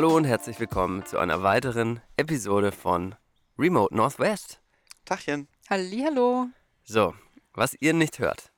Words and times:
Hallo 0.00 0.16
und 0.16 0.24
herzlich 0.24 0.58
willkommen 0.58 1.04
zu 1.04 1.18
einer 1.18 1.42
weiteren 1.42 2.00
Episode 2.16 2.72
von 2.72 3.16
Remote 3.58 3.94
Northwest. 3.94 4.58
Tachchen. 5.04 5.46
Hallihallo. 5.68 6.46
So, 6.84 7.12
was 7.52 7.76
ihr 7.80 7.92
nicht 7.92 8.18
hört, 8.18 8.50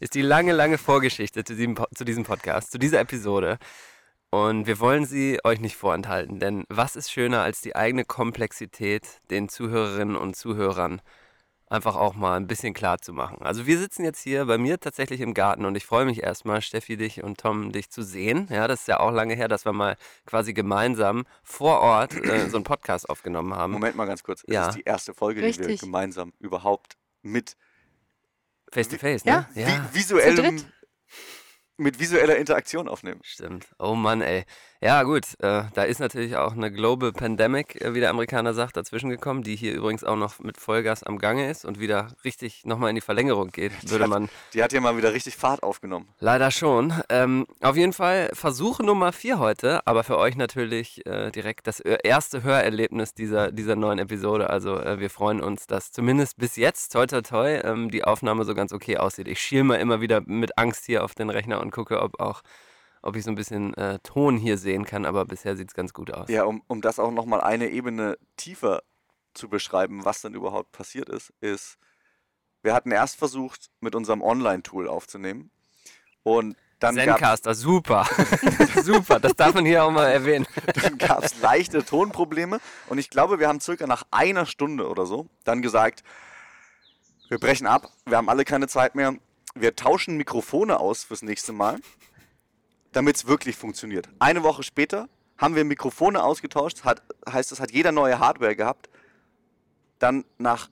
ist 0.00 0.14
die 0.14 0.22
lange, 0.22 0.54
lange 0.54 0.78
Vorgeschichte 0.78 1.44
zu 1.44 1.54
diesem, 1.54 1.76
zu 1.94 2.02
diesem 2.02 2.24
Podcast, 2.24 2.70
zu 2.70 2.78
dieser 2.78 2.98
Episode. 2.98 3.58
Und 4.30 4.66
wir 4.66 4.80
wollen 4.80 5.04
sie 5.04 5.38
euch 5.44 5.60
nicht 5.60 5.76
vorenthalten, 5.76 6.40
denn 6.40 6.64
was 6.70 6.96
ist 6.96 7.12
schöner 7.12 7.42
als 7.42 7.60
die 7.60 7.76
eigene 7.76 8.06
Komplexität 8.06 9.20
den 9.28 9.50
Zuhörerinnen 9.50 10.16
und 10.16 10.34
Zuhörern 10.34 11.02
einfach 11.70 11.96
auch 11.96 12.14
mal 12.14 12.36
ein 12.36 12.46
bisschen 12.46 12.74
klar 12.74 12.98
zu 12.98 13.12
machen. 13.12 13.42
Also 13.42 13.66
wir 13.66 13.78
sitzen 13.78 14.04
jetzt 14.04 14.20
hier 14.20 14.46
bei 14.46 14.58
mir 14.58 14.80
tatsächlich 14.80 15.20
im 15.20 15.34
Garten 15.34 15.64
und 15.64 15.76
ich 15.76 15.84
freue 15.84 16.04
mich 16.04 16.22
erstmal, 16.22 16.62
Steffi, 16.62 16.96
dich 16.96 17.22
und 17.22 17.38
Tom, 17.38 17.72
dich 17.72 17.90
zu 17.90 18.02
sehen. 18.02 18.48
Ja, 18.50 18.68
das 18.68 18.80
ist 18.80 18.88
ja 18.88 19.00
auch 19.00 19.10
lange 19.10 19.34
her, 19.34 19.48
dass 19.48 19.64
wir 19.64 19.72
mal 19.72 19.96
quasi 20.26 20.54
gemeinsam 20.54 21.24
vor 21.42 21.80
Ort 21.80 22.14
äh, 22.14 22.48
so 22.48 22.56
einen 22.56 22.64
Podcast 22.64 23.08
aufgenommen 23.08 23.54
haben. 23.54 23.72
Moment 23.72 23.96
mal 23.96 24.06
ganz 24.06 24.22
kurz. 24.22 24.44
Ja. 24.46 24.66
Das 24.66 24.76
ist 24.76 24.78
die 24.78 24.88
erste 24.88 25.14
Folge, 25.14 25.40
die 25.40 25.58
wir 25.58 25.66
Richtig. 25.66 25.80
gemeinsam 25.80 26.32
überhaupt 26.38 26.96
mit 27.22 27.56
Face 28.70 28.88
to 28.88 28.98
face, 28.98 29.24
ne? 29.24 29.48
Ja. 29.54 29.66
vi 29.66 29.98
visuellem, 29.98 30.62
mit 31.78 31.98
visueller 31.98 32.36
Interaktion 32.36 32.88
aufnehmen. 32.88 33.20
Stimmt. 33.22 33.66
Oh 33.78 33.94
Mann, 33.94 34.20
ey. 34.20 34.44
Ja, 34.80 35.02
gut. 35.02 35.24
Äh, 35.40 35.64
da 35.74 35.82
ist 35.82 35.98
natürlich 35.98 36.36
auch 36.36 36.52
eine 36.52 36.70
Global 36.70 37.10
Pandemic, 37.12 37.80
äh, 37.80 37.94
wie 37.94 38.00
der 38.00 38.10
Amerikaner 38.10 38.54
sagt, 38.54 38.76
dazwischen 38.76 39.10
gekommen, 39.10 39.42
die 39.42 39.56
hier 39.56 39.74
übrigens 39.74 40.04
auch 40.04 40.14
noch 40.14 40.38
mit 40.38 40.56
Vollgas 40.56 41.02
am 41.02 41.18
Gange 41.18 41.50
ist 41.50 41.64
und 41.64 41.80
wieder 41.80 42.12
richtig 42.24 42.64
nochmal 42.64 42.90
in 42.90 42.94
die 42.94 43.00
Verlängerung 43.00 43.48
geht, 43.48 43.72
würde 43.90 44.04
hat- 44.04 44.10
man 44.10 44.28
Die 44.54 44.62
hat 44.62 44.72
ja 44.72 44.80
mal 44.80 44.96
wieder 44.96 45.12
richtig 45.12 45.36
Fahrt 45.36 45.64
aufgenommen. 45.64 46.06
leider 46.20 46.52
schon. 46.52 46.94
Ähm, 47.08 47.46
auf 47.60 47.74
jeden 47.76 47.92
Fall 47.92 48.30
Versuch 48.34 48.78
Nummer 48.78 49.10
vier 49.10 49.40
heute, 49.40 49.84
aber 49.84 50.04
für 50.04 50.16
euch 50.16 50.36
natürlich 50.36 51.04
äh, 51.06 51.32
direkt 51.32 51.66
das 51.66 51.80
erste 51.80 52.44
Hörerlebnis 52.44 53.14
dieser, 53.14 53.50
dieser 53.50 53.74
neuen 53.74 53.98
Episode. 53.98 54.48
Also 54.48 54.78
äh, 54.78 55.00
wir 55.00 55.10
freuen 55.10 55.40
uns, 55.40 55.66
dass 55.66 55.90
zumindest 55.90 56.36
bis 56.38 56.54
jetzt, 56.54 56.92
toi 56.92 57.04
toi 57.06 57.22
toi, 57.22 57.56
ähm, 57.64 57.90
die 57.90 58.04
Aufnahme 58.04 58.44
so 58.44 58.54
ganz 58.54 58.72
okay 58.72 58.96
aussieht. 58.98 59.26
Ich 59.26 59.40
schiel 59.40 59.64
mal 59.64 59.74
immer 59.76 60.00
wieder 60.00 60.20
mit 60.24 60.56
Angst 60.56 60.84
hier 60.86 61.02
auf 61.02 61.16
den 61.16 61.30
Rechner 61.30 61.60
und 61.60 61.72
gucke, 61.72 62.00
ob 62.00 62.20
auch 62.20 62.42
ob 63.02 63.16
ich 63.16 63.24
so 63.24 63.30
ein 63.30 63.36
bisschen 63.36 63.74
äh, 63.74 63.98
Ton 64.00 64.36
hier 64.36 64.58
sehen 64.58 64.84
kann, 64.84 65.04
aber 65.04 65.24
bisher 65.24 65.56
sieht 65.56 65.68
es 65.68 65.74
ganz 65.74 65.92
gut 65.92 66.12
aus. 66.12 66.28
Ja, 66.28 66.44
um, 66.44 66.62
um 66.66 66.80
das 66.80 66.98
auch 66.98 67.10
nochmal 67.10 67.40
eine 67.40 67.68
Ebene 67.68 68.18
tiefer 68.36 68.82
zu 69.34 69.48
beschreiben, 69.48 70.04
was 70.04 70.20
denn 70.22 70.34
überhaupt 70.34 70.72
passiert 70.72 71.08
ist, 71.08 71.32
ist, 71.40 71.78
wir 72.62 72.74
hatten 72.74 72.90
erst 72.90 73.16
versucht, 73.16 73.70
mit 73.80 73.94
unserem 73.94 74.22
Online-Tool 74.22 74.88
aufzunehmen. 74.88 75.50
Und 76.22 76.56
dann 76.80 76.94
gab 76.94 77.04
Zencaster, 77.04 77.54
super. 77.54 78.06
super, 78.82 79.18
das 79.18 79.34
darf 79.34 79.54
man 79.54 79.64
hier 79.64 79.84
auch 79.84 79.90
mal 79.90 80.06
erwähnen. 80.06 80.46
dann 80.82 80.98
gab 80.98 81.24
es 81.24 81.40
leichte 81.40 81.84
Tonprobleme. 81.84 82.60
Und 82.88 82.98
ich 82.98 83.10
glaube, 83.10 83.40
wir 83.40 83.48
haben 83.48 83.60
circa 83.60 83.86
nach 83.86 84.04
einer 84.10 84.46
Stunde 84.46 84.88
oder 84.88 85.06
so 85.06 85.28
dann 85.44 85.62
gesagt, 85.62 86.04
wir 87.28 87.38
brechen 87.38 87.66
ab, 87.66 87.88
wir 88.06 88.16
haben 88.16 88.28
alle 88.28 88.44
keine 88.44 88.68
Zeit 88.68 88.94
mehr. 88.94 89.14
Wir 89.54 89.74
tauschen 89.74 90.16
Mikrofone 90.16 90.78
aus 90.78 91.04
fürs 91.04 91.22
nächste 91.22 91.52
Mal, 91.52 91.78
damit 92.92 93.16
es 93.16 93.26
wirklich 93.26 93.56
funktioniert. 93.56 94.08
Eine 94.18 94.42
Woche 94.42 94.62
später 94.62 95.08
haben 95.36 95.54
wir 95.54 95.64
Mikrofone 95.64 96.22
ausgetauscht, 96.22 96.84
hat, 96.84 97.02
heißt, 97.28 97.52
es 97.52 97.60
hat 97.60 97.70
jeder 97.70 97.92
neue 97.92 98.18
Hardware 98.18 98.56
gehabt. 98.56 98.88
Dann 99.98 100.24
nach 100.38 100.68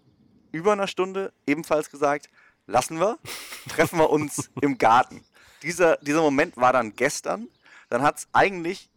über 0.52 0.72
einer 0.72 0.86
Stunde 0.86 1.32
ebenfalls 1.46 1.90
gesagt, 1.90 2.28
lassen 2.66 2.98
wir, 2.98 3.18
treffen 3.68 3.98
wir 3.98 4.10
uns 4.10 4.50
im 4.60 4.78
Garten. 4.78 5.24
Dieser, 5.62 5.96
dieser 5.98 6.20
Moment 6.20 6.56
war 6.56 6.72
dann 6.72 6.94
gestern. 6.94 7.48
Dann 7.88 8.02
hat 8.02 8.18
es 8.18 8.28
eigentlich 8.32 8.90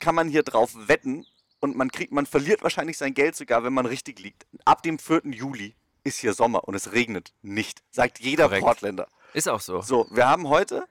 kann 0.00 0.14
man 0.14 0.28
hier 0.28 0.42
drauf 0.42 0.72
wetten 0.88 1.26
und 1.60 1.76
man 1.76 1.90
kriegt, 1.90 2.12
man 2.12 2.26
verliert 2.26 2.62
wahrscheinlich 2.62 2.98
sein 2.98 3.14
Geld 3.14 3.36
sogar, 3.36 3.62
wenn 3.62 3.72
man 3.72 3.86
richtig 3.86 4.18
liegt. 4.18 4.46
Ab 4.64 4.82
dem 4.82 4.98
4. 4.98 5.22
Juli 5.26 5.76
ist 6.02 6.18
hier 6.18 6.32
Sommer 6.32 6.66
und 6.66 6.74
es 6.74 6.92
regnet 6.92 7.34
nicht, 7.42 7.82
sagt 7.90 8.18
jeder 8.18 8.44
Korrekt. 8.44 8.62
Portländer. 8.62 9.08
Ist 9.34 9.48
auch 9.48 9.60
so. 9.60 9.80
So, 9.82 10.08
wir 10.10 10.28
haben 10.28 10.48
heute, 10.48 10.88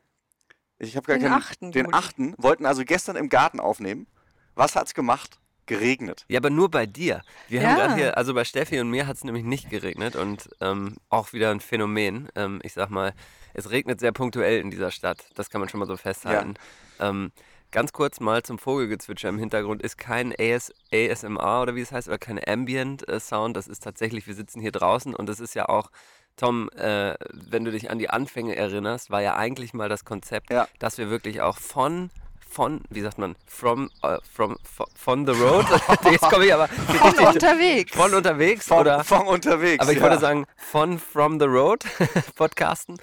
ich 0.80 0.96
habe 0.96 1.06
gar 1.08 1.18
Den 1.18 1.28
keinen, 1.28 1.42
8. 1.42 1.58
den. 1.76 1.94
8. 1.94 2.16
wollten 2.38 2.66
also 2.66 2.84
gestern 2.86 3.16
im 3.16 3.30
Garten 3.30 3.60
aufnehmen. 3.60 4.08
Was 4.56 4.76
hat's 4.76 4.94
gemacht? 4.94 5.40
Geregnet. 5.66 6.26
Ja, 6.28 6.40
aber 6.40 6.50
nur 6.50 6.72
bei 6.72 6.88
dir. 6.88 7.22
Wir 7.48 7.62
haben 7.62 7.78
Ja. 7.78 7.86
gerade 7.86 7.96
hier, 7.96 8.18
also 8.18 8.34
bei 8.34 8.44
Steffi 8.44 8.80
und 8.80 8.90
mir 8.90 9.06
hat 9.06 9.18
es 9.18 9.24
nämlich 9.24 9.44
nicht 9.44 9.70
geregnet 9.70 10.16
und 10.16 10.50
ähm, 10.62 10.96
auch 11.10 11.32
wieder 11.32 11.52
ein 11.52 11.60
Phänomen. 11.60 12.30
Ähm, 12.36 12.60
ich 12.64 12.74
sag 12.74 12.90
mal, 12.90 13.14
es 13.54 13.70
regnet 13.70 14.00
sehr 14.00 14.12
punktuell 14.12 14.60
in 14.62 14.72
dieser 14.72 14.90
Stadt. 14.90 15.30
Das 15.36 15.50
kann 15.52 15.62
man 15.62 15.70
schon 15.70 15.80
mal 15.80 15.86
so 15.86 15.96
festhalten. 15.96 16.56
Ähm, 17.00 17.32
ganz 17.72 17.94
kurz 17.94 18.20
mal 18.20 18.42
zum 18.42 18.58
Vogelgezwitscher 18.58 19.30
im 19.30 19.38
Hintergrund 19.38 19.84
ist 19.84 19.98
kein 20.00 20.34
AS, 20.40 20.74
ASMR 20.92 21.62
oder 21.62 21.76
wie 21.76 21.82
es 21.82 21.92
heißt, 21.92 22.08
oder 22.08 22.18
kein 22.18 22.40
Ambient 22.48 23.08
äh, 23.08 23.20
Sound. 23.20 23.56
Das 23.56 23.68
ist 23.68 23.84
tatsächlich, 23.84 24.26
wir 24.26 24.34
sitzen 24.34 24.62
hier 24.62 24.72
draußen 24.72 25.14
und 25.14 25.28
das 25.30 25.40
ist 25.40 25.54
ja 25.54 25.70
auch. 25.70 25.92
Tom, 26.40 26.70
äh, 26.72 27.16
wenn 27.34 27.66
du 27.66 27.72
dich 27.72 27.92
an 27.92 28.00
die 28.00 28.10
Anfänge 28.10 28.56
erinnerst, 28.56 29.12
war 29.12 29.22
ja 29.22 29.36
eigentlich 29.36 29.74
mal 29.74 29.90
das 29.90 30.06
Konzept, 30.06 30.52
Ja. 30.52 30.68
dass 30.80 30.98
wir 30.98 31.10
wirklich 31.10 31.42
auch 31.42 31.58
von 31.58 32.10
von, 32.52 32.82
wie 32.90 33.02
sagt 33.02 33.20
man, 33.20 33.36
from, 33.46 33.92
äh, 34.02 34.18
from, 34.34 34.58
von 34.96 35.24
the 35.28 35.34
road. 35.34 35.66
Jetzt 36.12 36.22
komme 36.32 36.46
ich 36.48 36.54
aber 36.54 36.68
Von 36.98 37.28
unterwegs. 37.28 37.96
von 37.96 38.12
unterwegs 38.12 38.66
Von, 38.68 38.80
oder 38.80 39.04
von 39.04 39.28
unterwegs. 39.28 39.84
aber 39.84 39.92
ich 39.92 40.00
ja. 40.00 40.04
würde 40.04 40.18
sagen 40.18 40.46
von 40.58 40.98
from 40.98 41.40
the 41.40 41.46
road 41.46 41.84
podcasten. 42.36 42.98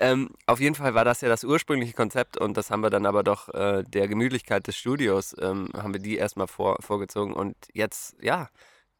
Ähm, 0.00 0.30
auf 0.46 0.58
jeden 0.58 0.74
Fall 0.74 0.94
war 0.94 1.04
das 1.04 1.20
ja 1.20 1.28
das 1.28 1.44
ursprüngliche 1.44 1.92
Konzept 1.92 2.38
und 2.38 2.56
das 2.56 2.72
haben 2.72 2.80
wir 2.80 2.90
dann 2.90 3.06
aber 3.06 3.22
doch 3.22 3.48
äh, 3.54 3.84
der 3.84 4.08
Gemütlichkeit 4.08 4.66
des 4.66 4.76
Studios 4.76 5.32
ähm, 5.40 5.68
haben 5.76 5.92
wir 5.94 6.00
die 6.00 6.16
erstmal 6.16 6.48
vor, 6.48 6.78
vorgezogen 6.80 7.34
und 7.34 7.54
jetzt 7.72 8.16
ja 8.20 8.48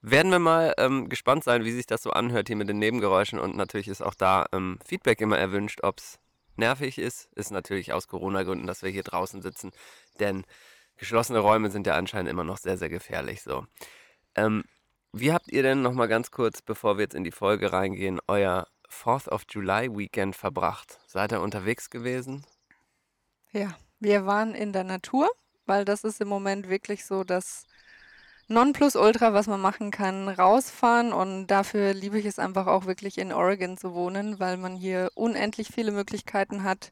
werden 0.00 0.30
wir 0.30 0.38
mal 0.38 0.74
ähm, 0.78 1.08
gespannt 1.08 1.44
sein, 1.44 1.64
wie 1.64 1.72
sich 1.72 1.86
das 1.86 2.02
so 2.02 2.10
anhört 2.10 2.48
hier 2.48 2.56
mit 2.56 2.68
den 2.68 2.78
Nebengeräuschen 2.78 3.38
und 3.38 3.56
natürlich 3.56 3.88
ist 3.88 4.02
auch 4.02 4.14
da 4.14 4.46
ähm, 4.52 4.78
Feedback 4.84 5.20
immer 5.20 5.38
erwünscht, 5.38 5.80
ob 5.82 5.98
es 5.98 6.18
nervig 6.56 6.98
ist. 6.98 7.28
Ist 7.34 7.50
natürlich 7.50 7.92
aus 7.92 8.08
Corona-Gründen, 8.08 8.66
dass 8.66 8.82
wir 8.82 8.90
hier 8.90 9.02
draußen 9.02 9.42
sitzen, 9.42 9.72
denn 10.20 10.44
geschlossene 10.96 11.38
Räume 11.38 11.70
sind 11.70 11.86
ja 11.86 11.94
anscheinend 11.94 12.30
immer 12.30 12.44
noch 12.44 12.58
sehr, 12.58 12.78
sehr 12.78 12.88
gefährlich. 12.88 13.42
So. 13.42 13.66
Ähm, 14.34 14.64
wie 15.12 15.32
habt 15.32 15.50
ihr 15.50 15.62
denn 15.62 15.82
nochmal 15.82 16.08
ganz 16.08 16.30
kurz, 16.30 16.60
bevor 16.60 16.98
wir 16.98 17.04
jetzt 17.04 17.14
in 17.14 17.24
die 17.24 17.30
Folge 17.30 17.72
reingehen, 17.72 18.20
euer 18.26 18.66
4th 18.90 19.28
of 19.28 19.44
July 19.48 19.88
Weekend 19.96 20.36
verbracht? 20.36 20.98
Seid 21.06 21.32
ihr 21.32 21.40
unterwegs 21.40 21.90
gewesen? 21.90 22.44
Ja, 23.52 23.74
wir 24.00 24.26
waren 24.26 24.54
in 24.54 24.72
der 24.72 24.84
Natur, 24.84 25.28
weil 25.64 25.84
das 25.84 26.04
ist 26.04 26.20
im 26.20 26.28
Moment 26.28 26.68
wirklich 26.68 27.06
so 27.06 27.24
das 27.24 27.64
Nonplusultra, 28.48 29.34
was 29.34 29.46
man 29.46 29.60
machen 29.60 29.90
kann, 29.90 30.28
rausfahren. 30.28 31.12
Und 31.12 31.48
dafür 31.48 31.92
liebe 31.94 32.18
ich 32.18 32.26
es 32.26 32.38
einfach 32.38 32.66
auch 32.66 32.86
wirklich 32.86 33.18
in 33.18 33.32
Oregon 33.32 33.76
zu 33.76 33.94
wohnen, 33.94 34.40
weil 34.40 34.56
man 34.56 34.74
hier 34.74 35.10
unendlich 35.14 35.68
viele 35.68 35.92
Möglichkeiten 35.92 36.62
hat, 36.64 36.90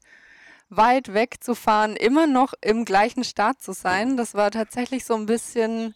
weit 0.69 1.13
weg 1.13 1.43
zu 1.43 1.55
fahren, 1.55 1.95
immer 1.95 2.27
noch 2.27 2.53
im 2.61 2.85
gleichen 2.85 3.23
Staat 3.23 3.61
zu 3.61 3.73
sein. 3.73 4.17
Das 4.17 4.35
war 4.35 4.51
tatsächlich 4.51 5.05
so 5.05 5.15
ein 5.15 5.25
bisschen 5.25 5.95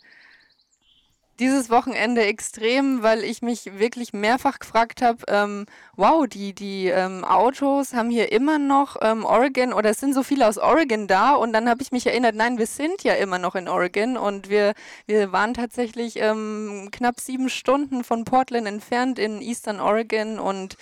dieses 1.42 1.72
Wochenende 1.72 2.24
extrem, 2.24 3.02
weil 3.02 3.24
ich 3.24 3.42
mich 3.42 3.80
wirklich 3.80 4.14
mehrfach 4.14 4.60
gefragt 4.60 5.02
habe, 5.02 5.24
ähm, 5.28 5.66
wow, 5.96 6.28
die, 6.28 6.54
die 6.54 6.86
ähm, 6.88 7.26
Autos 7.26 7.94
haben 7.94 8.12
hier 8.12 8.32
immer 8.32 8.60
noch 8.60 8.96
ähm, 9.02 9.26
Oregon 9.26 9.74
oder 9.74 9.90
es 9.90 10.00
sind 10.00 10.14
so 10.14 10.22
viele 10.22 10.48
aus 10.48 10.60
Oregon 10.60 11.08
da 11.08 11.34
und 11.34 11.52
dann 11.52 11.68
habe 11.68 11.82
ich 11.82 11.92
mich 11.92 12.06
erinnert, 12.06 12.36
nein, 12.36 12.60
wir 12.60 12.68
sind 12.68 13.04
ja 13.04 13.16
immer 13.16 13.40
noch 13.40 13.56
in 13.56 13.68
Oregon 13.68 14.18
und 14.18 14.50
wir, 14.50 14.74
wir 15.08 15.32
waren 15.32 15.56
tatsächlich 15.56 16.18
ähm, 16.18 16.90
knapp 16.92 17.20
sieben 17.20 17.50
Stunden 17.50 18.04
von 18.04 18.24
Portland 18.24 18.68
entfernt 18.68 19.18
in 19.18 19.42
Eastern 19.42 19.80
Oregon 19.80 20.38
und 20.38 20.78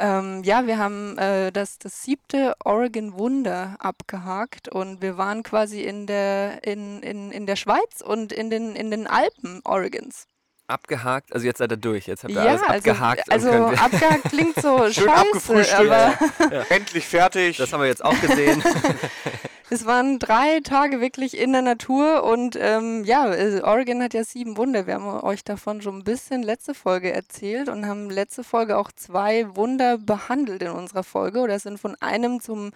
ähm, 0.00 0.42
ja, 0.44 0.66
wir 0.66 0.78
haben 0.78 1.16
äh, 1.18 1.52
das, 1.52 1.78
das 1.78 2.02
siebte 2.02 2.54
Oregon 2.64 3.18
Wunder 3.18 3.76
abgehakt 3.78 4.68
und 4.68 5.02
wir 5.02 5.16
waren 5.18 5.42
quasi 5.42 5.82
in 5.82 6.06
der, 6.06 6.64
in, 6.64 7.02
in, 7.02 7.30
in 7.30 7.46
der 7.46 7.56
Schweiz 7.56 8.00
und 8.02 8.32
in 8.32 8.50
den, 8.50 8.74
in 8.74 8.90
den 8.90 9.06
Alpen 9.06 9.60
Oregons. 9.64 10.26
Abgehakt, 10.66 11.32
also 11.34 11.44
jetzt 11.46 11.58
seid 11.58 11.72
ihr 11.72 11.76
durch, 11.76 12.06
jetzt 12.06 12.22
habt 12.22 12.32
ihr 12.32 12.42
Ja, 12.42 12.50
alles 12.50 12.62
also, 12.62 12.74
abgehakt. 12.74 13.32
also 13.32 13.50
und 13.50 13.68
könnt, 13.68 13.82
abgehakt 13.82 14.22
klingt 14.24 14.54
so 14.56 14.78
Schön 14.90 15.10
scheiße, 15.42 15.78
aber 15.78 16.14
Endlich 16.70 17.06
fertig. 17.06 17.56
das 17.56 17.72
haben 17.72 17.80
wir 17.80 17.88
jetzt 17.88 18.04
auch 18.04 18.18
gesehen. 18.20 18.62
es 19.70 19.86
waren 19.86 20.18
drei 20.18 20.60
Tage 20.60 21.00
wirklich 21.00 21.38
in 21.38 21.52
der 21.52 21.62
Natur 21.62 22.24
und 22.24 22.56
ähm, 22.60 23.04
ja, 23.04 23.32
äh, 23.32 23.60
Oregon 23.62 24.02
hat 24.02 24.14
ja 24.14 24.24
sieben 24.24 24.56
Wunder. 24.56 24.86
Wir 24.86 24.94
haben 24.94 25.06
euch 25.06 25.44
davon 25.44 25.80
schon 25.80 25.98
ein 25.98 26.04
bisschen 26.04 26.42
letzte 26.42 26.74
Folge 26.74 27.12
erzählt 27.12 27.68
und 27.68 27.86
haben 27.86 28.10
letzte 28.10 28.42
Folge 28.44 28.76
auch 28.76 28.90
zwei 28.92 29.54
Wunder 29.56 29.96
behandelt 29.98 30.62
in 30.62 30.70
unserer 30.70 31.04
Folge 31.04 31.38
oder 31.40 31.58
sind 31.58 31.78
von 31.78 31.96
einem 32.00 32.40
zum 32.40 32.72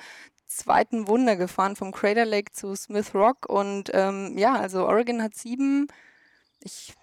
zweiten 0.46 1.08
Wunder 1.08 1.35
gefahren, 1.37 1.75
vom 1.75 1.91
Crater 1.91 2.25
Lake 2.25 2.52
zu 2.52 2.76
Smith 2.76 3.12
Rock 3.14 3.46
und 3.49 3.91
ähm, 3.93 4.38
ja, 4.38 4.55
also 4.55 4.87
Oregon 4.87 5.20
hat 5.20 5.35
sieben, 5.35 5.88
ich 6.61 6.94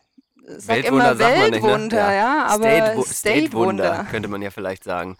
sag 0.47 0.77
Weltwunder 0.77 1.11
immer 1.11 1.19
man 1.19 1.51
nicht, 1.51 1.63
ne? 1.63 1.69
Weltwunder, 1.69 2.13
ja, 2.13 2.45
aber 2.45 2.63
State-Wu- 2.63 3.03
State-Wunder. 3.03 3.83
State-Wunder 3.83 4.07
könnte 4.09 4.29
man 4.29 4.41
ja 4.41 4.51
vielleicht 4.51 4.85
sagen. 4.85 5.17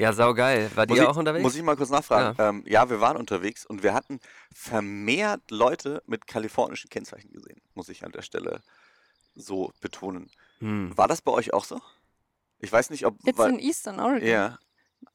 Ja, 0.00 0.14
saugeil. 0.14 0.70
War 0.74 0.88
ich, 0.88 1.02
auch 1.02 1.16
unterwegs? 1.16 1.42
Muss 1.42 1.56
ich 1.56 1.62
mal 1.62 1.76
kurz 1.76 1.90
nachfragen? 1.90 2.34
Ja. 2.38 2.48
Ähm, 2.48 2.64
ja, 2.66 2.88
wir 2.88 3.02
waren 3.02 3.18
unterwegs 3.18 3.66
und 3.66 3.82
wir 3.82 3.92
hatten 3.92 4.18
vermehrt 4.50 5.50
Leute 5.50 6.02
mit 6.06 6.26
kalifornischen 6.26 6.88
Kennzeichen 6.88 7.30
gesehen, 7.30 7.60
muss 7.74 7.90
ich 7.90 8.02
an 8.02 8.12
der 8.12 8.22
Stelle 8.22 8.62
so 9.34 9.72
betonen. 9.82 10.30
Hm. 10.60 10.96
War 10.96 11.06
das 11.06 11.20
bei 11.20 11.32
euch 11.32 11.52
auch 11.52 11.64
so? 11.64 11.80
Ich 12.60 12.72
weiß 12.72 12.88
nicht, 12.88 13.04
ob. 13.04 13.16
Jetzt 13.24 13.38
weil, 13.38 13.50
in 13.50 13.58
Eastern 13.58 14.00
Oregon. 14.00 14.26
ja, 14.26 14.58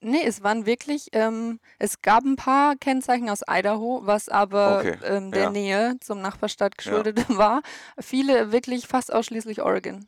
Nee, 0.02 0.24
es 0.24 0.44
waren 0.44 0.66
wirklich, 0.66 1.10
ähm, 1.14 1.60
es 1.80 2.02
gab 2.02 2.24
ein 2.24 2.36
paar 2.36 2.76
Kennzeichen 2.76 3.30
aus 3.30 3.42
Idaho, 3.48 4.02
was 4.04 4.30
aber 4.30 4.80
Okay, 4.80 4.98
ähm, 5.04 5.32
der 5.32 5.44
ja. 5.44 5.52
Nähe 5.52 5.98
zum 6.00 6.22
Nachbarstadt 6.22 6.78
geschuldet 6.78 7.26
war. 7.30 7.62
Viele 8.00 8.52
wirklich 8.52 8.88
fast 8.88 9.14
ausschließlich 9.14 9.62
Oregon. 9.62 10.08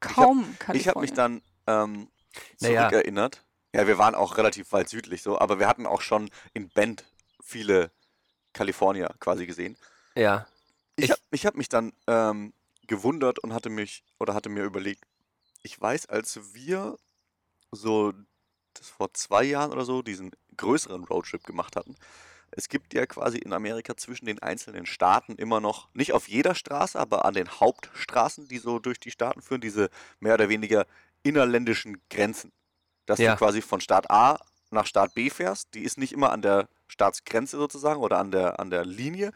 Kaum 0.00 0.56
Kalifornien. 0.58 0.80
ich 0.80 0.88
habe 0.88 1.00
mich 1.00 1.12
dann 1.12 1.42
ähm, 1.66 2.08
Naja. 2.60 2.88
zurückerinnert. 2.88 3.44
Ja, 3.74 3.86
wir 3.86 3.98
waren 3.98 4.14
auch 4.14 4.36
relativ 4.38 4.72
weit 4.72 4.88
südlich 4.88 5.22
so, 5.22 5.38
aber 5.38 5.58
wir 5.58 5.68
hatten 5.68 5.86
auch 5.86 6.00
schon 6.00 6.30
in 6.54 6.68
Bend 6.70 7.04
viele 7.42 7.90
Kalifornier 8.52 9.14
quasi 9.20 9.46
gesehen. 9.46 9.76
Ja. 10.14 10.46
Ich, 10.96 11.04
Ich- 11.04 11.10
habe 11.12 11.22
hab 11.36 11.54
mich 11.56 11.68
dann 11.68 11.92
ähm, 12.06 12.52
gewundert 12.86 13.38
und 13.40 13.52
hatte 13.52 13.68
mich 13.70 14.04
oder 14.18 14.34
hatte 14.34 14.48
mir 14.48 14.64
überlegt, 14.64 15.04
ich 15.62 15.78
weiß, 15.80 16.06
als 16.06 16.54
wir 16.54 16.96
so 17.70 18.12
das 18.74 18.88
vor 18.88 19.12
zwei 19.12 19.44
Jahren 19.44 19.72
oder 19.72 19.84
so 19.84 20.02
diesen 20.02 20.30
größeren 20.56 21.04
Roadtrip 21.04 21.44
gemacht 21.44 21.76
hatten, 21.76 21.96
es 22.50 22.70
gibt 22.70 22.94
ja 22.94 23.04
quasi 23.04 23.36
in 23.38 23.52
Amerika 23.52 23.94
zwischen 23.96 24.24
den 24.24 24.38
einzelnen 24.38 24.86
Staaten 24.86 25.34
immer 25.34 25.60
noch, 25.60 25.88
nicht 25.92 26.14
auf 26.14 26.28
jeder 26.28 26.54
Straße, 26.54 26.98
aber 26.98 27.26
an 27.26 27.34
den 27.34 27.48
Hauptstraßen, 27.60 28.48
die 28.48 28.56
so 28.58 28.78
durch 28.78 28.98
die 28.98 29.10
Staaten 29.10 29.42
führen, 29.42 29.60
diese 29.60 29.90
mehr 30.20 30.34
oder 30.34 30.48
weniger 30.48 30.86
innerländischen 31.22 32.02
Grenzen. 32.10 32.52
Dass 33.06 33.18
Ja. 33.18 33.32
du 33.32 33.38
quasi 33.38 33.62
von 33.62 33.80
Staat 33.80 34.10
A 34.10 34.38
nach 34.70 34.86
Staat 34.86 35.14
B 35.14 35.30
fährst, 35.30 35.74
die 35.74 35.82
ist 35.82 35.98
nicht 35.98 36.12
immer 36.12 36.30
an 36.30 36.42
der 36.42 36.68
Staatsgrenze 36.88 37.56
sozusagen 37.56 38.00
oder 38.00 38.18
an 38.18 38.30
der, 38.30 38.60
an 38.60 38.70
der 38.70 38.84
Linie, 38.84 39.32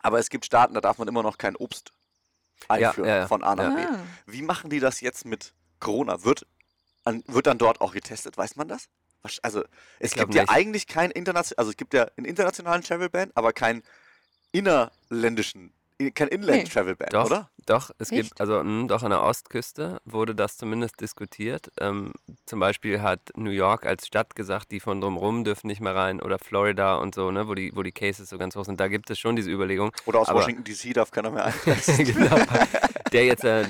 aber 0.00 0.18
es 0.18 0.30
gibt 0.30 0.44
Staaten, 0.44 0.74
da 0.74 0.80
darf 0.80 0.98
man 0.98 1.08
immer 1.08 1.22
noch 1.22 1.38
kein 1.38 1.56
Obst 1.56 1.92
einführen 2.68 3.08
ja, 3.08 3.16
ja. 3.18 3.26
von 3.28 3.42
A 3.42 3.54
nach 3.54 3.74
B. 3.74 3.82
Ah. 3.82 3.98
Wie 4.26 4.42
machen 4.42 4.70
die 4.70 4.80
das 4.80 5.00
jetzt 5.00 5.24
mit 5.24 5.52
Corona? 5.80 6.24
Wird, 6.24 6.46
an, 7.04 7.22
wird 7.26 7.46
dann 7.46 7.58
dort 7.58 7.80
auch 7.80 7.92
getestet? 7.92 8.36
Weiß 8.36 8.56
man 8.56 8.68
das? 8.68 8.88
Also 9.42 9.64
es 10.00 10.14
gibt 10.14 10.34
ja 10.34 10.42
nicht. 10.42 10.50
eigentlich 10.50 10.86
keinen 10.88 11.12
internationalen, 11.12 11.58
also 11.58 11.70
es 11.70 11.76
gibt 11.76 11.94
ja 11.94 12.08
einen 12.16 12.26
internationalen 12.26 12.82
Travel 12.82 13.08
Ban, 13.08 13.30
aber 13.34 13.52
keinen 13.52 13.82
innerländischen, 14.50 15.72
kein 16.10 16.28
Inland 16.28 16.64
Nee. 16.64 16.68
Travel 16.68 16.96
Ban, 16.96 17.08
Doch, 17.10 17.26
oder? 17.26 17.48
doch, 17.66 17.90
es 17.98 18.10
Echt? 18.10 18.22
gibt, 18.30 18.40
also 18.40 18.62
mh, 18.62 18.88
doch 18.88 19.02
an 19.02 19.10
der 19.10 19.22
Ostküste 19.22 20.00
wurde 20.04 20.34
das 20.34 20.56
zumindest 20.56 21.00
diskutiert. 21.00 21.70
Ähm, 21.80 22.12
zum 22.46 22.58
Beispiel 22.60 23.00
hat 23.02 23.20
New 23.36 23.50
York 23.50 23.86
als 23.86 24.06
Stadt 24.06 24.34
gesagt, 24.34 24.70
die 24.72 24.80
von 24.80 25.00
drumherum 25.00 25.44
dürfen 25.44 25.68
nicht 25.68 25.80
mehr 25.80 25.94
rein 25.94 26.20
oder 26.20 26.38
Florida 26.38 26.96
und 26.96 27.14
so, 27.14 27.30
ne, 27.30 27.46
wo 27.48 27.54
die, 27.54 27.70
wo 27.76 27.82
die 27.82 27.92
Cases 27.92 28.28
so 28.28 28.38
ganz 28.38 28.56
hoch 28.56 28.64
sind. 28.64 28.80
Da 28.80 28.88
gibt 28.88 29.08
es 29.10 29.18
schon 29.18 29.36
diese 29.36 29.50
Überlegung. 29.50 29.92
Oder 30.06 30.20
aus 30.20 30.28
Aber- 30.28 30.40
Washington 30.40 30.64
DC 30.64 30.92
darf 30.94 31.10
keiner 31.10 31.30
mehr 31.30 31.44
einreisen. 31.66 32.04
genau. 32.04 32.36
Der 33.12 33.24
jetzt 33.26 33.44
äh, 33.44 33.64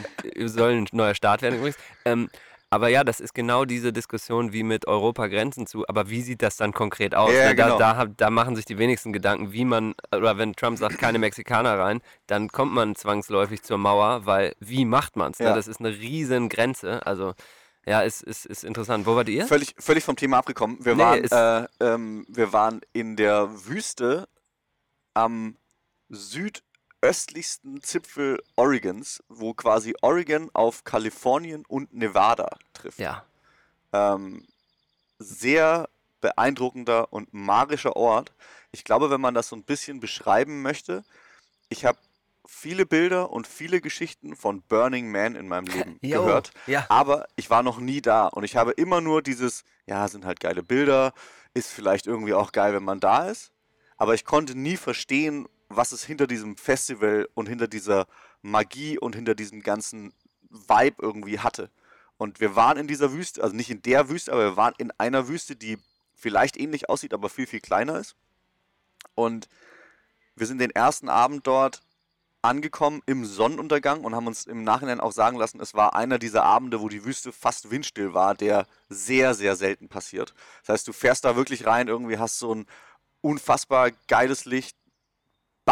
soll 0.46 0.72
ein 0.72 0.86
neuer 0.92 1.14
Staat 1.14 1.42
werden 1.42 1.56
übrigens. 1.56 1.76
Ähm, 2.04 2.28
aber 2.72 2.88
ja, 2.88 3.04
das 3.04 3.20
ist 3.20 3.34
genau 3.34 3.66
diese 3.66 3.92
Diskussion 3.92 4.54
wie 4.54 4.62
mit 4.62 4.88
Europa 4.88 5.26
Grenzen 5.26 5.66
zu. 5.66 5.86
Aber 5.88 6.08
wie 6.08 6.22
sieht 6.22 6.40
das 6.40 6.56
dann 6.56 6.72
konkret 6.72 7.14
aus? 7.14 7.30
Ja, 7.30 7.50
ne? 7.50 7.54
da, 7.54 7.66
genau. 7.66 7.78
da, 7.78 8.06
da 8.06 8.30
machen 8.30 8.56
sich 8.56 8.64
die 8.64 8.78
wenigsten 8.78 9.12
Gedanken, 9.12 9.52
wie 9.52 9.66
man, 9.66 9.94
oder 10.10 10.38
wenn 10.38 10.54
Trump 10.54 10.78
sagt, 10.78 10.96
keine 10.96 11.18
Mexikaner 11.18 11.78
rein, 11.78 12.00
dann 12.28 12.48
kommt 12.48 12.72
man 12.72 12.94
zwangsläufig 12.94 13.62
zur 13.62 13.76
Mauer, 13.76 14.24
weil 14.24 14.56
wie 14.58 14.86
macht 14.86 15.16
man 15.16 15.32
es? 15.32 15.38
Ne? 15.38 15.48
Ja. 15.48 15.54
Das 15.54 15.68
ist 15.68 15.80
eine 15.80 15.90
riesen 15.90 16.48
Grenze. 16.48 17.04
Also 17.04 17.34
ja, 17.84 18.00
ist, 18.00 18.22
ist, 18.22 18.46
ist 18.46 18.64
interessant. 18.64 19.04
Wo 19.04 19.16
wart 19.16 19.28
ihr? 19.28 19.46
Völlig, 19.46 19.74
völlig 19.78 20.02
vom 20.02 20.16
Thema 20.16 20.38
abgekommen. 20.38 20.78
Wir, 20.80 20.94
Nee, 20.94 21.02
waren, 21.02 21.66
äh, 21.78 21.84
ähm, 21.84 22.24
wir 22.26 22.54
waren 22.54 22.80
in 22.94 23.16
der 23.16 23.50
Wüste 23.66 24.28
am 25.12 25.58
südöstlichsten 27.12 27.82
Zipfel 27.82 28.40
Oregons, 28.54 29.22
wo 29.28 29.54
quasi 29.54 29.94
Oregon 30.02 30.50
auf 30.52 30.84
Kalifornien 30.84 31.64
und 31.66 31.92
Nevada 31.92 32.48
trifft. 32.74 33.00
Ja. 33.00 33.24
Ähm, 33.92 34.46
sehr 35.18 35.88
beeindruckender 36.20 37.12
und 37.12 37.34
magischer 37.34 37.96
Ort. 37.96 38.32
Ich 38.70 38.84
glaube, 38.84 39.10
wenn 39.10 39.20
man 39.20 39.34
das 39.34 39.48
so 39.48 39.56
ein 39.56 39.64
bisschen 39.64 39.98
beschreiben 39.98 40.62
möchte, 40.62 41.04
ich 41.68 41.84
habe 41.84 41.98
viele 42.46 42.86
Bilder 42.86 43.30
und 43.30 43.48
viele 43.48 43.80
Geschichten 43.80 44.36
von 44.36 44.62
Burning 44.62 45.10
Man 45.10 45.34
in 45.34 45.48
meinem 45.48 45.66
Leben 45.66 45.98
Jo, 46.02 46.22
gehört, 46.22 46.52
Ja. 46.66 46.86
aber 46.88 47.26
ich 47.34 47.50
war 47.50 47.64
noch 47.64 47.78
nie 47.80 48.00
da 48.00 48.28
und 48.28 48.44
ich 48.44 48.54
habe 48.56 48.70
immer 48.72 49.00
nur 49.00 49.22
dieses, 49.22 49.64
ja, 49.86 50.06
sind 50.06 50.24
halt 50.24 50.38
geile 50.38 50.62
Bilder, 50.62 51.12
ist 51.54 51.70
vielleicht 51.70 52.06
irgendwie 52.06 52.34
auch 52.34 52.52
geil, 52.52 52.72
wenn 52.74 52.84
man 52.84 53.00
da 53.00 53.26
ist, 53.28 53.50
aber 53.96 54.14
ich 54.14 54.24
konnte 54.24 54.56
nie 54.56 54.76
verstehen, 54.76 55.48
was 55.76 55.92
es 55.92 56.04
hinter 56.04 56.26
diesem 56.26 56.56
Festival 56.56 57.28
und 57.34 57.48
hinter 57.48 57.68
dieser 57.68 58.06
Magie 58.42 58.98
und 58.98 59.14
hinter 59.14 59.34
diesem 59.34 59.62
ganzen 59.62 60.12
Vibe 60.50 60.96
irgendwie 61.00 61.38
hatte. 61.38 61.70
Und 62.16 62.40
wir 62.40 62.54
waren 62.54 62.78
in 62.78 62.86
dieser 62.86 63.12
Wüste, 63.12 63.42
also 63.42 63.56
nicht 63.56 63.70
in 63.70 63.82
der 63.82 64.08
Wüste, 64.08 64.32
aber 64.32 64.42
wir 64.50 64.56
waren 64.56 64.74
in 64.78 64.92
einer 64.98 65.28
Wüste, 65.28 65.56
die 65.56 65.78
vielleicht 66.14 66.56
ähnlich 66.56 66.88
aussieht, 66.88 67.14
aber 67.14 67.28
viel, 67.28 67.46
viel 67.46 67.60
kleiner 67.60 67.98
ist. 67.98 68.14
Und 69.14 69.48
wir 70.36 70.46
sind 70.46 70.58
den 70.58 70.70
ersten 70.70 71.08
Abend 71.08 71.46
dort 71.46 71.82
angekommen 72.42 73.02
im 73.06 73.24
Sonnenuntergang 73.24 74.04
und 74.04 74.16
haben 74.16 74.26
uns 74.26 74.46
im 74.46 74.64
Nachhinein 74.64 75.00
auch 75.00 75.12
sagen 75.12 75.36
lassen, 75.36 75.60
es 75.60 75.74
war 75.74 75.94
einer 75.94 76.18
dieser 76.18 76.42
Abende, 76.42 76.80
wo 76.80 76.88
die 76.88 77.04
Wüste 77.04 77.32
fast 77.32 77.70
windstill 77.70 78.14
war, 78.14 78.34
der 78.34 78.66
sehr, 78.88 79.34
sehr 79.34 79.54
selten 79.54 79.88
passiert. 79.88 80.34
Das 80.60 80.74
heißt, 80.74 80.88
du 80.88 80.92
fährst 80.92 81.24
da 81.24 81.36
wirklich 81.36 81.66
rein, 81.66 81.86
irgendwie 81.86 82.18
hast 82.18 82.40
so 82.40 82.54
ein 82.54 82.66
unfassbar 83.20 83.92
geiles 84.08 84.44
Licht, 84.44 84.76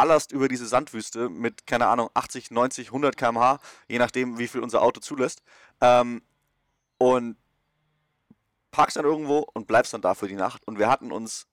ballerst 0.00 0.32
über 0.32 0.48
diese 0.48 0.66
Sandwüste 0.66 1.28
mit, 1.28 1.66
keine 1.66 1.86
Ahnung, 1.88 2.08
80, 2.14 2.50
90, 2.50 2.86
100 2.86 3.18
km/h, 3.18 3.60
je 3.86 3.98
nachdem, 3.98 4.38
wie 4.38 4.48
viel 4.48 4.62
unser 4.62 4.80
Auto 4.80 4.98
zulässt. 4.98 5.42
Ähm, 5.82 6.22
und 6.96 7.36
parkst 8.70 8.96
dann 8.96 9.04
irgendwo 9.04 9.46
und 9.52 9.66
bleibst 9.66 9.92
dann 9.92 10.00
da 10.00 10.14
für 10.14 10.26
die 10.26 10.36
Nacht. 10.36 10.66
Und 10.66 10.78
wir 10.78 10.88
hatten 10.88 11.12
uns 11.12 11.48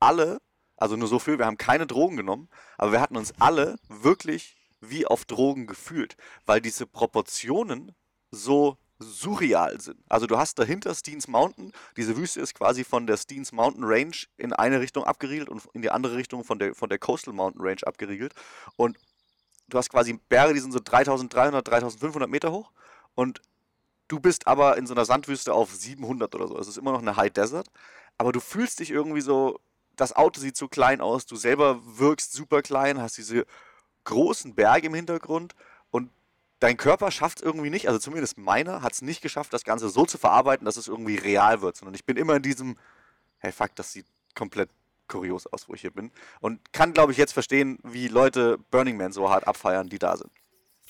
alle, 0.00 0.40
also 0.76 0.96
nur 0.96 1.06
so 1.06 1.20
viel, 1.20 1.38
wir 1.38 1.46
haben 1.46 1.58
keine 1.58 1.86
Drogen 1.86 2.16
genommen, 2.16 2.48
aber 2.76 2.90
wir 2.90 3.00
hatten 3.00 3.16
uns 3.16 3.34
alle 3.38 3.76
wirklich 3.88 4.56
wie 4.80 5.06
auf 5.06 5.24
Drogen 5.24 5.68
gefühlt, 5.68 6.16
weil 6.44 6.60
diese 6.60 6.88
Proportionen 6.88 7.94
so 8.32 8.78
surreal 9.02 9.80
sind. 9.80 9.98
Also 10.08 10.26
du 10.26 10.38
hast 10.38 10.58
dahinter 10.58 10.94
Steens 10.94 11.28
Mountain, 11.28 11.72
diese 11.96 12.16
Wüste 12.16 12.40
ist 12.40 12.54
quasi 12.54 12.84
von 12.84 13.06
der 13.06 13.16
Steens 13.16 13.52
Mountain 13.52 13.84
Range 13.84 14.16
in 14.36 14.52
eine 14.52 14.80
Richtung 14.80 15.04
abgeriegelt 15.04 15.48
und 15.48 15.62
in 15.74 15.82
die 15.82 15.90
andere 15.90 16.16
Richtung 16.16 16.44
von 16.44 16.58
der, 16.58 16.74
von 16.74 16.88
der 16.88 16.98
Coastal 16.98 17.34
Mountain 17.34 17.62
Range 17.62 17.80
abgeriegelt. 17.84 18.34
Und 18.76 18.98
du 19.68 19.78
hast 19.78 19.90
quasi 19.90 20.18
Berge, 20.28 20.54
die 20.54 20.60
sind 20.60 20.72
so 20.72 20.80
3300, 20.82 21.66
3500 21.66 22.30
Meter 22.30 22.52
hoch 22.52 22.72
und 23.14 23.40
du 24.08 24.20
bist 24.20 24.46
aber 24.46 24.76
in 24.76 24.86
so 24.86 24.94
einer 24.94 25.04
Sandwüste 25.04 25.52
auf 25.52 25.72
700 25.72 26.34
oder 26.34 26.48
so. 26.48 26.58
Es 26.58 26.68
ist 26.68 26.78
immer 26.78 26.92
noch 26.92 27.00
eine 27.00 27.16
High 27.16 27.32
Desert, 27.32 27.68
aber 28.18 28.32
du 28.32 28.40
fühlst 28.40 28.80
dich 28.80 28.90
irgendwie 28.90 29.20
so, 29.20 29.60
das 29.96 30.14
Auto 30.14 30.40
sieht 30.40 30.56
so 30.56 30.68
klein 30.68 31.00
aus, 31.00 31.26
du 31.26 31.36
selber 31.36 31.80
wirkst 31.84 32.32
super 32.32 32.62
klein, 32.62 33.00
hast 33.00 33.16
diese 33.18 33.46
großen 34.04 34.54
Berge 34.54 34.88
im 34.88 34.94
Hintergrund 34.94 35.54
und 35.54 35.56
dein 36.62 36.76
Körper 36.76 37.10
schafft 37.10 37.38
es 37.38 37.42
irgendwie 37.44 37.70
nicht, 37.70 37.88
also 37.88 37.98
zumindest 37.98 38.38
meiner 38.38 38.82
hat 38.82 38.92
es 38.92 39.02
nicht 39.02 39.20
geschafft, 39.20 39.52
das 39.52 39.64
Ganze 39.64 39.88
so 39.88 40.06
zu 40.06 40.16
verarbeiten, 40.16 40.64
dass 40.64 40.76
es 40.76 40.86
irgendwie 40.86 41.16
real 41.16 41.60
wird, 41.60 41.76
sondern 41.76 41.94
ich 41.94 42.04
bin 42.04 42.16
immer 42.16 42.36
in 42.36 42.42
diesem, 42.42 42.76
hey 43.38 43.50
fuck, 43.50 43.74
das 43.74 43.92
sieht 43.92 44.06
komplett 44.34 44.70
kurios 45.08 45.46
aus, 45.48 45.68
wo 45.68 45.74
ich 45.74 45.80
hier 45.80 45.90
bin. 45.90 46.12
Und 46.40 46.72
kann, 46.72 46.92
glaube 46.92 47.12
ich, 47.12 47.18
jetzt 47.18 47.32
verstehen, 47.32 47.78
wie 47.82 48.08
Leute 48.08 48.58
Burning 48.70 48.96
Man 48.96 49.12
so 49.12 49.28
hart 49.28 49.46
abfeiern, 49.46 49.88
die 49.88 49.98
da 49.98 50.16
sind. 50.16 50.30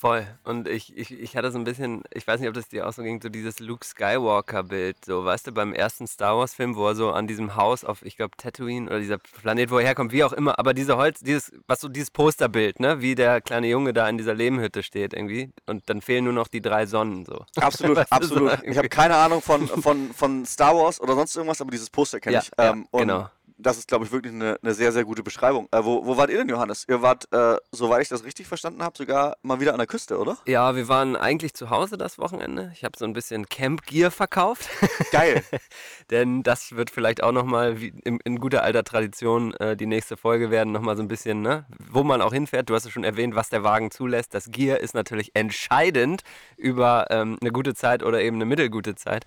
Voll. 0.03 0.27
Und 0.43 0.67
ich, 0.67 0.97
ich, 0.97 1.13
ich 1.13 1.37
hatte 1.37 1.53
so 1.53 1.59
ein 1.61 1.63
bisschen, 1.63 2.03
ich 2.13 2.27
weiß 2.27 2.41
nicht, 2.41 2.49
ob 2.49 2.55
das 2.57 2.67
dir 2.69 2.89
auch 2.89 2.93
so 2.93 3.05
ging, 3.05 3.23
so 3.23 3.29
dieses 3.29 3.61
Luke 3.61 3.87
Skywalker-Bild, 3.87 5.05
so, 5.05 5.25
weißt 5.25 5.47
du, 5.47 5.53
beim 5.53 5.73
ersten 5.73 6.09
Star 6.09 6.37
Wars-Film, 6.37 6.75
wo 6.75 6.89
er 6.89 6.97
so 6.97 7.13
an 7.13 7.29
diesem 7.29 7.55
Haus 7.55 7.85
auf, 7.85 8.05
ich 8.05 8.17
glaube, 8.17 8.37
Tatooine 8.37 8.89
oder 8.89 8.99
dieser 8.99 9.19
Planet, 9.19 9.71
wo 9.71 9.79
er 9.79 9.85
herkommt, 9.87 10.11
wie 10.11 10.25
auch 10.25 10.33
immer, 10.33 10.59
aber 10.59 10.75
diese 10.75 10.97
Holz, 10.97 11.21
dieses, 11.21 11.53
was 11.69 11.81
so 11.81 11.89
dieses 11.89 12.11
Posterbild, 12.11 12.81
ne, 12.81 13.01
wie 13.01 13.15
der 13.15 13.41
kleine 13.41 13.69
Junge 13.69 13.93
da 13.93 14.09
in 14.09 14.19
dieser 14.19 14.35
Lehmhütte 14.35 14.83
steht 14.83 15.15
irgendwie. 15.15 15.53
Und 15.67 15.89
dann 15.89 16.01
fehlen 16.01 16.25
nur 16.25 16.33
noch 16.33 16.49
die 16.49 16.61
drei 16.61 16.87
Sonnen, 16.87 17.25
so. 17.25 17.45
Absolut, 17.61 17.97
Weißt 18.11 18.11
du, 18.11 18.17
so 18.27 18.35
absolut. 18.35 18.51
irgendwie. 18.55 18.71
ich 18.73 18.79
habe 18.79 18.89
keine 18.89 19.15
Ahnung 19.15 19.41
von, 19.41 19.69
von, 19.69 20.13
von 20.13 20.45
Star 20.47 20.75
Wars 20.75 21.01
oder 21.01 21.15
sonst 21.15 21.37
irgendwas, 21.37 21.61
aber 21.61 21.71
dieses 21.71 21.91
Poster 21.91 22.19
kenne 22.19 22.35
Ja, 22.35 22.41
ich. 22.43 22.51
ja, 22.59 22.73
Ähm, 22.73 22.89
und 22.91 23.03
genau. 23.03 23.31
Das 23.59 23.79
ist, 23.79 23.89
glaube 23.89 24.05
ich, 24.05 24.13
wirklich 24.13 24.33
eine, 24.33 24.59
eine 24.63 24.75
sehr, 24.75 24.93
sehr 24.93 25.05
gute 25.05 25.23
Beschreibung. 25.23 25.69
Äh, 25.71 25.85
wo, 25.85 26.05
wo 26.05 26.17
wart 26.17 26.31
ihr 26.31 26.39
denn, 26.39 26.49
Johannes? 26.49 26.85
Ihr 26.89 27.03
wart, 27.03 27.33
äh, 27.33 27.57
soweit 27.71 28.03
ich 28.03 28.09
das 28.09 28.25
richtig 28.25 28.47
verstanden 28.47 28.83
habe, 28.83 28.97
sogar 28.97 29.37
mal 29.43 29.61
wieder 29.61 29.73
an 29.73 29.79
der 29.79 29.87
Küste, 29.87 30.19
oder? 30.19 30.39
Ja, 30.47 30.77
wir 30.77 30.89
waren 30.89 31.17
eigentlich 31.17 31.55
zu 31.55 31.71
Hause 31.71 31.97
das 31.97 32.19
Wochenende. 32.19 32.71
Ich 32.75 32.85
habe 32.85 32.97
so 32.99 33.05
ein 33.05 33.13
bisschen 33.13 33.47
Camp 33.49 33.87
Gear 33.87 34.11
verkauft. 34.11 34.69
Geil. 35.11 35.43
Denn 36.11 36.43
das 36.43 36.73
wird 36.73 36.91
vielleicht 36.91 37.23
auch 37.23 37.33
nochmal 37.33 37.77
in, 37.83 38.19
in 38.25 38.41
guter 38.41 38.63
alter 38.63 38.85
Tradition 38.85 39.55
äh, 39.55 39.77
die 39.77 39.87
nächste 39.87 40.17
Folge 40.17 40.51
werden, 40.51 40.73
nochmal 40.73 40.97
so 40.97 41.03
ein 41.03 41.09
bisschen, 41.09 41.43
ne, 41.43 41.67
wo 41.91 42.03
man 42.03 42.23
auch 42.23 42.33
hinfährt. 42.33 42.71
Du 42.71 42.75
hast 42.75 42.85
es 42.85 42.93
schon 42.93 43.05
erwähnt, 43.05 43.35
was 43.35 43.49
der 43.49 43.65
Wagen 43.65 43.91
zulässt. 43.91 44.35
Das 44.35 44.51
Gear 44.51 44.81
ist 44.81 44.95
natürlich 44.95 45.33
entscheidend 45.35 46.23
über 46.57 47.07
ähm, 47.11 47.39
eine 47.41 47.53
gute 47.53 47.75
Zeit 47.75 48.03
oder 48.03 48.21
eben 48.21 48.37
eine 48.37 48.47
mittelgute 48.47 48.95
Zeit. 48.95 49.25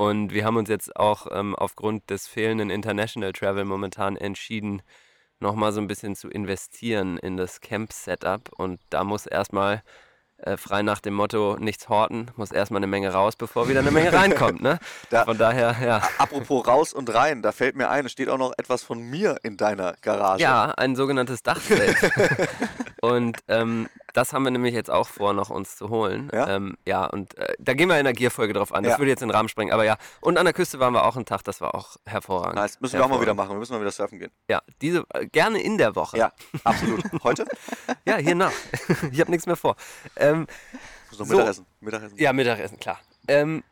Und 0.00 0.32
wir 0.32 0.46
haben 0.46 0.56
uns 0.56 0.70
jetzt 0.70 0.96
auch 0.96 1.26
ähm, 1.30 1.54
aufgrund 1.54 2.08
des 2.08 2.26
fehlenden 2.26 2.70
International 2.70 3.34
Travel 3.34 3.66
momentan 3.66 4.16
entschieden, 4.16 4.80
nochmal 5.40 5.72
so 5.72 5.80
ein 5.82 5.88
bisschen 5.88 6.16
zu 6.16 6.30
investieren 6.30 7.18
in 7.18 7.36
das 7.36 7.60
Camp-Setup. 7.60 8.50
Und 8.56 8.80
da 8.88 9.04
muss 9.04 9.26
erstmal 9.26 9.82
äh, 10.42 10.56
frei 10.56 10.82
nach 10.82 11.00
dem 11.00 11.14
Motto, 11.14 11.56
nichts 11.58 11.88
horten, 11.88 12.30
muss 12.36 12.50
erstmal 12.52 12.78
eine 12.78 12.86
Menge 12.86 13.12
raus, 13.12 13.36
bevor 13.36 13.68
wieder 13.68 13.80
eine 13.80 13.90
Menge 13.90 14.12
reinkommt. 14.12 14.62
Ne? 14.62 14.78
Da- 15.10 15.24
Von 15.24 15.38
daher, 15.38 15.76
ja. 15.84 16.02
Apropos 16.18 16.66
raus 16.66 16.92
und 16.92 17.12
rein, 17.14 17.42
da 17.42 17.52
fällt 17.52 17.76
mir 17.76 17.88
ein, 17.90 18.06
es 18.06 18.12
steht 18.12 18.28
auch 18.28 18.38
noch 18.38 18.52
etwas 18.58 18.82
von 18.82 19.00
mir 19.00 19.36
in 19.42 19.56
deiner 19.56 19.94
Garage. 20.02 20.42
Ja, 20.42 20.72
ein 20.76 20.94
sogenanntes 20.96 21.42
Dachzelt. 21.42 21.96
und 23.00 23.38
ähm, 23.48 23.88
das 24.12 24.32
haben 24.32 24.44
wir 24.44 24.50
nämlich 24.50 24.74
jetzt 24.74 24.90
auch 24.90 25.08
vor, 25.08 25.32
noch 25.32 25.50
uns 25.50 25.76
zu 25.76 25.88
holen. 25.88 26.30
Ja? 26.32 26.48
ähm, 26.48 26.76
ja 26.86 27.04
und 27.06 27.36
äh, 27.38 27.54
da 27.58 27.74
gehen 27.74 27.88
wir 27.88 27.98
in 27.98 28.04
der 28.04 28.12
Gierfolge 28.12 28.52
drauf 28.52 28.72
an. 28.74 28.82
Das 28.84 28.94
Ja. 28.94 28.98
würde 28.98 29.10
jetzt 29.10 29.22
in 29.22 29.28
den 29.28 29.34
Rahmen 29.36 29.48
sprengen, 29.48 29.72
aber 29.72 29.84
ja. 29.84 29.96
Und 30.20 30.38
an 30.38 30.44
der 30.44 30.52
Küste 30.54 30.78
waren 30.80 30.92
wir 30.92 31.04
auch 31.04 31.16
einen 31.16 31.24
Tag, 31.26 31.42
das 31.44 31.60
war 31.60 31.74
auch 31.74 31.96
hervorragend. 32.06 32.56
Nice. 32.56 32.80
Müssen 32.80 32.98
wir 32.98 33.04
auch 33.04 33.08
mal 33.08 33.20
wieder 33.20 33.34
machen. 33.34 33.50
Wir 33.50 33.58
müssen 33.58 33.72
mal 33.72 33.80
wieder 33.80 33.90
surfen 33.92 34.18
gehen. 34.18 34.30
Ja, 34.48 34.60
diese 34.82 35.04
äh, 35.14 35.26
gerne 35.26 35.60
in 35.62 35.78
der 35.78 35.94
Woche. 35.96 36.18
Ja, 36.18 36.32
absolut. 36.64 37.02
Heute? 37.24 37.44
Ja, 38.06 38.16
hier 38.16 38.34
nach. 38.34 38.52
ich 39.12 39.20
habe 39.20 39.30
nichts 39.30 39.46
mehr 39.46 39.56
vor. 39.56 39.76
Ähm, 40.30 40.46
So. 41.12 41.24
Mittagessen. 41.24 41.66
Mittagessen. 41.80 42.18
ja, 42.18 42.32
Mittagessen, 42.32 42.78
klar. 42.78 43.00
Ähm, 43.28 43.64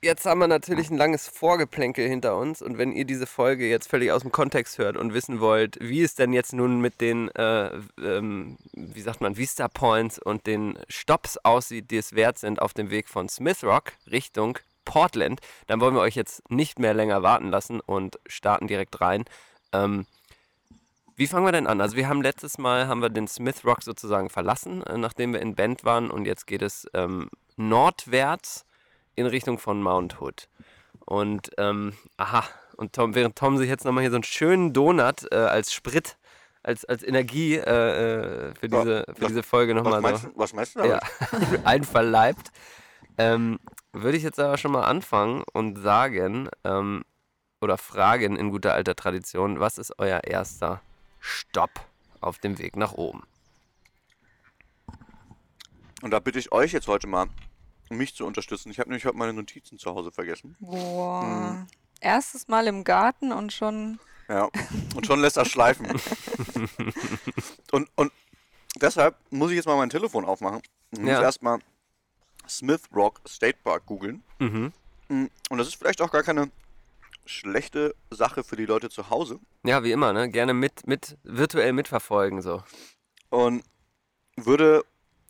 jetzt 0.00 0.24
haben 0.26 0.38
wir 0.40 0.46
natürlich 0.46 0.90
ein 0.90 0.96
langes 0.96 1.26
Vorgeplänkel 1.26 2.08
hinter 2.08 2.36
uns 2.38 2.62
und 2.62 2.78
wenn 2.78 2.92
ihr 2.92 3.04
diese 3.04 3.26
Folge 3.26 3.68
jetzt 3.68 3.88
völlig 3.90 4.12
aus 4.12 4.22
dem 4.22 4.30
Kontext 4.30 4.78
hört 4.78 4.96
und 4.96 5.12
wissen 5.12 5.40
wollt, 5.40 5.76
wie 5.80 6.02
es 6.02 6.14
denn 6.14 6.32
jetzt 6.32 6.52
nun 6.52 6.80
mit 6.80 7.00
den, 7.00 7.28
äh, 7.34 7.70
ähm, 8.00 8.58
wie 8.72 9.00
sagt 9.00 9.20
man, 9.20 9.36
Vista 9.36 9.66
Points 9.68 10.18
und 10.18 10.46
den 10.46 10.78
Stops 10.88 11.36
aussieht, 11.38 11.90
die 11.90 11.96
es 11.98 12.14
wert 12.14 12.38
sind 12.38 12.62
auf 12.62 12.74
dem 12.74 12.90
Weg 12.90 13.08
von 13.08 13.28
Smith 13.28 13.64
Rock 13.64 13.92
Richtung 14.10 14.58
Portland, 14.84 15.40
dann 15.66 15.80
wollen 15.80 15.94
wir 15.94 16.00
euch 16.00 16.14
jetzt 16.14 16.48
nicht 16.50 16.78
mehr 16.78 16.94
länger 16.94 17.22
warten 17.22 17.50
lassen 17.50 17.80
und 17.80 18.18
starten 18.26 18.68
direkt 18.68 19.00
rein. 19.00 19.24
Ähm, 19.72 20.06
wie 21.18 21.26
fangen 21.26 21.44
wir 21.46 21.52
denn 21.52 21.66
an? 21.66 21.80
Also 21.80 21.96
wir 21.96 22.08
haben 22.08 22.22
letztes 22.22 22.58
Mal 22.58 22.86
haben 22.88 23.02
wir 23.02 23.10
den 23.10 23.28
Smith 23.28 23.64
Rock 23.64 23.82
sozusagen 23.82 24.30
verlassen, 24.30 24.82
äh, 24.84 24.96
nachdem 24.96 25.32
wir 25.32 25.40
in 25.40 25.54
Bend 25.54 25.84
waren 25.84 26.10
und 26.10 26.24
jetzt 26.26 26.46
geht 26.46 26.62
es 26.62 26.86
ähm, 26.94 27.28
nordwärts 27.56 28.64
in 29.14 29.26
Richtung 29.26 29.58
von 29.58 29.82
Mount 29.82 30.20
Hood. 30.20 30.48
Und 31.04 31.50
ähm, 31.58 31.94
aha, 32.16 32.44
und 32.76 32.92
Tom, 32.92 33.14
während 33.14 33.36
Tom 33.36 33.58
sich 33.58 33.68
jetzt 33.68 33.84
nochmal 33.84 34.02
hier 34.02 34.10
so 34.10 34.16
einen 34.16 34.24
schönen 34.24 34.72
Donut 34.72 35.30
äh, 35.32 35.36
als 35.36 35.72
Sprit, 35.72 36.16
als, 36.62 36.84
als 36.84 37.02
Energie 37.02 37.56
äh, 37.56 37.60
äh, 38.50 38.54
für, 38.54 38.68
diese, 38.68 39.04
für 39.14 39.22
was- 39.22 39.28
diese 39.28 39.42
Folge 39.42 39.74
nochmal 39.74 40.00
so 40.16 40.28
was 40.36 40.52
meinst 40.52 40.76
du 40.76 40.80
damit? 40.80 41.00
ja, 41.02 41.58
einverleibt, 41.64 42.52
ähm, 43.16 43.58
würde 43.92 44.16
ich 44.18 44.22
jetzt 44.22 44.38
aber 44.38 44.58
schon 44.58 44.70
mal 44.72 44.84
anfangen 44.84 45.42
und 45.52 45.78
sagen 45.78 46.48
ähm, 46.64 47.02
oder 47.60 47.76
fragen 47.78 48.36
in 48.36 48.50
guter 48.50 48.74
alter 48.74 48.94
Tradition, 48.94 49.58
was 49.58 49.78
ist 49.78 49.94
euer 49.98 50.22
erster 50.24 50.80
Stopp 51.20 51.80
auf 52.20 52.38
dem 52.38 52.58
Weg 52.58 52.76
nach 52.76 52.92
oben? 52.92 53.22
Und 56.02 56.10
da 56.12 56.20
bitte 56.20 56.38
ich 56.38 56.52
euch 56.52 56.72
jetzt 56.72 56.86
heute 56.88 57.06
mal, 57.06 57.26
mich 57.90 58.14
zu 58.14 58.24
unterstützen. 58.26 58.70
Ich 58.70 58.78
habe 58.78 58.90
nämlich 58.90 59.04
heute 59.06 59.16
meine 59.16 59.32
Notizen 59.32 59.78
zu 59.78 59.90
Hause 59.94 60.12
vergessen. 60.12 60.56
Boah. 60.60 61.24
Mhm. 61.24 61.66
Erstes 62.00 62.46
Mal 62.48 62.66
im 62.68 62.84
Garten 62.84 63.32
und 63.32 63.52
schon. 63.52 63.98
Ja. 64.28 64.48
Und 64.94 65.06
schon 65.06 65.20
lässt 65.20 65.36
das 65.38 65.48
schleifen. 65.48 65.86
und, 67.72 67.88
und 67.96 68.12
deshalb 68.76 69.16
muss 69.30 69.50
ich 69.50 69.56
jetzt 69.56 69.66
mal 69.66 69.76
mein 69.76 69.90
Telefon 69.90 70.24
aufmachen. 70.24 70.60
Und 70.92 71.00
muss 71.00 71.10
Ja. 71.10 71.22
erstmal 71.22 71.58
Smith 72.48 72.82
Rock 72.94 73.20
State 73.26 73.58
Park 73.64 73.86
googeln. 73.86 74.22
Mhm. 74.38 74.72
Mm, 75.08 75.26
Und 75.50 75.58
das 75.58 75.66
ist 75.68 75.76
vielleicht 75.76 76.00
auch 76.02 76.10
gar 76.12 76.22
keine 76.22 76.50
schlechte 77.28 77.94
Sache 78.10 78.42
für 78.42 78.56
die 78.56 78.66
Leute 78.66 78.90
zu 78.90 79.10
Hause. 79.10 79.38
Ja, 79.64 79.84
wie 79.84 79.92
immer, 79.92 80.12
ne? 80.12 80.28
Gerne 80.30 80.54
mit, 80.54 80.86
mit 80.86 81.16
virtuell 81.22 81.72
mitverfolgen 81.72 82.42
so. 82.42 82.62
Und 83.30 83.62
würde 84.36 84.84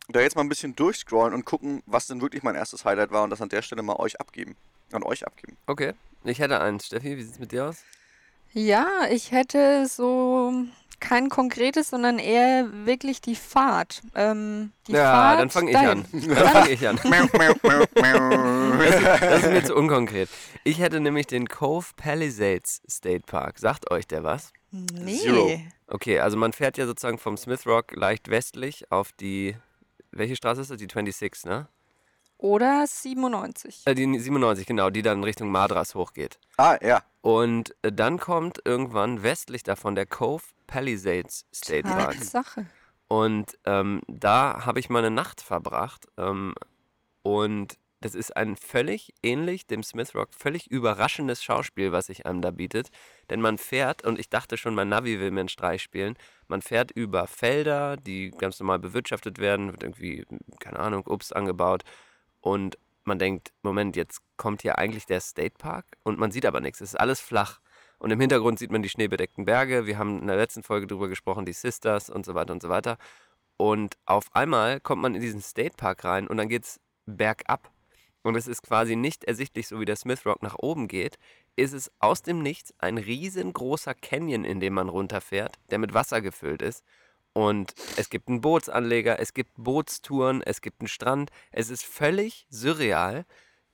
da 0.08 0.20
jetzt 0.20 0.36
mal 0.36 0.42
ein 0.42 0.48
bisschen 0.48 0.74
durchscrollen 0.74 1.34
und 1.34 1.44
gucken, 1.44 1.82
was 1.86 2.06
denn 2.06 2.20
wirklich 2.20 2.42
mein 2.42 2.54
erstes 2.54 2.84
Highlight 2.84 3.10
war 3.10 3.24
und 3.24 3.30
das 3.30 3.42
an 3.42 3.48
der 3.48 3.62
Stelle 3.62 3.82
mal 3.82 3.96
euch 3.96 4.20
abgeben. 4.20 4.56
An 4.92 5.02
euch 5.02 5.26
abgeben. 5.26 5.56
Okay. 5.66 5.92
Ich 6.24 6.38
hätte 6.38 6.60
eins. 6.60 6.86
Steffi, 6.86 7.16
wie 7.16 7.22
sieht's 7.22 7.38
mit 7.38 7.52
dir 7.52 7.66
aus? 7.66 7.84
Ja, 8.52 9.06
ich 9.10 9.30
hätte 9.30 9.86
so 9.86 10.64
kein 11.00 11.28
konkretes, 11.28 11.90
sondern 11.90 12.18
eher 12.18 12.68
wirklich 12.84 13.20
die 13.20 13.34
Fahrt. 13.34 14.02
Ähm, 14.14 14.72
die 14.86 14.92
ja, 14.92 15.12
Fahrt 15.12 15.40
dann 15.40 15.50
fange 15.50 15.70
ich 15.70 15.76
an. 15.76 16.04
Dann 16.12 16.48
fange 16.48 16.70
ich 16.70 16.88
an. 16.88 16.98
Das 19.20 19.42
ist 19.42 19.50
mir 19.50 19.64
zu 19.64 19.74
unkonkret. 19.74 20.28
Ich 20.64 20.78
hätte 20.78 21.00
nämlich 21.00 21.26
den 21.26 21.48
Cove 21.48 21.86
Palisades 21.96 22.82
State 22.88 23.24
Park. 23.26 23.58
Sagt 23.58 23.90
euch 23.90 24.06
der 24.06 24.24
was? 24.24 24.52
Nee. 24.70 25.18
Zero. 25.18 25.60
Okay, 25.86 26.20
also 26.20 26.36
man 26.36 26.52
fährt 26.52 26.76
ja 26.76 26.86
sozusagen 26.86 27.18
vom 27.18 27.36
Smith 27.36 27.66
Rock 27.66 27.96
leicht 27.96 28.28
westlich 28.28 28.90
auf 28.92 29.12
die. 29.12 29.56
Welche 30.10 30.36
Straße 30.36 30.60
ist 30.60 30.70
das? 30.70 30.78
Die 30.78 30.84
26, 30.84 31.44
ne? 31.44 31.68
Oder 32.38 32.86
97. 32.86 33.82
Äh, 33.84 33.94
die 33.94 34.18
97, 34.18 34.64
genau, 34.66 34.90
die 34.90 35.02
dann 35.02 35.24
Richtung 35.24 35.50
Madras 35.50 35.94
hochgeht. 35.94 36.38
ah, 36.56 36.78
ja. 36.80 37.02
Und 37.20 37.74
äh, 37.82 37.92
dann 37.92 38.18
kommt 38.18 38.60
irgendwann 38.64 39.22
westlich 39.22 39.64
davon 39.64 39.94
der 39.94 40.06
Cove 40.06 40.44
Palisades 40.66 41.46
State 41.52 41.88
Park. 41.88 42.14
Tatsache. 42.14 42.66
Und 43.08 43.58
ähm, 43.64 44.02
da 44.06 44.64
habe 44.64 44.78
ich 44.78 44.88
mal 44.88 45.00
eine 45.00 45.10
Nacht 45.10 45.40
verbracht. 45.40 46.06
Ähm, 46.16 46.54
und 47.22 47.76
das 48.00 48.14
ist 48.14 48.36
ein 48.36 48.54
völlig 48.54 49.12
ähnlich 49.22 49.66
dem 49.66 49.82
Smith 49.82 50.14
Rock, 50.14 50.28
völlig 50.32 50.70
überraschendes 50.70 51.42
Schauspiel, 51.42 51.90
was 51.90 52.06
sich 52.06 52.26
einem 52.26 52.40
da 52.40 52.52
bietet. 52.52 52.90
Denn 53.28 53.40
man 53.40 53.58
fährt, 53.58 54.04
und 54.04 54.20
ich 54.20 54.30
dachte 54.30 54.56
schon, 54.56 54.74
mein 54.74 54.88
Navi 54.88 55.18
will 55.18 55.32
mir 55.32 55.40
einen 55.40 55.48
Streich 55.48 55.82
spielen, 55.82 56.16
man 56.46 56.62
fährt 56.62 56.92
über 56.92 57.26
Felder, 57.26 57.96
die 57.96 58.30
ganz 58.30 58.60
normal 58.60 58.78
bewirtschaftet 58.78 59.38
werden, 59.38 59.72
wird 59.72 59.82
irgendwie, 59.82 60.24
keine 60.60 60.78
Ahnung, 60.78 61.06
Obst 61.08 61.34
angebaut. 61.34 61.82
Und 62.40 62.78
man 63.04 63.18
denkt, 63.18 63.52
Moment, 63.62 63.96
jetzt 63.96 64.20
kommt 64.36 64.62
hier 64.62 64.78
eigentlich 64.78 65.06
der 65.06 65.20
State 65.20 65.54
Park 65.58 65.86
und 66.02 66.18
man 66.18 66.30
sieht 66.30 66.46
aber 66.46 66.60
nichts. 66.60 66.80
Es 66.80 66.90
ist 66.90 67.00
alles 67.00 67.20
flach. 67.20 67.60
Und 67.98 68.10
im 68.10 68.20
Hintergrund 68.20 68.58
sieht 68.58 68.70
man 68.70 68.82
die 68.82 68.88
schneebedeckten 68.88 69.44
Berge. 69.44 69.86
Wir 69.86 69.98
haben 69.98 70.20
in 70.20 70.26
der 70.28 70.36
letzten 70.36 70.62
Folge 70.62 70.86
drüber 70.86 71.08
gesprochen, 71.08 71.44
die 71.44 71.52
Sisters 71.52 72.10
und 72.10 72.24
so 72.24 72.34
weiter 72.34 72.52
und 72.52 72.62
so 72.62 72.68
weiter. 72.68 72.96
Und 73.56 73.96
auf 74.06 74.26
einmal 74.34 74.78
kommt 74.78 75.02
man 75.02 75.16
in 75.16 75.20
diesen 75.20 75.42
State 75.42 75.76
Park 75.76 76.04
rein 76.04 76.28
und 76.28 76.36
dann 76.36 76.48
geht's 76.48 76.80
bergab. 77.06 77.72
Und 78.22 78.36
es 78.36 78.46
ist 78.46 78.62
quasi 78.62 78.94
nicht 78.94 79.24
ersichtlich, 79.24 79.66
so 79.68 79.80
wie 79.80 79.84
der 79.84 79.96
Smith 79.96 80.24
Rock 80.26 80.42
nach 80.42 80.56
oben 80.58 80.86
geht, 80.86 81.18
ist 81.56 81.72
es 81.72 81.90
aus 81.98 82.22
dem 82.22 82.42
Nichts 82.42 82.72
ein 82.78 82.98
riesengroßer 82.98 83.94
Canyon, 83.94 84.44
in 84.44 84.60
dem 84.60 84.74
man 84.74 84.88
runterfährt, 84.88 85.56
der 85.70 85.78
mit 85.78 85.94
Wasser 85.94 86.20
gefüllt 86.20 86.62
ist. 86.62 86.84
Und 87.32 87.74
es 87.96 88.10
gibt 88.10 88.28
einen 88.28 88.40
Bootsanleger, 88.40 89.20
es 89.20 89.32
gibt 89.32 89.52
Bootstouren, 89.56 90.42
es 90.42 90.60
gibt 90.60 90.80
einen 90.80 90.88
Strand. 90.88 91.30
Es 91.52 91.70
ist 91.70 91.84
völlig 91.84 92.46
surreal. 92.50 93.24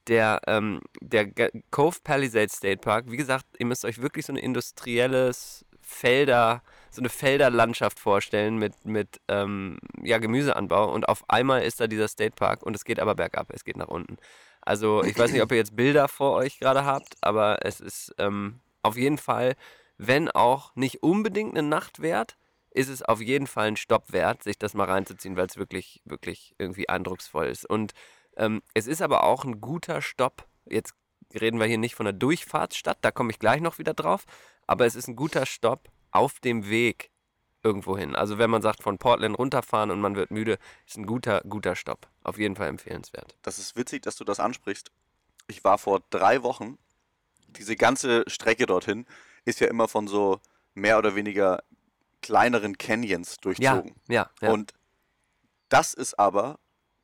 Der, 0.07 0.43
ähm, 0.47 0.83
der 1.01 1.33
Cove 1.71 1.99
Palisades 2.05 2.57
State 2.57 2.79
Park, 2.79 3.11
wie 3.11 3.17
gesagt, 3.17 3.47
ihr 3.59 3.65
müsst 3.65 3.87
euch 3.87 4.03
wirklich 4.03 4.27
so 4.27 4.35
ein 4.35 4.37
industrielles 4.37 5.65
Felder, 5.81 6.63
so 6.91 7.01
eine 7.01 7.09
Felderlandschaft 7.09 7.99
vorstellen 7.99 8.59
mit, 8.59 8.85
mit 8.85 9.21
ähm, 9.29 9.79
ja, 10.03 10.19
Gemüseanbau. 10.19 10.93
Und 10.93 11.09
auf 11.09 11.25
einmal 11.29 11.63
ist 11.63 11.81
da 11.81 11.87
dieser 11.87 12.09
State 12.09 12.35
Park 12.37 12.63
und 12.63 12.77
es 12.77 12.85
geht 12.85 13.01
aber 13.01 13.15
bergab, 13.15 13.51
es 13.53 13.65
geht 13.65 13.77
nach 13.77 13.89
unten. 13.89 14.19
Also 14.61 15.05
ich 15.05 15.19
weiß 15.19 15.33
nicht, 15.33 15.43
ob 15.43 15.53
ihr 15.53 15.59
jetzt 15.59 15.77
Bilder 15.77 16.09
vor 16.09 16.33
euch 16.33 16.59
gerade 16.59 16.85
habt, 16.85 17.17
aber 17.21 17.65
es 17.65 17.81
ist 17.81 18.15
ähm, 18.19 18.61
auf 18.83 18.97
jeden 18.97 19.19
Fall, 19.19 19.57
wenn 19.99 20.31
auch 20.31 20.75
nicht 20.75 21.03
unbedingt 21.03 21.57
eine 21.57 21.67
Nacht 21.67 22.01
wert, 22.01 22.37
ist 22.75 22.89
es 22.89 23.03
auf 23.03 23.21
jeden 23.21 23.47
Fall 23.47 23.69
ein 23.69 23.77
Stopp 23.77 24.13
wert, 24.13 24.43
sich 24.43 24.59
das 24.59 24.75
mal 24.75 24.91
reinzuziehen, 24.91 25.37
weil 25.37 25.47
es 25.47 25.57
wirklich, 25.57 26.03
wirklich 26.05 26.55
irgendwie 26.59 26.89
eindrucksvoll 26.89 27.47
ist. 27.47 27.65
Und 27.65 27.93
ähm, 28.37 28.63
es 28.75 28.87
ist 28.87 29.01
aber 29.01 29.25
auch 29.25 29.45
ein 29.45 29.61
guter 29.61 30.03
Stopp. 30.03 30.47
Jetzt 30.67 30.95
reden 31.33 31.59
wir 31.61 31.67
hier 31.67 31.79
nicht 31.79 31.95
von 31.95 32.07
einer 32.07 32.19
Durchfahrtsstadt, 32.19 32.99
da 33.01 33.11
komme 33.11 33.31
ich 33.31 33.39
gleich 33.39 33.61
noch 33.61 33.79
wieder 33.79 33.95
drauf, 33.95 34.25
aber 34.67 34.87
es 34.87 34.95
ist 34.95 35.09
ein 35.09 35.17
guter 35.17 35.47
Stopp 35.47 35.89
auf 36.11 36.41
dem 36.41 36.69
Weg 36.69 37.11
irgendwo 37.63 37.97
hin. 37.97 38.15
Also 38.15 38.39
wenn 38.39 38.51
man 38.51 38.61
sagt, 38.61 38.83
von 38.83 38.99
Portland 38.99 39.39
runterfahren 39.39 39.91
und 39.91 40.01
man 40.01 40.17
wird 40.17 40.31
müde, 40.31 40.59
ist 40.87 40.99
ein 40.99 41.07
guter, 41.07 41.41
guter 41.49 41.77
Stopp. 41.77 42.09
Auf 42.23 42.39
jeden 42.39 42.57
Fall 42.57 42.69
empfehlenswert. 42.69 43.37
Das 43.43 43.59
ist 43.59 43.77
witzig, 43.77 44.03
dass 44.03 44.17
du 44.17 44.25
das 44.25 44.41
ansprichst. 44.41 44.91
Ich 45.47 45.65
war 45.65 45.79
vor 45.79 46.03
drei 46.11 46.43
Wochen, 46.43 46.79
diese 47.49 47.77
ganze 47.77 48.25
Strecke 48.27 48.67
dorthin 48.67 49.07
ist 49.45 49.61
ja 49.61 49.69
immer 49.69 49.89
von 49.89 50.09
so 50.09 50.41
mehr 50.75 50.99
oder 50.99 51.15
weniger 51.15 51.63
kleineren 52.25 52.79
Canyons 52.79 53.33
Ja, 53.33 53.37
durchzogen. 53.43 53.95
ja, 54.09 54.31
ja. 54.41 54.51
Und 54.51 54.73
das 55.69 55.93
ist 55.95 56.19
aber 56.19 56.59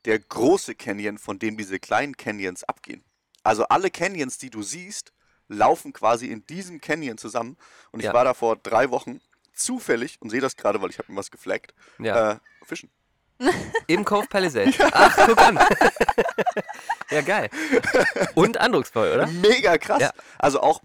der 0.07 0.19
große 0.19 0.75
Canyon, 0.75 1.19
von 1.19 1.39
dem 1.39 1.57
diese 1.59 1.79
kleinen 1.79 2.17
Canyons 2.17 2.65
abgehen. 2.65 3.05
Also 3.43 3.65
alle 3.69 3.91
Canyons, 3.91 4.39
die 4.39 4.49
du 4.51 4.63
siehst, 4.63 5.13
laufen 5.49 5.93
quasi 5.93 6.27
in 6.29 6.47
diesem 6.47 6.81
Canyon 6.81 7.19
zusammen. 7.19 7.57
Und 7.93 8.01
ich 8.01 8.07
Ja. 8.07 8.15
war 8.15 8.25
da 8.25 8.33
vor 8.35 8.57
drei 8.57 8.91
Wochen 8.91 9.21
zufällig 9.55 10.17
und 10.21 10.31
sehe 10.31 10.41
das 10.41 10.57
gerade, 10.57 10.81
weil 10.81 10.89
ich 10.91 10.99
habe 10.99 11.13
mir 11.13 11.19
was 11.19 11.31
gefleckt, 11.31 11.75
ja. 11.99 12.33
äh, 12.33 12.37
fischen. 12.65 12.91
Im 13.87 14.05
Cove 14.05 14.27
Palisades. 14.29 14.77
Ach, 14.93 15.17
guck 15.27 15.39
an. 15.39 15.59
ja, 17.11 17.21
geil. 17.23 17.51
Und 18.35 18.57
eindrucksvoll, 18.59 19.13
oder? 19.13 19.27
Mega 19.27 19.77
krass. 19.79 20.01
Ja. 20.01 20.13
Also 20.39 20.61
auch, 20.61 20.81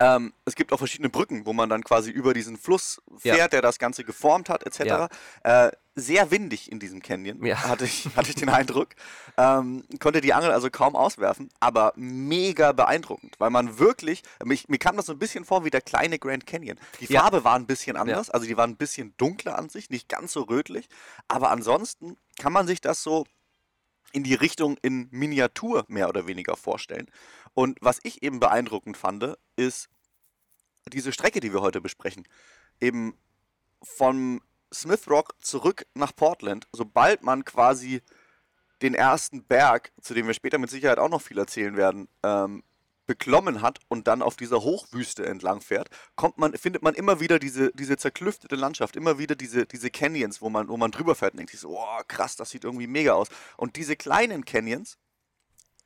ähm, 0.00 0.32
es 0.44 0.54
gibt 0.56 0.72
auch 0.72 0.78
verschiedene 0.78 1.08
Brücken, 1.08 1.46
wo 1.46 1.52
man 1.52 1.68
dann 1.68 1.84
quasi 1.84 2.10
über 2.10 2.34
diesen 2.34 2.56
Fluss 2.56 3.00
fährt, 3.18 3.38
Ja. 3.38 3.48
der 3.48 3.62
das 3.62 3.78
Ganze 3.78 4.04
geformt 4.04 4.48
hat, 4.48 4.64
etc. 4.66 4.80
Ja. 4.84 5.08
Äh, 5.42 5.72
sehr 5.96 6.32
windig 6.32 6.72
in 6.72 6.80
diesem 6.80 7.00
Canyon, 7.00 7.44
Ja. 7.46 7.62
hatte, 7.68 7.84
ich, 7.84 8.08
hatte 8.16 8.28
ich 8.30 8.34
den 8.34 8.48
Eindruck. 8.48 8.88
Ähm, 9.36 9.84
konnte 10.00 10.20
die 10.20 10.34
Angel 10.34 10.50
also 10.50 10.68
kaum 10.68 10.96
auswerfen, 10.96 11.48
aber 11.60 11.92
mega 11.94 12.72
beeindruckend, 12.72 13.36
weil 13.38 13.50
man 13.50 13.78
wirklich, 13.78 14.22
mich, 14.44 14.68
mir 14.68 14.78
kam 14.78 14.96
das 14.96 15.06
so 15.06 15.12
ein 15.12 15.18
bisschen 15.20 15.44
vor 15.44 15.64
wie 15.64 15.70
der 15.70 15.80
kleine 15.80 16.18
Grand 16.18 16.46
Canyon. 16.46 16.78
Die. 17.00 17.06
Farbe 17.06 17.44
war 17.44 17.54
ein 17.54 17.66
bisschen 17.66 17.96
anders, 17.96 18.30
also 18.30 18.46
die 18.46 18.56
war 18.56 18.66
ein 18.66 18.76
bisschen 18.76 19.14
dunkler 19.16 19.56
an 19.56 19.68
sich, 19.68 19.90
nicht 19.90 20.08
ganz 20.08 20.32
so 20.32 20.42
rötlich, 20.42 20.88
aber 21.28 21.50
ansonsten 21.52 22.16
kann 22.40 22.52
man 22.52 22.66
sich 22.66 22.80
das 22.80 23.02
so 23.02 23.24
in 24.12 24.22
die 24.22 24.34
Richtung 24.34 24.76
in 24.82 25.08
Miniatur 25.10 25.84
mehr 25.88 26.08
oder 26.08 26.26
weniger 26.28 26.56
vorstellen. 26.56 27.10
Und 27.54 27.78
was 27.80 28.00
ich 28.02 28.22
eben 28.22 28.40
beeindruckend 28.40 28.96
fand, 28.96 29.36
ist 29.56 29.88
diese 30.92 31.12
Strecke, 31.12 31.40
die 31.40 31.52
wir 31.52 31.62
heute 31.62 31.80
besprechen. 31.80 32.26
Eben 32.80 33.16
vom 33.82 34.42
Smith 34.72 35.08
Rock 35.08 35.34
zurück 35.40 35.86
nach 35.94 36.14
Portland, 36.14 36.66
sobald 36.72 37.22
man 37.22 37.44
quasi 37.44 38.02
den 38.82 38.94
ersten 38.94 39.44
Berg, 39.44 39.92
zu 40.00 40.14
dem 40.14 40.26
wir 40.26 40.34
später 40.34 40.58
mit 40.58 40.70
Sicherheit 40.70 40.98
auch 40.98 41.08
noch 41.08 41.22
viel 41.22 41.38
erzählen 41.38 41.76
werden, 41.76 42.08
ähm, 42.22 42.64
beklommen 43.06 43.60
hat 43.60 43.80
und 43.88 44.08
dann 44.08 44.22
auf 44.22 44.36
dieser 44.36 44.62
Hochwüste 44.62 45.26
entlang 45.26 45.60
fährt, 45.60 45.90
kommt 46.16 46.38
man, 46.38 46.54
findet 46.54 46.82
man 46.82 46.94
immer 46.94 47.20
wieder 47.20 47.38
diese, 47.38 47.70
diese 47.72 47.96
zerklüftete 47.96 48.56
Landschaft, 48.56 48.96
immer 48.96 49.18
wieder 49.18 49.36
diese, 49.36 49.66
diese 49.66 49.90
Canyons, 49.90 50.40
wo 50.40 50.48
man, 50.48 50.68
wo 50.68 50.76
man 50.76 50.90
drüber 50.90 51.14
fährt 51.14 51.34
und 51.34 51.38
denkt 51.38 51.52
sich 51.52 51.60
so, 51.60 51.78
oh, 51.78 52.00
krass, 52.08 52.36
das 52.36 52.50
sieht 52.50 52.64
irgendwie 52.64 52.86
mega 52.86 53.12
aus. 53.12 53.28
Und 53.56 53.76
diese 53.76 53.96
kleinen 53.96 54.44
Canyons 54.44 54.98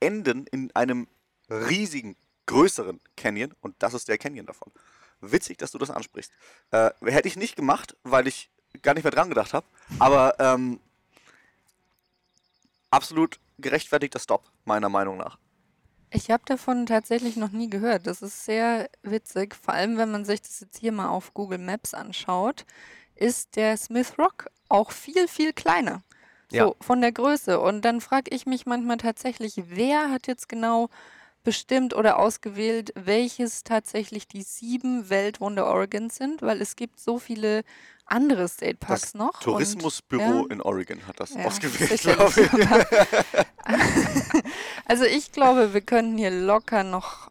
enden 0.01 0.47
in 0.47 0.75
einem 0.77 1.09
riesigen, 1.49 2.17
größeren 2.47 3.01
Canyon 3.17 3.55
und 3.61 3.75
das 3.79 3.95
ist 3.95 4.09
der 4.09 4.19
Canyon 4.19 4.47
davon. 4.47 4.73
Witzig, 5.21 5.59
dass 5.59 5.73
du 5.73 5.79
das 5.79 5.91
ansprichst. 5.91 6.33
Äh, 6.71 6.91
hätte 7.05 7.29
ich 7.29 7.37
nicht 7.37 7.57
gemacht, 7.57 7.97
weil 8.05 8.27
ich 8.27 8.51
gar 8.83 8.95
nicht 8.95 9.05
mehr 9.05 9.11
dran 9.11 9.29
gedacht 9.29 9.53
habe, 9.53 9.67
aber 9.99 10.39
ähm, 10.39 10.79
absolut 12.91 13.39
gerechtfertigter 13.59 14.19
Stop, 14.19 14.45
meiner 14.65 14.89
Meinung 14.89 15.17
nach. 15.17 15.39
Ich 16.11 16.31
habe 16.31 16.43
davon 16.47 16.87
tatsächlich 16.87 17.37
noch 17.37 17.51
nie 17.51 17.69
gehört. 17.69 18.07
Das 18.07 18.23
ist 18.23 18.45
sehr 18.45 18.89
witzig. 19.03 19.55
Vor 19.55 19.75
allem, 19.75 19.99
wenn 19.99 20.11
man 20.11 20.25
sich 20.25 20.41
das 20.41 20.61
jetzt 20.61 20.79
hier 20.79 20.93
mal 20.93 21.09
auf 21.09 21.35
Google 21.35 21.59
Maps 21.59 21.93
anschaut, 21.93 22.65
ist 23.15 23.57
der 23.57 23.77
Smith 23.77 24.15
Rock 24.19 24.49
auch 24.69 24.91
viel, 24.91 25.29
viel 25.29 25.53
kleiner. 25.53 26.03
So 26.51 26.57
Ja. 26.57 26.73
von 26.81 27.03
der 27.03 27.13
Größe. 27.13 27.61
Und 27.61 27.83
dann 27.83 28.01
frage 28.01 28.35
ich 28.35 28.47
mich 28.47 28.65
manchmal 28.65 28.97
tatsächlich, 28.97 29.55
wer 29.67 30.11
hat 30.11 30.27
jetzt 30.29 30.49
genau 30.49 30.89
bestimmt 31.49 31.95
oder 31.95 32.19
ausgewählt, 32.19 32.93
welches 32.95 33.65
tatsächlich 33.65 34.29
die 34.29 34.43
sieben 34.43 35.09
Weltwunder 35.09 35.67
Oregons 35.67 36.17
sind, 36.17 36.43
weil 36.43 36.61
es 36.61 36.77
gibt 36.77 37.01
so 37.01 37.19
viele 37.19 37.63
andere 38.05 38.49
State 38.49 38.77
Parks 38.77 39.01
Das 39.01 39.15
noch. 39.15 39.33
und- 39.37 39.43
Tourismusbüro 39.45 40.23
ja. 40.23 40.45
in 40.51 40.61
Oregon 40.61 41.07
hat 41.07 41.19
das 41.21 41.33
Ja, 41.33 41.45
ausgewählt, 41.47 42.03
glaube 42.03 42.33
ich. 42.43 42.51
also 44.85 45.05
ich 45.05 45.33
glaube, 45.33 45.73
wir 45.73 45.81
können 45.81 46.19
hier 46.19 46.31
locker 46.31 46.85
noch 46.85 47.31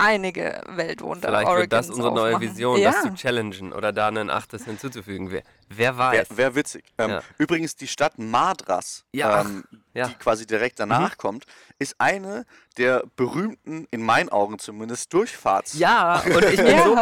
einige 0.00 0.60
Weltwunder 0.68 1.28
Vielleicht 1.28 1.50
wird 1.56 1.72
das 1.72 1.90
unsere 1.90 2.12
neue 2.12 2.34
aufmachen. 2.36 2.50
Vision, 2.54 2.78
ja. 2.80 2.90
das 2.92 3.02
zu 3.02 3.14
challengen 3.14 3.72
oder 3.72 3.92
da 3.92 4.08
einen 4.08 4.30
Achtes 4.30 4.64
hinzuzufügen. 4.64 5.30
Wer, 5.30 5.42
wer 5.68 5.96
weiß. 5.98 6.12
Wäre 6.30 6.36
wär 6.36 6.54
witzig. 6.56 6.84
Ähm, 6.98 7.10
Ja. 7.10 7.22
Übrigens, 7.38 7.76
die 7.76 7.86
Stadt 7.88 8.18
Madras, 8.18 9.04
Ja, 9.12 9.42
ähm, 9.42 9.64
ja. 9.94 10.06
Mhm. 10.06 10.10
die 10.10 10.14
quasi 10.16 10.46
direkt 10.46 10.80
danach 10.80 11.16
kommt, 11.18 11.44
ist 11.78 11.94
eine 11.98 12.44
der 12.76 13.04
berühmten, 13.16 13.86
in 13.90 14.02
meinen 14.02 14.28
Augen 14.30 14.58
zumindest, 14.58 15.12
Durchfahrts. 15.12 15.78
Ja, 15.78 16.20
und 16.24 16.44
ich 16.44 16.56
bin, 16.56 16.78
so, 16.84 16.96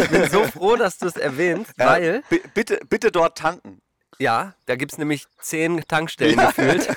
ich 0.00 0.08
bin 0.10 0.30
so 0.30 0.44
froh, 0.44 0.76
dass 0.76 0.98
du 0.98 1.06
es 1.06 1.16
erwähnst, 1.16 1.72
Äh, 1.78 1.84
weil, 1.86 2.22
bi- 2.30 2.42
bitte, 2.54 2.78
bitte 2.88 3.10
dort 3.10 3.36
tanken. 3.38 3.80
ja, 4.18 4.54
da 4.66 4.76
gibt 4.76 4.92
es 4.92 4.98
nämlich 4.98 5.26
zehn 5.40 5.82
Tankstellen 5.88 6.36
gefühlt. 6.38 6.88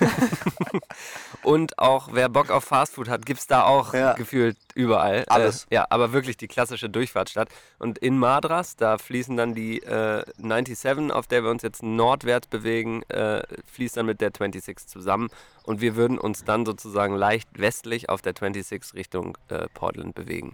Und 1.49 1.79
auch, 1.79 2.09
wer 2.11 2.29
Bock 2.29 2.51
auf 2.51 2.65
Fastfood 2.65 3.09
hat, 3.09 3.25
gibt 3.25 3.39
es 3.39 3.47
da 3.47 3.63
auch 3.63 3.95
Ja. 3.95 4.13
gefühlt 4.13 4.55
überall. 4.75 5.25
Alles. 5.29 5.63
Äh, 5.71 5.75
ja, 5.75 5.87
aber 5.89 6.13
wirklich 6.13 6.37
die 6.37 6.47
klassische 6.47 6.91
Durchfahrtsstadt. 6.91 7.49
Und 7.79 7.97
in 7.97 8.19
Madras, 8.19 8.75
da 8.75 8.99
fließen 8.99 9.35
dann 9.35 9.55
die 9.55 9.81
äh, 9.81 10.23
97, 10.37 11.11
auf 11.11 11.25
der 11.25 11.43
wir 11.43 11.49
uns 11.49 11.63
jetzt 11.63 11.81
nordwärts 11.81 12.45
bewegen, 12.45 13.01
äh, 13.09 13.41
fließt 13.65 13.97
dann 13.97 14.05
mit 14.05 14.21
der 14.21 14.27
26 14.27 14.85
zusammen. 14.85 15.29
Und 15.63 15.81
wir 15.81 15.95
würden 15.95 16.19
uns 16.19 16.43
dann 16.43 16.67
sozusagen 16.67 17.15
leicht 17.15 17.49
westlich 17.57 18.09
auf 18.09 18.21
der 18.21 18.33
26 18.39 18.93
Richtung 18.93 19.35
äh, 19.47 19.65
Portland 19.73 20.13
bewegen. 20.13 20.53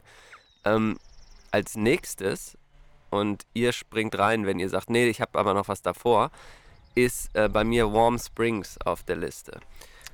Ähm, 0.63 0.97
als 1.51 1.75
nächstes, 1.75 2.57
und 3.09 3.43
ihr 3.53 3.73
springt 3.73 4.17
rein, 4.17 4.45
wenn 4.45 4.59
ihr 4.59 4.69
sagt, 4.69 4.89
nee, 4.89 5.09
ich 5.09 5.19
habe 5.19 5.37
aber 5.37 5.53
noch 5.53 5.67
was 5.67 5.81
davor, 5.81 6.31
ist 6.95 7.35
äh, 7.35 7.49
bei 7.49 7.65
mir 7.65 7.91
Warm 7.91 8.17
Springs 8.17 8.77
auf 8.85 9.03
der 9.03 9.17
Liste. 9.17 9.59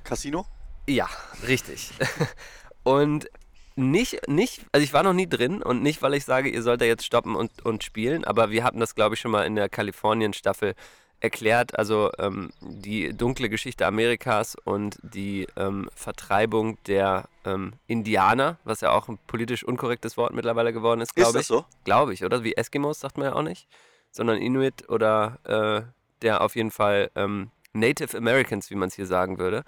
Casino? 0.02 0.44
Ja, 0.88 1.08
richtig. 1.46 1.90
Und 2.82 3.28
nicht, 3.76 4.28
nicht, 4.28 4.66
also 4.72 4.84
ich 4.84 4.92
war 4.92 5.02
noch 5.02 5.14
nie 5.14 5.28
drin 5.28 5.62
und 5.62 5.82
nicht, 5.82 6.02
weil 6.02 6.12
ich 6.12 6.26
sage, 6.26 6.50
ihr 6.50 6.62
sollt 6.62 6.82
da 6.82 6.84
jetzt 6.84 7.06
stoppen 7.06 7.34
und, 7.34 7.64
und 7.64 7.82
spielen, 7.82 8.22
aber 8.24 8.50
wir 8.50 8.64
hatten 8.64 8.80
das, 8.80 8.94
glaube 8.94 9.14
ich, 9.14 9.20
schon 9.22 9.30
mal 9.30 9.46
in 9.46 9.54
der 9.54 9.70
Kalifornien-Staffel 9.70 10.74
erklärt. 11.20 11.78
Also 11.78 12.10
ähm, 12.18 12.50
die 12.60 13.16
dunkle 13.16 13.48
Geschichte 13.48 13.86
Amerikas 13.86 14.56
und 14.64 14.98
die 15.02 15.46
ähm, 15.56 15.88
Vertreibung 15.94 16.76
der 16.86 17.28
ähm, 17.44 17.74
Indianer, 17.86 18.58
was 18.64 18.80
ja 18.82 18.90
auch 18.90 19.08
ein 19.08 19.18
politisch 19.26 19.64
unkorrektes 19.64 20.16
Wort 20.16 20.34
mittlerweile 20.34 20.72
geworden 20.72 21.00
ist, 21.00 21.10
Ist 21.10 21.14
glaube 21.14 21.32
das 21.34 21.42
ich. 21.42 21.46
so? 21.48 21.64
Glaube 21.84 22.12
ich, 22.12 22.24
oder? 22.24 22.44
Wie 22.44 22.54
Eskimos 22.54 23.00
sagt 23.00 23.16
man 23.16 23.28
ja 23.28 23.32
auch 23.34 23.42
nicht, 23.42 23.68
sondern 24.10 24.36
Inuit 24.38 24.88
oder 24.90 25.38
äh, 25.44 25.82
der 26.22 26.42
auf 26.42 26.56
jeden 26.56 26.70
Fall 26.72 27.10
ähm, 27.14 27.50
Native 27.72 28.16
Americans, 28.18 28.70
wie 28.70 28.74
man 28.74 28.88
es 28.88 28.94
hier 28.96 29.06
sagen 29.06 29.38
würde, 29.38 29.64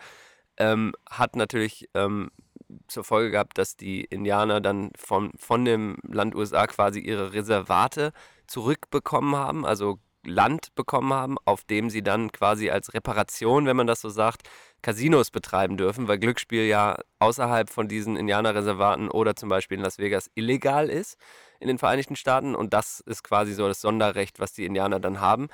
ähm, 0.58 0.92
hat 1.10 1.36
natürlich 1.36 1.88
ähm, 1.94 2.30
zur 2.88 3.04
Folge 3.04 3.30
gehabt, 3.30 3.58
dass 3.58 3.76
die 3.76 4.04
Indianer 4.04 4.60
dann 4.60 4.90
von, 4.96 5.32
von 5.38 5.64
dem 5.64 5.96
Land 6.02 6.34
USA 6.34 6.66
quasi 6.66 7.00
ihre 7.00 7.32
Reservate 7.32 8.12
zurückbekommen 8.46 9.36
haben, 9.36 9.64
also 9.66 9.98
Land 10.26 10.74
bekommen 10.74 11.12
haben, 11.12 11.36
auf 11.44 11.64
dem 11.64 11.90
sie 11.90 12.02
dann 12.02 12.32
quasi 12.32 12.70
als 12.70 12.94
Reparation, 12.94 13.66
wenn 13.66 13.76
man 13.76 13.86
das 13.86 14.00
so 14.00 14.08
sagt, 14.08 14.48
Casinos 14.82 15.30
betreiben 15.30 15.76
dürfen, 15.76 16.08
weil 16.08 16.18
Glücksspiel 16.18 16.64
ja 16.64 16.96
außerhalb 17.18 17.70
von 17.70 17.88
diesen 17.88 18.16
Indianerreservaten 18.16 19.10
oder 19.10 19.36
zum 19.36 19.48
Beispiel 19.48 19.78
in 19.78 19.84
Las 19.84 19.98
Vegas 19.98 20.30
illegal 20.34 20.90
ist 20.90 21.18
in 21.60 21.68
den 21.68 21.78
Vereinigten 21.78 22.16
Staaten 22.16 22.54
und 22.54 22.74
das 22.74 23.00
ist 23.00 23.22
quasi 23.22 23.54
so 23.54 23.66
das 23.66 23.80
Sonderrecht, 23.80 24.40
was 24.40 24.52
die 24.52 24.66
Indianer 24.66 25.00
dann 25.00 25.20
haben. 25.20 25.48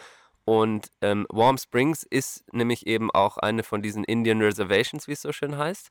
Und 0.45 0.89
ähm, 1.01 1.27
Warm 1.31 1.59
Springs 1.59 2.03
ist 2.03 2.45
nämlich 2.53 2.87
eben 2.87 3.11
auch 3.11 3.37
eine 3.37 3.63
von 3.63 3.83
diesen 3.83 4.05
Indian 4.05 4.41
Reservations, 4.41 5.07
wie 5.07 5.13
es 5.13 5.23
so 5.23 5.33
schön 5.33 5.57
heißt. 5.57 5.91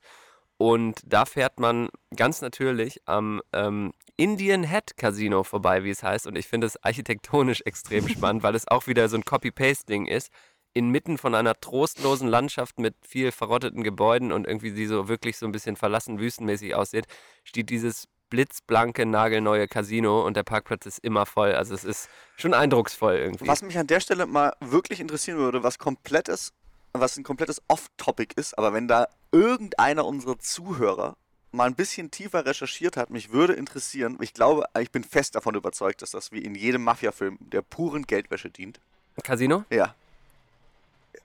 Und 0.57 1.01
da 1.05 1.23
fährt 1.25 1.59
man 1.59 1.87
ganz 2.13 2.41
natürlich 2.41 2.99
am 3.05 3.41
ähm, 3.53 3.93
Indian 4.17 4.65
Head 4.65 4.97
Casino 4.97 5.45
vorbei, 5.45 5.85
wie 5.85 5.89
es 5.89 6.03
heißt. 6.03 6.27
Und 6.27 6.37
ich 6.37 6.47
finde 6.47 6.67
es 6.67 6.83
architektonisch 6.83 7.61
extrem 7.65 8.07
spannend, 8.09 8.43
weil 8.43 8.55
es 8.55 8.67
auch 8.67 8.85
wieder 8.85 9.07
so 9.07 9.15
ein 9.15 9.23
Copy-Paste-Ding 9.23 10.05
ist. 10.05 10.29
Inmitten 10.73 11.17
von 11.17 11.33
einer 11.33 11.55
trostlosen 11.59 12.27
Landschaft 12.27 12.77
mit 12.77 12.95
viel 13.07 13.31
verrotteten 13.31 13.83
Gebäuden 13.83 14.33
und 14.33 14.45
irgendwie 14.45 14.73
die 14.73 14.85
so 14.85 15.07
wirklich 15.07 15.37
so 15.37 15.45
ein 15.45 15.53
bisschen 15.53 15.77
verlassen 15.77 16.19
wüstenmäßig 16.19 16.75
aussieht, 16.75 17.05
steht 17.45 17.69
dieses 17.69 18.09
blitzblanke, 18.29 19.05
nagelneue 19.05 19.67
Casino 19.67 20.25
und 20.25 20.35
der 20.35 20.43
Parkplatz 20.43 20.85
ist 20.85 20.99
immer 20.99 21.25
voll. 21.25 21.53
Also 21.53 21.73
es 21.73 21.83
ist 21.83 22.09
schon 22.37 22.53
eindrucksvoll 22.53 23.15
irgendwie. 23.15 23.47
Was 23.47 23.61
mich 23.61 23.77
an 23.77 23.87
der 23.87 23.99
Stelle 23.99 24.25
mal 24.25 24.53
wirklich 24.59 24.99
interessieren 24.99 25.37
würde, 25.37 25.63
was 25.63 25.79
komplettes, 25.79 26.53
was 26.93 27.17
ein 27.17 27.23
komplettes 27.23 27.61
Off-Topic 27.67 28.33
ist, 28.35 28.57
aber 28.57 28.73
wenn 28.73 28.87
da 28.87 29.07
irgendeiner 29.31 30.05
unserer 30.05 30.39
Zuhörer 30.39 31.15
mal 31.51 31.65
ein 31.65 31.75
bisschen 31.75 32.11
tiefer 32.11 32.45
recherchiert 32.45 32.97
hat, 32.97 33.09
mich 33.09 33.31
würde 33.31 33.53
interessieren, 33.53 34.17
ich 34.21 34.33
glaube, 34.33 34.65
ich 34.79 34.91
bin 34.91 35.03
fest 35.03 35.35
davon 35.35 35.55
überzeugt, 35.55 36.01
dass 36.01 36.11
das 36.11 36.31
wie 36.31 36.39
in 36.39 36.55
jedem 36.55 36.83
Mafia-Film 36.83 37.37
der 37.39 37.61
puren 37.61 38.03
Geldwäsche 38.05 38.49
dient. 38.49 38.79
Casino? 39.23 39.65
Ja. 39.69 39.95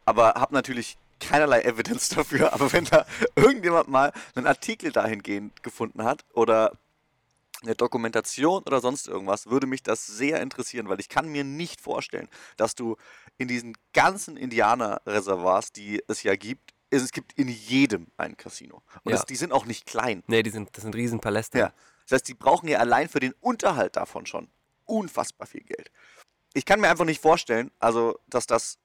Aber 0.07 0.35
habe 0.35 0.55
natürlich 0.55 0.97
keinerlei 1.21 1.63
Evidence 1.63 2.09
dafür, 2.09 2.53
aber 2.53 2.73
wenn 2.73 2.85
da 2.85 3.07
irgendjemand 3.37 3.89
mal 3.89 4.13
einen 4.35 4.47
Artikel 4.47 4.93
dahingehend 4.93 5.63
gefunden 5.63 6.05
hat 6.05 6.25
oder 6.33 6.73
eine 7.65 7.75
Dokumentation 7.75 8.63
oder 8.63 8.81
sonst 8.81 9.09
irgendwas, 9.09 9.47
würde 9.47 9.67
mich 9.67 9.83
das 9.83 10.07
sehr 10.07 10.41
interessieren, 10.41 10.89
weil 10.89 11.01
ich 11.01 11.09
kann 11.09 11.29
mir 11.29 11.45
nicht 11.45 11.81
vorstellen, 11.81 12.29
dass 12.57 12.75
du 12.75 12.97
in 13.39 13.49
diesen 13.49 13.77
ganzen 13.93 14.37
Indianerreservoirs, 14.37 15.73
die 15.73 16.03
es 16.09 16.23
ja 16.23 16.37
gibt, 16.37 16.73
es 16.91 17.11
gibt 17.11 17.33
in 17.33 17.49
jedem 17.49 18.07
ein 18.17 18.37
Casino. 18.37 18.83
Und 19.03 19.13
Ja. 19.13 19.19
es, 19.19 19.25
die 19.25 19.37
sind 19.37 19.53
auch 19.53 19.65
nicht 19.65 19.87
klein. 19.87 20.23
Nee, 20.27 20.43
die 20.43 20.51
sind, 20.51 20.77
das 20.77 20.83
sind 20.83 20.95
Riesenpaläste. 20.95 21.59
Ja. 21.59 21.73
Das 22.07 22.17
heißt, 22.17 22.29
die 22.29 22.35
brauchen 22.35 22.69
ja 22.69 22.79
allein 22.79 23.09
für 23.09 23.21
den 23.21 23.33
Unterhalt 23.41 23.97
davon 23.97 24.27
schon 24.27 24.49
unfassbar 24.85 25.47
viel 25.47 25.63
Geld. 25.65 25.91
Ich 26.53 26.65
kann 26.65 26.81
mir 26.81 26.89
einfach 26.89 27.05
nicht 27.07 27.21
vorstellen, 27.21 27.71
also, 27.79 28.19
dass 28.29 28.47
das 28.47 28.79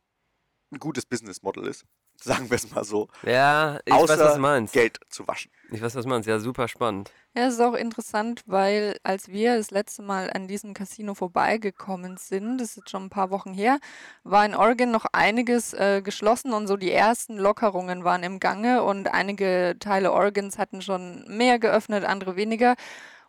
ein 0.71 0.79
gutes 0.79 1.05
Business 1.05 1.43
Model 1.43 1.67
ist. 1.67 1.85
Sagen 2.23 2.49
wir 2.49 2.55
es 2.55 2.69
mal 2.71 2.83
so. 2.83 3.07
Ja, 3.23 3.79
ich 3.85 3.93
Außer 3.93 4.13
weiß, 4.13 4.19
was 4.19 4.33
du 4.35 4.39
meinst. 4.39 4.73
Geld 4.73 4.99
zu 5.09 5.27
waschen. 5.27 5.51
Ich 5.71 5.81
weiß, 5.81 5.95
was 5.95 6.03
du 6.03 6.09
meinst. 6.09 6.27
Ja, 6.27 6.39
super 6.39 6.67
spannend. 6.67 7.11
Ja, 7.35 7.47
es 7.47 7.53
ist 7.53 7.61
auch 7.61 7.75
interessant, 7.75 8.43
weil 8.47 8.97
als 9.03 9.29
wir 9.29 9.55
das 9.55 9.71
letzte 9.71 10.01
Mal 10.01 10.29
an 10.33 10.47
diesem 10.47 10.73
Casino 10.73 11.13
vorbeigekommen 11.13 12.17
sind, 12.17 12.57
das 12.57 12.71
ist 12.71 12.77
jetzt 12.77 12.89
schon 12.89 13.05
ein 13.05 13.09
paar 13.09 13.29
Wochen 13.29 13.53
her, 13.53 13.79
war 14.23 14.45
in 14.45 14.55
Oregon 14.55 14.91
noch 14.91 15.05
einiges 15.13 15.73
äh, 15.73 16.01
geschlossen 16.03 16.53
und 16.53 16.67
so 16.67 16.75
die 16.75 16.91
ersten 16.91 17.37
Lockerungen 17.37 18.03
waren 18.03 18.23
im 18.23 18.39
Gange 18.39 18.83
und 18.83 19.07
einige 19.07 19.77
Teile 19.79 20.11
Oregons 20.11 20.57
hatten 20.57 20.81
schon 20.81 21.23
mehr 21.27 21.59
geöffnet, 21.59 22.03
andere 22.03 22.35
weniger. 22.35 22.75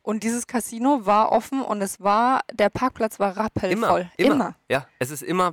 Und 0.02 0.22
dieses 0.22 0.46
Casino 0.46 1.04
war 1.04 1.30
offen 1.30 1.60
und 1.60 1.82
es 1.82 2.00
war, 2.00 2.40
der 2.52 2.70
Parkplatz 2.70 3.20
war 3.20 3.36
rappelvoll. 3.36 4.08
Immer, 4.16 4.32
immer. 4.34 4.54
Ja, 4.68 4.86
es 4.98 5.10
ist 5.10 5.22
immer, 5.22 5.52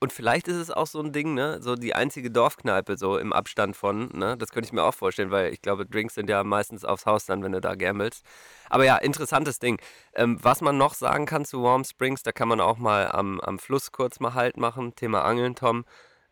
und 0.00 0.12
vielleicht 0.12 0.46
ist 0.48 0.56
es 0.56 0.70
auch 0.70 0.86
so 0.86 1.00
ein 1.00 1.12
Ding, 1.12 1.34
ne, 1.34 1.58
so 1.60 1.74
die 1.74 1.94
einzige 1.94 2.30
Dorfkneipe 2.30 2.96
so 2.96 3.18
im 3.18 3.32
Abstand 3.32 3.76
von, 3.76 4.08
ne, 4.12 4.36
das 4.36 4.50
könnte 4.50 4.66
ich 4.66 4.72
mir 4.72 4.84
auch 4.84 4.94
vorstellen, 4.94 5.30
weil 5.30 5.52
ich 5.52 5.60
glaube, 5.60 5.86
Drinks 5.86 6.14
sind 6.14 6.30
ja 6.30 6.44
meistens 6.44 6.84
aufs 6.84 7.06
Haus 7.06 7.26
dann, 7.26 7.42
wenn 7.42 7.52
du 7.52 7.60
da 7.60 7.74
gammelst. 7.74 8.24
Aber 8.70 8.84
ja, 8.84 8.96
interessantes 8.96 9.58
Ding. 9.58 9.80
Ähm, 10.14 10.38
was 10.40 10.60
man 10.60 10.76
noch 10.78 10.94
sagen 10.94 11.26
kann 11.26 11.44
zu 11.44 11.62
Warm 11.62 11.84
Springs, 11.84 12.22
da 12.22 12.32
kann 12.32 12.48
man 12.48 12.60
auch 12.60 12.78
mal 12.78 13.10
am, 13.10 13.40
am 13.40 13.58
Fluss 13.58 13.90
kurz 13.90 14.20
mal 14.20 14.34
Halt 14.34 14.56
machen, 14.56 14.94
Thema 14.94 15.24
Angeln, 15.24 15.54
Tom. 15.54 15.84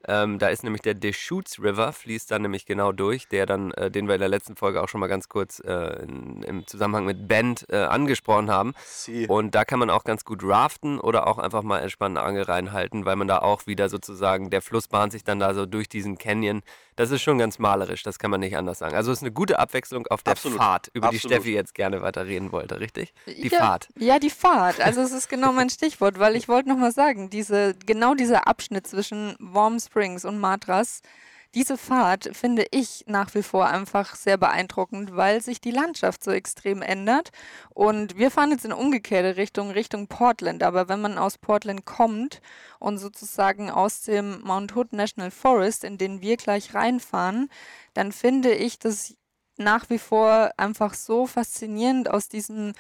Ähm, 0.09 0.39
da 0.39 0.49
ist 0.49 0.63
nämlich 0.63 0.83
der 0.83 0.95
Deschutes 0.95 1.61
River, 1.61 1.93
fließt 1.93 2.31
da 2.31 2.39
nämlich 2.39 2.65
genau 2.65 2.93
durch, 2.93 3.29
der 3.29 3.45
dann, 3.47 3.73
äh, 3.73 3.91
den 3.91 4.07
wir 4.07 4.15
in 4.15 4.21
der 4.21 4.29
letzten 4.29 4.55
Folge 4.55 4.83
auch 4.83 4.89
schon 4.89 5.01
mal 5.01 5.09
ganz 5.09 5.29
kurz 5.29 5.61
äh, 5.61 6.03
in, 6.03 6.43
im 6.43 6.67
Zusammenhang 6.67 7.07
mit 7.07 7.27
Bend 7.27 7.67
äh, 7.69 7.77
angesprochen 7.77 8.51
haben. 8.51 8.75
Sie. 8.85 9.27
Und 9.27 9.55
da 9.55 9.65
kann 9.65 9.81
man 9.81 9.91
auch 9.91 10.05
ganz 10.05 10.25
gut 10.25 10.45
raften 10.45 11.01
oder 11.01 11.27
auch 11.27 11.39
einfach 11.39 11.63
mal 11.63 11.81
entspannt 11.81 12.17
eine 12.17 12.27
Angel 12.27 12.45
reinhalten, 12.45 13.05
weil 13.05 13.17
man 13.17 13.27
da 13.27 13.39
auch 13.39 13.67
wieder 13.67 13.89
sozusagen, 13.89 14.51
der 14.51 14.63
Fluss 14.63 14.87
bahnt 14.87 15.13
sich 15.13 15.25
dann 15.25 15.41
da 15.41 15.55
so 15.55 15.67
durch 15.67 15.89
diesen 15.89 16.19
Canyon. 16.19 16.63
Das 16.97 17.11
ist 17.11 17.23
schon 17.23 17.39
ganz 17.39 17.59
malerisch, 17.59 18.03
das 18.03 18.19
kann 18.19 18.31
man 18.31 18.41
nicht 18.41 18.57
anders 18.57 18.79
sagen. 18.79 18.97
Also 18.97 19.13
es 19.13 19.19
ist 19.19 19.23
eine 19.23 19.33
gute 19.33 19.59
Abwechslung 19.59 20.07
auf 20.07 20.23
der 20.23 20.33
Absolut, 20.33 20.59
Fahrt, 20.59 20.89
über 20.95 21.11
die 21.11 21.17
absolut. 21.17 21.23
die 21.23 21.35
Steffi 21.37 21.55
jetzt 21.55 21.75
gerne 21.75 22.01
weiter 22.01 22.27
reden 22.27 22.53
wollte, 22.53 22.81
richtig? 22.81 23.13
Die 23.27 23.49
ja, 23.49 23.59
Fahrt. 23.59 23.89
Ja, 23.99 24.19
die 24.19 24.31
Fahrt. 24.31 24.81
Also 24.81 25.03
es 25.03 25.13
ist 25.13 25.29
genau 25.29 25.53
mein 25.53 25.69
Stichwort, 25.69 26.19
weil 26.19 26.37
ich 26.37 26.49
wollte 26.49 26.71
nochmal 26.71 26.93
sagen, 26.93 27.29
diese, 27.29 27.75
genau 27.85 28.15
dieser 28.15 28.49
Abschnitt 28.49 28.87
zwischen 28.87 29.37
Warm 29.39 29.79
Springs 29.79 30.25
und 30.25 30.39
Madras, 30.39 31.03
diese 31.55 31.79
Fahrt 31.79 32.31
finde 32.37 32.67
ich 32.71 33.05
nach 33.07 33.35
wie 33.35 33.43
vor 33.43 33.67
einfach 33.67 34.15
sehr 34.15 34.37
beeindruckend, 34.37 35.17
weil 35.17 35.41
sich 35.41 35.61
die 35.61 35.71
Landschaft 35.71 36.23
so 36.23 36.31
extrem 36.31 36.83
ändert. 36.83 37.31
Und 37.71 38.19
wir 38.19 38.31
fahren 38.31 38.51
jetzt 38.51 38.65
in 38.65 38.73
umgekehrte 38.73 39.37
Richtung, 39.37 39.71
Richtung 39.71 40.07
Portland. 40.07 40.63
Aber 40.63 40.89
wenn 40.89 41.01
man 41.01 41.19
aus 41.19 41.39
Portland 41.39 41.85
kommt 41.85 42.41
und 42.79 42.99
sozusagen 42.99 43.71
aus 43.71 44.03
dem 44.03 44.41
Mount 44.43 44.77
Hood 44.77 44.93
National 44.93 45.31
Forest, 45.31 45.85
in 45.85 45.99
den 45.99 46.21
wir 46.21 46.37
gleich 46.37 46.75
reinfahren, 46.75 47.49
dann 47.95 48.13
finde 48.13 48.53
ich 48.53 48.79
das 48.79 49.15
nach 49.57 49.89
wie 49.89 49.99
vor 49.99 50.51
einfach 50.57 50.95
so 50.95 51.27
faszinierend 51.27 52.11
aus 52.11 52.29
diesem 52.29 52.75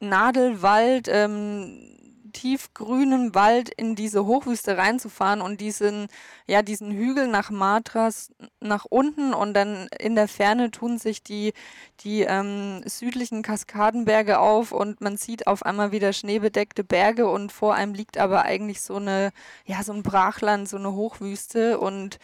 Nadelwald, 0.00 1.08
ähm, 1.08 2.09
tiefgrünen 2.32 3.34
Wald 3.34 3.68
in 3.68 3.94
diese 3.94 4.26
Hochwüste 4.26 4.76
reinzufahren 4.76 5.40
und 5.40 5.60
diesen, 5.60 6.08
ja, 6.46 6.62
diesen 6.62 6.92
Hügel 6.92 7.28
nach 7.28 7.50
Madras 7.50 8.32
nach 8.60 8.84
unten 8.84 9.34
und 9.34 9.54
dann 9.54 9.88
in 9.98 10.14
der 10.14 10.28
Ferne 10.28 10.70
tun 10.70 10.98
sich 10.98 11.22
die, 11.22 11.52
die 12.00 12.22
ähm, 12.22 12.82
südlichen 12.86 13.42
Kaskadenberge 13.42 14.38
auf 14.38 14.72
und 14.72 15.00
man 15.00 15.16
sieht 15.16 15.46
auf 15.46 15.64
einmal 15.64 15.92
wieder 15.92 16.12
schneebedeckte 16.12 16.84
Berge 16.84 17.28
und 17.28 17.52
vor 17.52 17.74
einem 17.74 17.94
liegt 17.94 18.18
aber 18.18 18.42
eigentlich 18.42 18.80
so 18.80 18.96
eine, 18.96 19.30
ja, 19.64 19.82
so 19.82 19.92
ein 19.92 20.02
Brachland, 20.02 20.68
so 20.68 20.76
eine 20.76 20.92
Hochwüste 20.92 21.78
und 21.78 22.18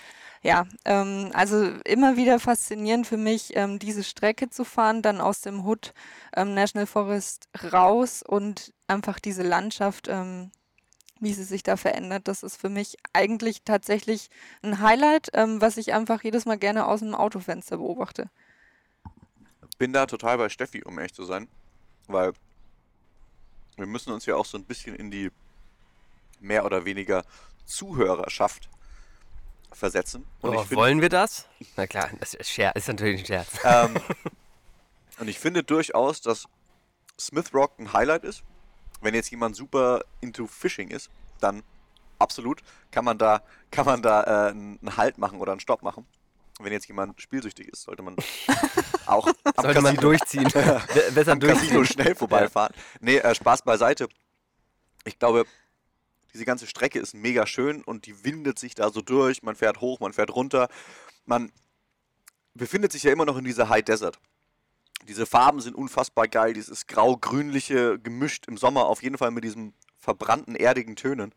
ja, 0.46 0.64
ähm, 0.84 1.30
also 1.34 1.72
immer 1.84 2.16
wieder 2.16 2.38
faszinierend 2.38 3.04
für 3.04 3.16
mich, 3.16 3.56
ähm, 3.56 3.80
diese 3.80 4.04
Strecke 4.04 4.48
zu 4.48 4.64
fahren, 4.64 5.02
dann 5.02 5.20
aus 5.20 5.40
dem 5.40 5.66
Hood 5.66 5.92
ähm, 6.36 6.54
National 6.54 6.86
Forest 6.86 7.48
raus 7.72 8.22
und 8.22 8.72
einfach 8.86 9.18
diese 9.18 9.42
Landschaft, 9.42 10.06
ähm, 10.06 10.52
wie 11.18 11.32
sie 11.32 11.42
sich 11.42 11.64
da 11.64 11.76
verändert. 11.76 12.28
Das 12.28 12.44
ist 12.44 12.60
für 12.60 12.68
mich 12.68 12.96
eigentlich 13.12 13.64
tatsächlich 13.64 14.30
ein 14.62 14.80
Highlight, 14.80 15.30
ähm, 15.32 15.60
was 15.60 15.78
ich 15.78 15.92
einfach 15.92 16.22
jedes 16.22 16.44
Mal 16.44 16.58
gerne 16.58 16.86
aus 16.86 17.00
dem 17.00 17.16
Autofenster 17.16 17.78
beobachte. 17.78 18.30
bin 19.78 19.92
da 19.92 20.06
total 20.06 20.38
bei 20.38 20.48
Steffi, 20.48 20.84
um 20.84 20.96
ehrlich 20.98 21.14
zu 21.14 21.24
sein, 21.24 21.48
weil 22.06 22.34
wir 23.76 23.86
müssen 23.86 24.12
uns 24.12 24.26
ja 24.26 24.36
auch 24.36 24.46
so 24.46 24.56
ein 24.58 24.64
bisschen 24.64 24.94
in 24.94 25.10
die 25.10 25.32
mehr 26.38 26.64
oder 26.64 26.84
weniger 26.84 27.24
Zuhörerschaft 27.64 28.70
versetzen. 29.76 30.26
Und 30.40 30.50
Oh, 30.50 30.54
ich 30.54 30.60
finde 30.68 30.76
wollen 30.76 31.00
wir 31.00 31.08
das? 31.08 31.46
Na 31.76 31.86
klar, 31.86 32.10
das 32.18 32.34
ist, 32.34 32.50
Scher 32.50 32.74
ist 32.74 32.88
natürlich 32.88 33.20
ein 33.20 33.26
Scherz. 33.26 33.48
ähm, 33.64 33.94
und 35.18 35.28
ich 35.28 35.38
finde 35.38 35.62
durchaus, 35.62 36.20
dass 36.20 36.46
Smith 37.18 37.52
Rock 37.54 37.78
ein 37.78 37.92
Highlight 37.92 38.24
ist. 38.24 38.42
Wenn 39.00 39.14
jetzt 39.14 39.30
jemand 39.30 39.54
super 39.56 40.02
into 40.20 40.46
Fishing 40.46 40.88
ist, 40.90 41.10
dann 41.40 41.62
absolut 42.18 42.62
kann 42.90 43.04
man 43.04 43.18
da 43.18 43.42
kann 43.70 43.84
man 43.86 44.00
da 44.02 44.22
äh, 44.22 44.50
einen 44.50 44.96
Halt 44.96 45.18
machen 45.18 45.38
oder 45.40 45.52
einen 45.52 45.60
Stopp 45.60 45.82
machen. 45.82 46.06
Wenn 46.58 46.72
jetzt 46.72 46.88
jemand 46.88 47.20
spielsüchtig 47.20 47.68
ist, 47.68 47.82
sollte 47.82 48.02
man 48.02 48.16
auch 49.06 49.26
am 49.26 49.34
Sollte 49.64 49.82
man 49.82 49.94
Casino- 49.96 50.00
durchziehen. 50.00 50.44
Be- 50.50 50.82
Besser 51.14 51.32
am 51.32 51.38
Casino 51.40 51.74
durchziehen. 51.74 51.84
schnell 51.86 52.14
vorbeifahren. 52.14 52.72
Nee, 53.00 53.18
äh, 53.18 53.34
Spaß 53.34 53.62
beiseite. 53.62 54.08
Ich 55.04 55.18
glaube, 55.18 55.44
diese 56.36 56.44
ganze 56.44 56.66
Strecke 56.66 56.98
ist 56.98 57.14
mega 57.14 57.46
schön 57.46 57.82
und 57.82 58.04
die 58.04 58.22
windet 58.22 58.58
sich 58.58 58.74
da 58.74 58.90
so 58.90 59.00
durch. 59.00 59.42
Man 59.42 59.56
fährt 59.56 59.80
hoch, 59.80 60.00
man 60.00 60.12
fährt 60.12 60.34
runter. 60.34 60.68
Man 61.24 61.50
befindet 62.52 62.92
sich 62.92 63.04
ja 63.04 63.12
immer 63.12 63.24
noch 63.24 63.38
in 63.38 63.44
dieser 63.44 63.70
High 63.70 63.82
Desert. 63.82 64.18
Diese 65.08 65.24
Farben 65.24 65.60
sind 65.60 65.74
unfassbar 65.74 66.28
geil. 66.28 66.52
Dieses 66.52 66.86
grau-grünliche 66.86 67.98
gemischt 67.98 68.48
im 68.48 68.58
Sommer 68.58 68.84
auf 68.84 69.02
jeden 69.02 69.16
Fall 69.16 69.30
mit 69.30 69.44
diesen 69.44 69.72
verbrannten, 69.98 70.56
erdigen 70.56 70.94
Tönen. 70.94 71.34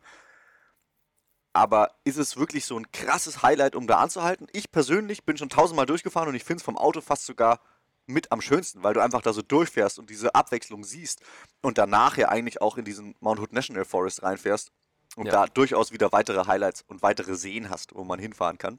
Aber 1.54 1.92
ist 2.04 2.18
es 2.18 2.36
wirklich 2.36 2.66
so 2.66 2.76
ein 2.78 2.92
krasses 2.92 3.42
Highlight, 3.42 3.74
um 3.74 3.86
da 3.86 4.00
anzuhalten? 4.00 4.48
Ich 4.52 4.70
persönlich 4.70 5.24
bin 5.24 5.38
schon 5.38 5.48
tausendmal 5.48 5.86
durchgefahren 5.86 6.28
und 6.28 6.34
ich 6.34 6.44
finde 6.44 6.58
es 6.58 6.64
vom 6.64 6.76
Auto 6.76 7.00
fast 7.00 7.24
sogar 7.24 7.60
mit 8.06 8.32
am 8.32 8.42
schönsten, 8.42 8.82
weil 8.82 8.92
du 8.92 9.00
einfach 9.00 9.22
da 9.22 9.32
so 9.32 9.40
durchfährst 9.40 9.98
und 9.98 10.10
diese 10.10 10.34
Abwechslung 10.34 10.84
siehst 10.84 11.22
und 11.62 11.78
danach 11.78 12.18
ja 12.18 12.28
eigentlich 12.28 12.60
auch 12.60 12.76
in 12.76 12.84
diesen 12.84 13.14
Mount 13.20 13.40
Hood 13.40 13.54
National 13.54 13.86
Forest 13.86 14.22
reinfährst 14.22 14.72
und 15.16 15.26
Ja. 15.26 15.32
da 15.32 15.46
durchaus 15.46 15.92
wieder 15.92 16.12
weitere 16.12 16.46
Highlights 16.46 16.82
und 16.82 17.02
weitere 17.02 17.34
Seen 17.36 17.70
hast, 17.70 17.94
wo 17.94 18.04
man 18.04 18.18
hinfahren 18.18 18.58
kann. 18.58 18.78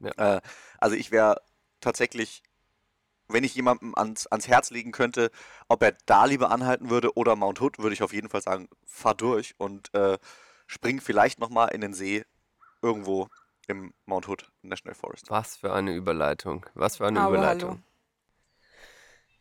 Ja. 0.00 0.36
Äh, 0.36 0.40
also 0.78 0.96
ich 0.96 1.10
wäre 1.10 1.40
tatsächlich, 1.80 2.42
wenn 3.28 3.44
ich 3.44 3.54
jemandem 3.54 3.94
ans, 3.94 4.26
ans 4.26 4.48
Herz 4.48 4.70
legen 4.70 4.92
könnte, 4.92 5.30
ob 5.68 5.82
er 5.82 5.96
da 6.06 6.24
lieber 6.24 6.50
anhalten 6.50 6.90
würde 6.90 7.16
oder 7.16 7.36
Mount 7.36 7.60
Hood, 7.60 7.78
würde 7.78 7.94
ich 7.94 8.02
auf 8.02 8.12
jeden 8.12 8.28
Fall 8.28 8.42
sagen, 8.42 8.68
fahr 8.84 9.14
durch 9.14 9.54
und 9.58 9.92
äh, 9.94 10.18
spring 10.66 11.00
vielleicht 11.00 11.38
nochmal 11.40 11.68
in 11.74 11.80
den 11.80 11.94
See 11.94 12.24
irgendwo 12.82 13.28
im 13.66 13.94
Mount 14.06 14.28
Hood 14.28 14.50
National 14.62 14.94
Forest. 14.94 15.30
Was 15.30 15.56
für 15.56 15.72
eine 15.72 15.94
Überleitung. 15.94 16.66
Was 16.74 16.96
für 16.98 17.06
eine 17.06 17.20
Aber 17.20 17.30
Überleitung. 17.34 17.70
hallo. 17.70 17.80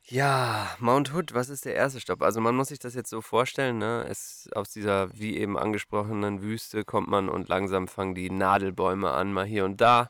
Ja, 0.06 0.76
Mount 0.80 1.14
Hood, 1.14 1.34
was 1.34 1.48
ist 1.48 1.64
der 1.64 1.76
erste 1.76 2.02
Stopp? 2.02 2.22
Also 2.24 2.42
man 2.42 2.56
muss 2.58 2.68
sich 2.68 2.80
das 2.80 2.94
jetzt 2.94 3.10
so 3.10 3.22
vorstellen, 3.22 3.78
ne? 3.78 4.06
Es, 4.10 4.50
aus 4.54 4.70
dieser, 4.70 5.18
wie 5.18 5.38
eben 5.38 5.58
angesprochenen 5.58 6.42
Wüste 6.42 6.84
kommt 6.84 7.08
man 7.08 7.30
und 7.30 7.48
langsam 7.48 7.88
fangen 7.88 8.14
die 8.14 8.30
Nadelbäume 8.30 9.12
an, 9.12 9.32
mal 9.32 9.46
hier 9.46 9.64
und 9.64 9.80
da, 9.80 10.10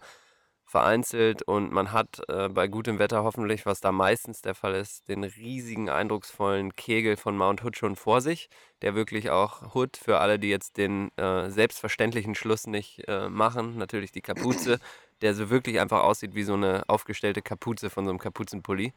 vereinzelt. 0.66 1.44
Und 1.44 1.72
man 1.72 1.92
hat 1.92 2.24
äh, 2.28 2.50
bei 2.50 2.68
gutem 2.68 2.98
Wetter 2.98 3.24
hoffentlich, 3.24 3.68
was 3.68 3.82
da 3.82 3.92
meistens 3.92 4.42
der 4.42 4.56
Fall 4.56 4.74
ist, 4.74 5.10
den 5.10 5.24
riesigen, 5.24 5.90
eindrucksvollen 5.90 6.76
Kegel 6.76 7.16
von 7.16 7.38
Mount 7.38 7.64
Hood 7.64 7.78
schon 7.78 7.96
vor 7.96 8.20
sich, 8.22 8.50
der 8.82 8.96
wirklich 8.96 9.30
auch 9.30 9.76
Hood, 9.76 9.98
für 9.98 10.20
alle, 10.20 10.40
die 10.40 10.50
jetzt 10.50 10.78
den 10.78 11.16
äh, 11.18 11.52
selbstverständlichen 11.52 12.34
Schluss 12.34 12.66
nicht 12.66 13.08
äh, 13.08 13.30
machen, 13.30 13.78
natürlich 13.78 14.12
die 14.12 14.22
Kapuze, 14.22 14.80
der 15.22 15.36
so 15.36 15.52
wirklich 15.52 15.80
einfach 15.80 16.02
aussieht 16.02 16.34
wie 16.34 16.44
so 16.44 16.56
eine 16.56 16.84
aufgestellte 16.88 17.44
Kapuze 17.44 17.92
von 17.92 18.06
so 18.06 18.10
einem 18.10 18.20
Kapuzenpulli 18.20 18.94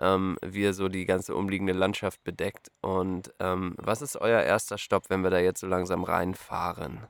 ähm, 0.00 0.38
wie 0.42 0.64
er 0.64 0.72
so 0.72 0.88
die 0.88 1.04
ganze 1.04 1.34
umliegende 1.34 1.74
Landschaft 1.74 2.24
bedeckt. 2.24 2.70
Und 2.80 3.32
ähm, 3.38 3.74
was 3.76 4.02
ist 4.02 4.16
euer 4.16 4.42
erster 4.42 4.78
Stopp, 4.78 5.10
wenn 5.10 5.22
wir 5.22 5.30
da 5.30 5.38
jetzt 5.38 5.60
so 5.60 5.66
langsam 5.66 6.02
reinfahren? 6.02 7.06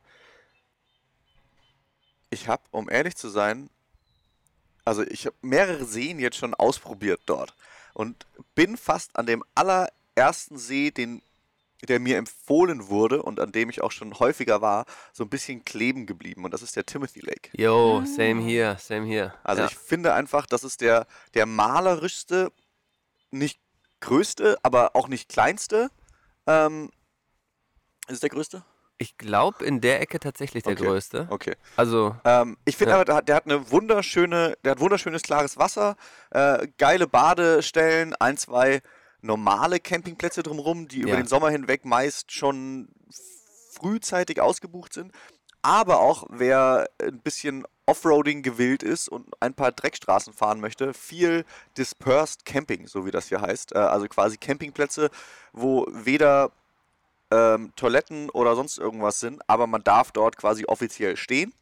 Ich 2.31 2.49
habe, 2.49 2.63
um 2.71 2.91
ehrlich 2.91 3.17
zu 3.17 3.29
sein, 3.29 3.71
also 4.85 5.03
ich 5.03 5.27
habe 5.27 5.37
mehrere 5.41 5.85
Seen 5.85 6.19
jetzt 6.19 6.37
schon 6.37 6.55
ausprobiert 6.55 7.21
dort 7.27 7.55
und 7.95 8.27
bin 8.55 8.77
fast 8.77 9.17
an 9.17 9.27
dem 9.27 9.45
allerersten 9.55 10.59
See, 10.59 10.91
den, 10.91 11.23
der 11.89 12.01
mir 12.01 12.17
empfohlen 12.19 12.89
wurde 12.89 13.23
und 13.23 13.41
an 13.41 13.53
dem 13.53 13.71
ich 13.71 13.83
auch 13.83 13.93
schon 13.93 14.19
häufiger 14.19 14.61
war, 14.63 14.87
so 15.13 15.25
ein 15.25 15.29
bisschen 15.29 15.65
kleben 15.65 16.07
geblieben 16.07 16.45
und 16.45 16.53
das 16.53 16.63
ist 16.63 16.77
der 16.77 16.87
Timothy 16.87 17.21
Lake. 17.21 17.51
Yo, 17.53 18.05
same 18.05 18.43
here, 18.43 18.77
same 18.79 19.07
here. 19.07 19.35
Also 19.45 19.63
ja. 19.63 19.69
ich 19.69 19.77
finde 19.77 20.15
einfach, 20.15 20.47
das 20.47 20.65
ist 20.65 20.81
der, 20.81 21.07
der 21.35 21.47
malerischste, 21.47 22.53
nicht 23.31 23.61
größte, 24.01 24.59
aber 24.63 24.97
auch 24.97 25.09
nicht 25.09 25.29
kleinste. 25.29 25.91
Ähm, 26.47 26.91
ist 28.07 28.15
es 28.15 28.21
der 28.21 28.31
größte? 28.31 28.65
Ich 28.99 29.17
glaube, 29.17 29.65
in 29.65 29.81
der 29.81 30.01
Ecke 30.01 30.21
tatsächlich 30.21 30.63
der 30.63 30.73
Okay. 30.75 30.85
größte. 30.85 31.27
Okay. 31.31 31.57
Also, 31.77 32.17
Ähm, 32.25 32.59
ich 32.67 32.77
finde 32.77 32.91
Ja. 32.93 32.97
aber, 32.97 33.05
der 33.07 33.15
hat, 33.17 33.29
der 33.29 33.37
hat 33.37 33.47
eine 33.47 33.71
wunderschöne, 33.71 34.59
der 34.63 34.73
hat 34.73 34.81
wunderschönes 34.81 35.23
klares 35.23 35.57
Wasser, 35.57 35.97
äh, 36.31 36.69
geile 36.77 37.07
Badestellen, 37.07 38.15
ein, 38.17 38.37
zwei 38.37 38.83
normale 39.23 39.81
Campingplätze 39.81 40.43
drumherum, 40.43 40.87
die 40.89 40.99
über 41.01 41.11
Ja. 41.13 41.17
den 41.17 41.27
Sommer 41.27 41.49
hinweg 41.51 41.85
meist 41.87 42.33
schon 42.33 42.89
frühzeitig 43.73 44.41
ausgebucht 44.41 44.93
sind. 44.93 45.13
Aber 45.63 46.01
auch 46.01 46.25
wer 46.31 46.89
ein 47.01 47.21
bisschen 47.21 47.67
Offroading 47.87 48.43
gewillt 48.43 48.83
ist 48.83 49.09
und 49.09 49.27
ein 49.41 49.55
paar 49.55 49.73
Dreckstraßen 49.73 50.33
fahren 50.33 50.61
möchte, 50.61 50.95
viel 50.95 51.45
Dispersed 51.77 52.45
Camping, 52.45 52.87
so 52.87 53.05
wie 53.05 53.11
das 53.11 53.29
hier 53.29 53.41
heißt. 53.41 53.73
Äh, 53.73 53.79
also 53.79 54.07
quasi 54.07 54.37
Campingplätze, 54.37 55.11
wo 55.53 55.87
weder 55.91 56.53
ähm, 57.31 57.73
Toiletten 57.77 58.31
oder 58.31 58.55
sonst 58.57 58.79
irgendwas 58.79 59.21
sind, 59.21 59.43
aber 59.49 59.67
man 59.67 59.83
darf 59.83 60.13
dort 60.13 60.37
quasi 60.37 60.65
offiziell 60.67 61.17
stehen 61.17 61.53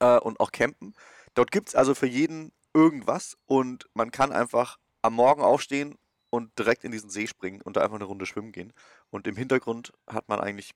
äh, 0.00 0.18
und 0.18 0.40
auch 0.40 0.52
campen. 0.52 0.94
Dort 1.34 1.50
gibt 1.50 1.68
es 1.68 1.74
also 1.74 1.94
für 1.94 2.06
jeden 2.06 2.52
irgendwas 2.74 3.36
und 3.46 3.88
man 3.94 4.10
kann 4.10 4.32
einfach 4.32 4.78
am 5.02 5.14
Morgen 5.14 5.42
aufstehen 5.42 5.96
und 6.30 6.58
direkt 6.58 6.84
in 6.84 6.92
diesen 6.92 7.10
See 7.10 7.26
springen 7.26 7.62
und 7.62 7.76
da 7.76 7.82
einfach 7.82 7.96
eine 7.96 8.04
Runde 8.04 8.26
schwimmen 8.26 8.52
gehen. 8.52 8.72
Und 9.10 9.26
im 9.26 9.36
Hintergrund 9.36 9.92
hat 10.06 10.28
man 10.28 10.40
eigentlich, 10.40 10.72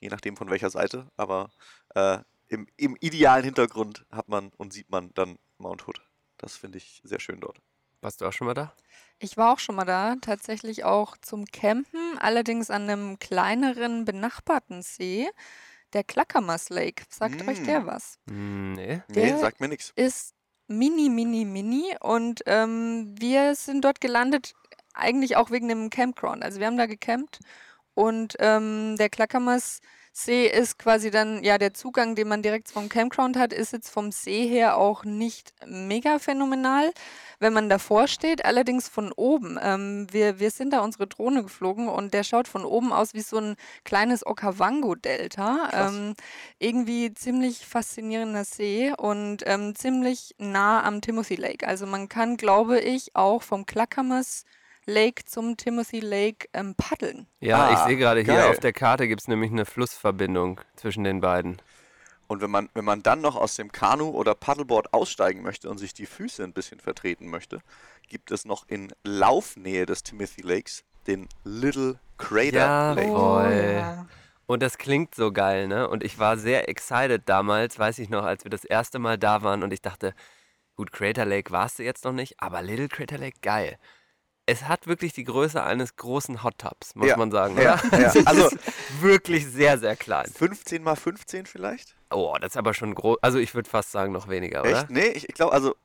je 0.00 0.08
nachdem 0.08 0.36
von 0.36 0.50
welcher 0.50 0.70
Seite, 0.70 1.06
aber 1.16 1.50
äh, 1.94 2.18
im, 2.48 2.66
im 2.76 2.96
idealen 3.00 3.44
Hintergrund 3.44 4.04
hat 4.10 4.28
man 4.28 4.50
und 4.56 4.72
sieht 4.72 4.90
man 4.90 5.12
dann 5.14 5.38
Mount 5.58 5.86
Hood. 5.86 6.00
Das 6.38 6.56
finde 6.56 6.78
ich 6.78 7.00
sehr 7.04 7.20
schön 7.20 7.40
dort. 7.40 7.58
warst 8.00 8.20
du 8.20 8.26
auch 8.26 8.32
schon 8.32 8.46
mal 8.46 8.54
da? 8.54 8.74
Ich 9.18 9.36
war 9.36 9.52
auch 9.52 9.58
schon 9.58 9.74
mal 9.76 9.84
da, 9.84 10.16
tatsächlich 10.20 10.84
auch 10.84 11.16
zum 11.18 11.44
Campen, 11.44 12.16
allerdings 12.18 12.70
an 12.70 12.88
einem 12.88 13.18
kleineren 13.18 14.04
benachbarten 14.06 14.80
See, 14.82 15.28
der 15.92 16.02
Klackermas 16.04 16.70
Lake. 16.70 17.04
Sagt 17.10 17.46
euch 17.46 17.62
der 17.62 17.80
Mm. 17.80 17.86
was? 17.86 18.18
Hm, 18.28 18.72
Nee. 18.72 19.02
Nee, 19.08 19.14
Der 19.14 19.38
sagt 19.38 19.60
mir 19.60 19.68
nichts. 19.68 19.92
Ist 19.96 20.34
mini, 20.66 21.08
mini, 21.10 21.44
mini 21.44 21.94
und 22.00 22.42
ähm, 22.46 23.14
wir 23.18 23.54
sind 23.54 23.84
dort 23.84 24.00
gelandet, 24.00 24.54
eigentlich 24.94 25.36
auch 25.36 25.50
wegen 25.50 25.68
dem 25.68 25.90
Campground. 25.90 26.42
Also 26.42 26.58
wir 26.58 26.66
haben 26.66 26.76
da 26.78 26.86
gecampt 26.86 27.40
und 28.00 28.34
ähm, 28.38 28.96
der 28.96 29.10
Klackermas 29.10 29.80
See 30.12 30.46
ist 30.46 30.78
quasi 30.78 31.10
dann, 31.10 31.44
ja, 31.44 31.58
der 31.58 31.74
Zugang, 31.74 32.14
den 32.14 32.28
man 32.28 32.42
direkt 32.42 32.68
vom 32.70 32.88
Campground 32.88 33.36
hat, 33.36 33.52
ist 33.52 33.72
jetzt 33.72 33.90
vom 33.90 34.10
See 34.10 34.48
her 34.48 34.78
auch 34.78 35.04
nicht 35.04 35.52
mega 35.66 36.18
phänomenal, 36.18 36.92
wenn 37.40 37.52
man 37.52 37.68
davor 37.68 38.08
steht. 38.08 38.44
Allerdings 38.44 38.88
von 38.88 39.12
oben. 39.12 39.58
Ähm, 39.62 40.06
wir, 40.10 40.40
wir 40.40 40.50
sind 40.50 40.72
da 40.72 40.80
unsere 40.80 41.06
Drohne 41.06 41.42
geflogen 41.42 41.88
und 41.88 42.14
der 42.14 42.24
schaut 42.24 42.48
von 42.48 42.64
oben 42.64 42.90
aus 42.92 43.12
wie 43.12 43.20
so 43.20 43.36
ein 43.36 43.56
kleines 43.84 44.26
Okavango-Delta. 44.26 45.88
Ähm, 45.88 46.14
irgendwie 46.58 47.12
ziemlich 47.12 47.66
faszinierender 47.66 48.44
See 48.44 48.92
und 48.96 49.44
ähm, 49.46 49.74
ziemlich 49.74 50.34
nah 50.38 50.82
am 50.84 51.02
Timothy 51.02 51.36
Lake. 51.36 51.68
Also 51.68 51.86
man 51.86 52.08
kann, 52.08 52.38
glaube 52.38 52.80
ich, 52.80 53.14
auch 53.14 53.42
vom 53.42 53.66
Klackermas 53.66 54.44
Lake 54.90 55.24
zum 55.24 55.56
Timothy 55.56 56.00
Lake 56.00 56.48
ähm, 56.52 56.74
paddeln. 56.76 57.26
Ja, 57.40 57.70
ich 57.72 57.78
Ah, 57.78 57.86
sehe 57.86 57.96
gerade 57.96 58.20
hier 58.20 58.48
auf 58.50 58.58
der 58.60 58.72
Karte 58.72 59.08
gibt 59.08 59.22
es 59.22 59.28
nämlich 59.28 59.50
eine 59.50 59.64
Flussverbindung 59.64 60.60
zwischen 60.76 61.04
den 61.04 61.20
beiden. 61.20 61.60
Und 62.26 62.40
wenn 62.42 62.50
man, 62.50 62.68
wenn 62.74 62.84
man 62.84 63.02
dann 63.02 63.20
noch 63.20 63.34
aus 63.36 63.56
dem 63.56 63.72
Kanu 63.72 64.10
oder 64.10 64.34
Paddleboard 64.34 64.92
aussteigen 64.92 65.42
möchte 65.42 65.68
und 65.68 65.78
sich 65.78 65.94
die 65.94 66.06
Füße 66.06 66.44
ein 66.44 66.52
bisschen 66.52 66.78
vertreten 66.78 67.26
möchte, 67.28 67.60
gibt 68.08 68.30
es 68.30 68.44
noch 68.44 68.68
in 68.68 68.92
Laufnähe 69.04 69.84
des 69.86 70.02
Timothy 70.04 70.42
Lakes 70.42 70.84
den 71.06 71.28
Little 71.44 71.98
Crater 72.18 72.56
Ja, 72.58 72.92
Lake. 72.92 73.10
oh. 73.10 73.14
Voll. 73.40 73.72
ja. 73.74 74.06
Und 74.46 74.62
das 74.62 74.78
klingt 74.78 75.14
so 75.14 75.32
geil, 75.32 75.68
ne? 75.68 75.88
Und 75.88 76.02
ich 76.04 76.18
war 76.18 76.36
sehr 76.36 76.68
excited 76.68 77.22
damals, 77.26 77.78
weiß 77.78 77.98
ich 78.00 78.08
noch, 78.10 78.24
als 78.24 78.44
wir 78.44 78.50
das 78.50 78.64
erste 78.64 78.98
Mal 78.98 79.16
da 79.16 79.42
waren 79.42 79.62
und 79.62 79.72
ich 79.72 79.80
dachte, 79.80 80.12
gut, 80.76 80.90
Crater 80.92 81.24
Lake 81.24 81.50
warst 81.52 81.78
du 81.78 81.84
jetzt 81.84 82.04
noch 82.04 82.12
nicht, 82.12 82.34
aber 82.40 82.60
Little 82.62 82.88
Crater 82.88 83.18
Lake, 83.18 83.38
geil. 83.42 83.78
Es 84.50 84.64
hat 84.66 84.86
wirklich 84.88 85.12
die 85.12 85.24
Größe 85.24 85.62
eines 85.62 85.94
großen 85.96 86.42
Hot 86.42 86.58
Tubs, 86.58 86.94
muss 86.96 87.06
Ja, 87.08 87.16
man 87.16 87.30
sagen. 87.30 87.56
ja, 87.56 87.80
ja. 87.92 87.98
Es 87.98 88.14
ist 88.16 88.26
Also- 88.26 88.48
wirklich 89.00 89.46
sehr, 89.46 89.78
sehr 89.78 89.94
klein. 89.96 90.26
15 90.26 90.82
mal 90.82 90.96
15 90.96 91.46
vielleicht? 91.46 91.94
Oh, 92.10 92.36
das 92.40 92.52
ist 92.52 92.56
aber 92.56 92.74
schon 92.74 92.94
groß. 92.94 93.18
Also 93.22 93.38
ich 93.38 93.54
würde 93.54 93.70
fast 93.70 93.92
sagen, 93.92 94.12
noch 94.12 94.28
weniger, 94.28 94.62
oder? 94.62 94.80
Echt? 94.80 94.90
Nee, 94.90 95.06
ich, 95.08 95.28
ich 95.28 95.34
glaube, 95.34 95.52
also 95.52 95.76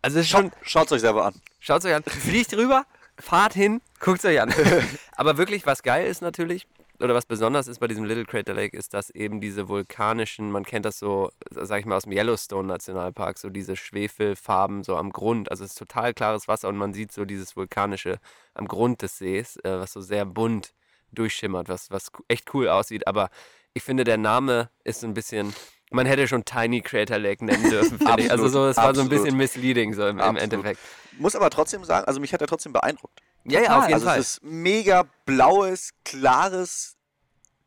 Also 0.00 0.18
es 0.18 0.24
ist 0.24 0.30
schaut, 0.30 0.40
schon, 0.42 0.52
schaut 0.62 0.92
euch 0.92 1.00
selber 1.02 1.26
an. 1.26 1.34
Schaut 1.60 1.84
euch 1.84 1.94
an. 1.94 2.02
Fliegt 2.04 2.54
rüber, 2.54 2.84
fahrt 3.18 3.54
hin, 3.54 3.80
guckt 4.00 4.24
euch 4.24 4.40
an. 4.40 4.52
Aber 5.16 5.36
wirklich, 5.36 5.66
was 5.66 5.82
geil 5.82 6.06
ist 6.06 6.22
natürlich, 6.22 6.66
oder 7.02 7.14
was 7.14 7.26
besonders 7.26 7.68
ist 7.68 7.80
bei 7.80 7.88
diesem 7.88 8.04
Little 8.04 8.24
Crater 8.24 8.54
Lake, 8.54 8.76
ist, 8.76 8.94
dass 8.94 9.10
eben 9.10 9.40
diese 9.40 9.68
vulkanischen, 9.68 10.50
man 10.50 10.64
kennt 10.64 10.84
das 10.84 10.98
so, 10.98 11.30
sag 11.50 11.80
ich 11.80 11.86
mal, 11.86 11.96
aus 11.96 12.04
dem 12.04 12.12
Yellowstone 12.12 12.68
Nationalpark, 12.68 13.38
so 13.38 13.50
diese 13.50 13.76
Schwefelfarben 13.76 14.84
so 14.84 14.96
am 14.96 15.10
Grund. 15.10 15.50
Also 15.50 15.64
es 15.64 15.72
ist 15.72 15.78
total 15.78 16.14
klares 16.14 16.48
Wasser 16.48 16.68
und 16.68 16.76
man 16.76 16.92
sieht 16.92 17.12
so 17.12 17.24
dieses 17.24 17.56
vulkanische 17.56 18.18
am 18.54 18.68
Grund 18.68 19.02
des 19.02 19.18
Sees, 19.18 19.56
äh, 19.56 19.78
was 19.78 19.92
so 19.92 20.00
sehr 20.00 20.24
bunt 20.24 20.74
durchschimmert, 21.12 21.68
was, 21.68 21.90
was 21.90 22.10
echt 22.28 22.54
cool 22.54 22.68
aussieht. 22.68 23.06
Aber 23.06 23.30
ich 23.74 23.82
finde, 23.82 24.04
der 24.04 24.18
Name 24.18 24.70
ist 24.84 25.00
so 25.00 25.06
ein 25.06 25.14
bisschen. 25.14 25.54
Man 25.90 26.06
hätte 26.06 26.26
schon 26.26 26.46
Tiny 26.46 26.80
Crater 26.80 27.18
Lake 27.18 27.44
nennen 27.44 27.68
dürfen, 27.68 27.98
finde 27.98 28.22
ich. 28.22 28.30
Also 28.30 28.48
so, 28.48 28.66
es 28.66 28.78
war 28.78 28.94
so 28.94 29.02
ein 29.02 29.06
Absolut. 29.06 29.10
bisschen 29.10 29.36
misleading 29.36 29.92
so 29.92 30.02
im, 30.06 30.16
im 30.16 30.20
Absolut. 30.20 30.42
Endeffekt. 30.42 30.80
Muss 31.18 31.36
aber 31.36 31.50
trotzdem 31.50 31.84
sagen, 31.84 32.06
also 32.06 32.18
mich 32.18 32.32
hat 32.32 32.40
er 32.40 32.46
trotzdem 32.46 32.72
beeindruckt. 32.72 33.20
Ja, 33.44 33.60
ja, 33.60 33.76
auf 33.78 33.82
jeden 33.84 33.94
Also 33.94 34.06
Fall. 34.06 34.18
es 34.18 34.30
ist 34.34 34.42
mega 34.42 35.04
blaues, 35.26 35.90
klares, 36.04 36.96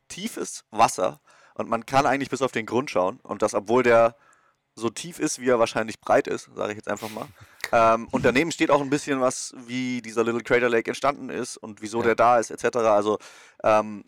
tiefes 0.07 0.63
Wasser 0.71 1.19
und 1.55 1.69
man 1.69 1.85
kann 1.85 2.05
eigentlich 2.05 2.29
bis 2.29 2.41
auf 2.41 2.51
den 2.51 2.65
Grund 2.65 2.89
schauen 2.91 3.19
und 3.23 3.41
das, 3.41 3.53
obwohl 3.53 3.83
der 3.83 4.15
so 4.75 4.89
tief 4.89 5.19
ist, 5.19 5.39
wie 5.39 5.49
er 5.49 5.59
wahrscheinlich 5.59 5.99
breit 6.01 6.27
ist, 6.27 6.49
sage 6.55 6.71
ich 6.73 6.77
jetzt 6.77 6.87
einfach 6.89 7.09
mal. 7.09 7.27
Ähm, 7.71 8.07
und 8.11 8.23
daneben 8.23 8.51
steht 8.51 8.69
auch 8.69 8.79
ein 8.79 8.91
bisschen 8.91 9.21
was, 9.21 9.51
wie 9.65 9.99
dieser 10.03 10.23
Little 10.23 10.43
Crater 10.43 10.69
Lake 10.69 10.87
entstanden 10.91 11.29
ist 11.29 11.57
und 11.57 11.81
wieso 11.81 11.97
Ja. 12.01 12.05
der 12.05 12.15
da 12.15 12.37
ist, 12.37 12.51
etc. 12.51 12.77
Also 12.77 13.17
ähm, 13.63 14.05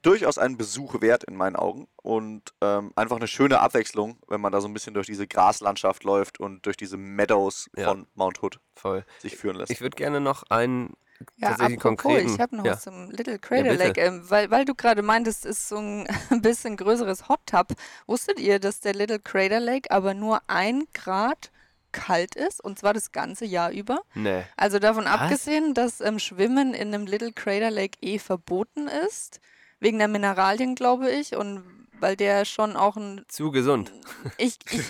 durchaus 0.00 0.38
einen 0.38 0.56
Besuch 0.56 1.02
wert 1.02 1.22
in 1.24 1.36
meinen 1.36 1.54
Augen 1.54 1.86
und 1.96 2.54
ähm, 2.62 2.92
einfach 2.96 3.16
eine 3.16 3.28
schöne 3.28 3.60
Abwechslung, 3.60 4.18
wenn 4.28 4.40
man 4.40 4.52
da 4.52 4.62
so 4.62 4.68
ein 4.68 4.72
bisschen 4.72 4.94
durch 4.94 5.06
diese 5.06 5.26
Graslandschaft 5.28 6.02
läuft 6.02 6.40
und 6.40 6.64
durch 6.64 6.78
diese 6.78 6.96
Meadows 6.96 7.68
Ja. 7.76 7.88
von 7.90 8.06
Mount 8.14 8.42
Hood 8.42 8.58
Voll. 8.74 9.04
sich 9.20 9.36
führen 9.36 9.56
lässt. 9.56 9.70
Ich 9.70 9.82
würde 9.82 9.96
gerne 9.96 10.22
noch 10.22 10.42
einen 10.48 10.94
Ja, 11.36 11.48
tatsächlich 11.50 11.78
apropos, 11.78 12.02
konkreten. 12.02 12.34
ich 12.34 12.40
habe 12.40 12.56
noch 12.56 12.64
ja. 12.64 12.72
was 12.72 12.82
zum 12.82 13.10
Little 13.10 13.38
Crater 13.38 13.70
bitte. 13.70 13.84
Lake, 13.84 14.00
ähm, 14.00 14.28
weil, 14.28 14.50
weil 14.50 14.64
du 14.64 14.74
gerade 14.74 15.02
meintest, 15.02 15.44
es 15.46 15.58
ist 15.58 15.68
so 15.68 15.76
ein, 15.78 16.06
ein 16.30 16.42
bisschen 16.42 16.76
größeres 16.76 17.28
Hot 17.28 17.40
Tub. 17.46 17.68
Wusstet 18.06 18.40
ihr, 18.40 18.58
dass 18.58 18.80
der 18.80 18.94
Little 18.94 19.20
Crater 19.20 19.60
Lake 19.60 19.90
aber 19.90 20.14
nur 20.14 20.40
ein 20.48 20.84
Grad 20.92 21.50
kalt 21.92 22.34
ist 22.34 22.62
und 22.62 22.78
zwar 22.78 22.92
das 22.92 23.12
ganze 23.12 23.44
Jahr 23.44 23.70
über? 23.70 24.00
Nee. 24.14 24.42
Also 24.56 24.78
davon 24.80 25.04
Was? 25.04 25.12
abgesehen, 25.12 25.74
dass 25.74 26.00
ähm, 26.00 26.18
Schwimmen 26.18 26.74
in 26.74 26.92
einem 26.92 27.06
Little 27.06 27.32
Crater 27.32 27.70
Lake 27.70 27.96
eh 28.00 28.18
verboten 28.18 28.88
ist, 28.88 29.40
wegen 29.80 29.98
der 29.98 30.08
Mineralien, 30.08 30.74
glaube 30.74 31.10
ich, 31.10 31.36
und 31.36 31.62
weil 32.00 32.16
der 32.16 32.44
schon 32.44 32.74
auch 32.76 32.96
ein 32.96 33.24
Zu 33.28 33.52
gesund. 33.52 33.92
ich, 34.36 34.58
ich 34.70 34.88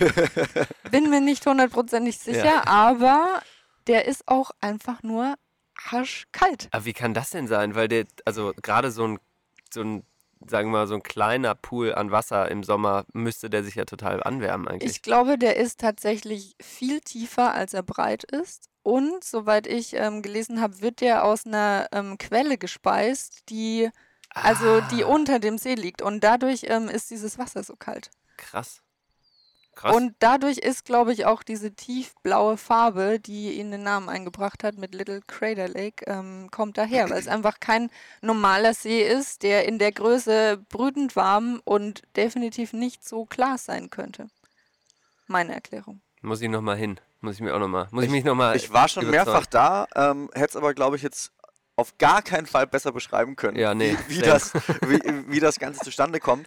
bin 0.91 1.11
mir 1.11 1.21
nicht 1.21 1.47
hundertprozentig 1.47 2.19
sicher, 2.19 2.45
Ja. 2.45 2.67
aber 2.67 3.43
der 3.87 4.07
ist 4.07 4.27
auch 4.27 4.51
einfach 4.63 5.03
nur 5.03 5.35
arschkalt. 5.91 6.69
Aber 6.71 6.85
wie 6.85 6.93
kann 6.93 7.15
das 7.15 7.31
denn 7.31 7.47
sein? 7.47 7.75
Weil 7.75 7.89
der, 7.89 8.07
also 8.25 8.53
gerade 8.63 8.91
so 8.91 9.07
ein, 9.07 9.19
so 9.73 9.83
ein, 9.83 10.05
sagen 10.47 10.69
wir 10.71 10.79
mal, 10.81 10.87
so 10.87 10.95
ein 10.95 11.03
kleiner 11.03 11.55
Pool 11.55 11.95
an 11.95 12.11
Wasser 12.11 12.51
im 12.51 12.63
Sommer 12.65 13.05
müsste 13.13 13.49
der 13.51 13.65
sich 13.65 13.75
ja 13.77 13.85
total 13.85 14.23
anwärmen 14.23 14.69
eigentlich. 14.69 14.91
Ich 14.91 15.03
glaube, 15.03 15.39
der 15.39 15.57
ist 15.57 15.81
tatsächlich 15.81 16.57
viel 16.61 17.01
tiefer, 17.01 17.53
als 17.55 17.75
er 17.75 17.83
breit 17.83 18.25
ist. 18.25 18.69
Und 18.83 19.25
soweit 19.25 19.67
ich 19.67 19.95
ähm, 19.95 20.21
gelesen 20.21 20.61
habe, 20.61 20.83
wird 20.83 21.01
der 21.01 21.25
aus 21.25 21.47
einer 21.47 21.89
ähm, 21.93 22.19
Quelle 22.19 22.59
gespeist, 22.59 23.49
die 23.49 23.89
also 24.35 24.81
die 24.91 25.05
Ah, 25.05 25.09
unter 25.09 25.39
dem 25.39 25.59
See 25.59 25.75
liegt. 25.75 26.03
Und 26.03 26.23
dadurch 26.23 26.65
ähm, 26.69 26.89
ist 26.89 27.11
dieses 27.11 27.39
Wasser 27.39 27.63
so 27.63 27.77
kalt. 27.77 28.11
krass. 28.37 28.83
Krass. 29.75 29.95
Und 29.95 30.15
dadurch 30.19 30.59
ist, 30.59 30.85
glaube 30.85 31.13
ich, 31.13 31.27
auch 31.27 31.43
diese 31.43 31.73
tiefblaue 31.75 32.57
Farbe, 32.57 33.19
die 33.21 33.53
ihn 33.53 33.71
den 33.71 33.83
Namen 33.83 34.09
eingebracht 34.09 34.65
hat 34.65 34.77
mit 34.79 34.95
Little 34.95 35.21
Crater 35.27 35.69
Lake, 35.69 36.05
ähm, 36.07 36.49
kommt 36.51 36.79
daher, 36.79 37.11
weil 37.11 37.19
es 37.19 37.29
einfach 37.29 37.61
kein 37.61 37.91
normaler 38.23 38.75
See 38.75 39.03
ist, 39.03 39.43
der 39.43 39.67
in 39.67 39.79
der 39.79 39.93
Größe 39.93 40.65
brütend 40.69 41.17
warm 41.17 41.61
und 41.65 42.03
definitiv 42.17 42.73
nicht 42.73 43.07
so 43.07 43.25
klar 43.27 43.59
sein 43.59 43.91
könnte. 43.91 44.29
Meine 45.27 45.55
Erklärung. 45.55 46.01
muss 46.23 46.41
ich 46.41 46.49
nochmal 46.49 46.77
hin. 46.77 47.01
Muss 47.21 47.37
ich 47.37 47.41
mir 47.41 47.55
auch 47.55 47.59
nochmal. 47.59 47.89
Muss 47.91 48.05
ich, 48.05 48.09
Ich- 48.09 48.13
mich 48.13 48.25
nochmal. 48.25 48.55
Ich 48.57 48.71
war 48.73 48.87
schon 48.89 49.05
überzeugen. 49.05 49.31
mehrfach 49.33 49.47
da, 49.47 49.87
ähm, 49.97 50.29
hätte 50.35 50.51
es 50.51 50.57
aber, 50.57 50.75
glaube 50.75 50.97
ich, 50.97 51.03
jetzt 51.03 51.33
auf 51.77 51.97
gar 51.99 52.23
keinen 52.23 52.47
Fall 52.47 52.67
besser 52.67 52.93
beschreiben 52.93 53.35
können, 53.35 53.57
Ja, 53.57 53.75
nee, 53.75 53.97
wie, 54.09 54.17
wie, 54.19 54.21
das, 54.23 54.53
wie, 54.83 55.01
wie 55.29 55.41
das 55.41 55.59
Ganze 55.59 55.81
zustande 55.81 56.21
kommt. 56.21 56.47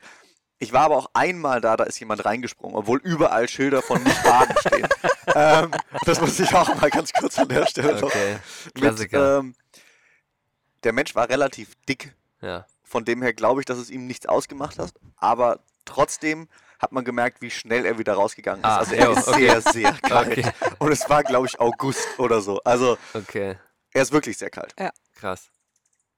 Ich 0.60 0.74
war 0.74 0.82
aber 0.86 0.98
auch 0.98 1.10
einmal 1.13 1.62
da, 1.62 1.78
da 1.78 1.84
ist 1.84 2.00
jemand 2.00 2.26
reingesprungen, 2.26 2.76
obwohl 2.76 3.00
überall 3.04 3.48
Schilder 3.48 3.82
von 3.82 4.02
nicht 4.04 4.24
baden 4.24 4.56
stehen. 4.60 4.88
ähm, 5.36 5.72
das 6.06 6.20
muss 6.20 6.39
ich 6.39 6.54
auch 6.56 6.74
mal 6.82 6.89
ganz 6.89 7.13
kurz 7.13 7.38
an 7.38 7.48
der 7.50 7.65
Stelle 7.67 7.93
noch 7.96 8.04
Okay. 8.04 8.38
mit, 8.76 9.13
ähm, 9.13 9.56
Der 10.84 10.93
Mensch 10.93 11.13
war 11.15 11.30
relativ 11.30 11.76
dick 11.88 12.13
ja. 12.41 12.65
Von 12.84 13.04
dem 13.04 13.22
her 13.22 13.34
glaube 13.34 13.62
ich, 13.62 13.65
dass 13.65 13.78
es 13.78 13.89
ihm 13.89 14.08
nichts 14.08 14.26
ausgemacht 14.28 14.80
hat. 14.80 14.93
Aber 15.17 15.60
trotzdem 15.86 16.48
hat 16.80 16.91
man 16.91 17.04
gemerkt, 17.04 17.41
wie 17.41 17.50
schnell 17.50 17.86
er 17.86 17.98
wieder 17.98 18.13
rausgegangen 18.13 18.63
ist. 18.63 18.70
Ah, 18.70 18.78
also 18.78 18.93
er 18.93 19.10
oh, 19.10 19.13
ist 19.13 19.28
okay. 19.28 19.50
sehr, 19.50 19.62
sehr 19.62 19.91
kalt. 20.04 20.38
Okay. 20.38 20.52
Und 20.80 20.91
es 20.91 21.10
war, 21.10 21.24
glaube 21.24 21.48
ich, 21.48 21.60
August 21.60 22.08
oder 22.20 22.39
so. 22.41 22.62
Also 22.63 22.98
Okay, 23.13 23.58
er 23.91 24.02
ist 24.02 24.12
wirklich 24.12 24.38
sehr 24.38 24.50
kalt. 24.52 24.74
krass. 25.15 25.50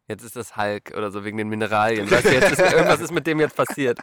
Jetzt 0.09 0.23
ist 0.23 0.35
das 0.35 0.57
Hulk 0.57 0.91
oder 0.97 1.11
so 1.11 1.23
wegen 1.23 1.37
den 1.37 1.49
Mineralien. 1.49 2.09
Weißt 2.09 2.25
du, 2.25 2.33
jetzt 2.33 2.51
ist, 2.53 2.59
irgendwas 2.59 2.99
ist 2.99 3.11
mit 3.11 3.27
dem 3.27 3.39
jetzt 3.39 3.55
passiert. 3.55 3.99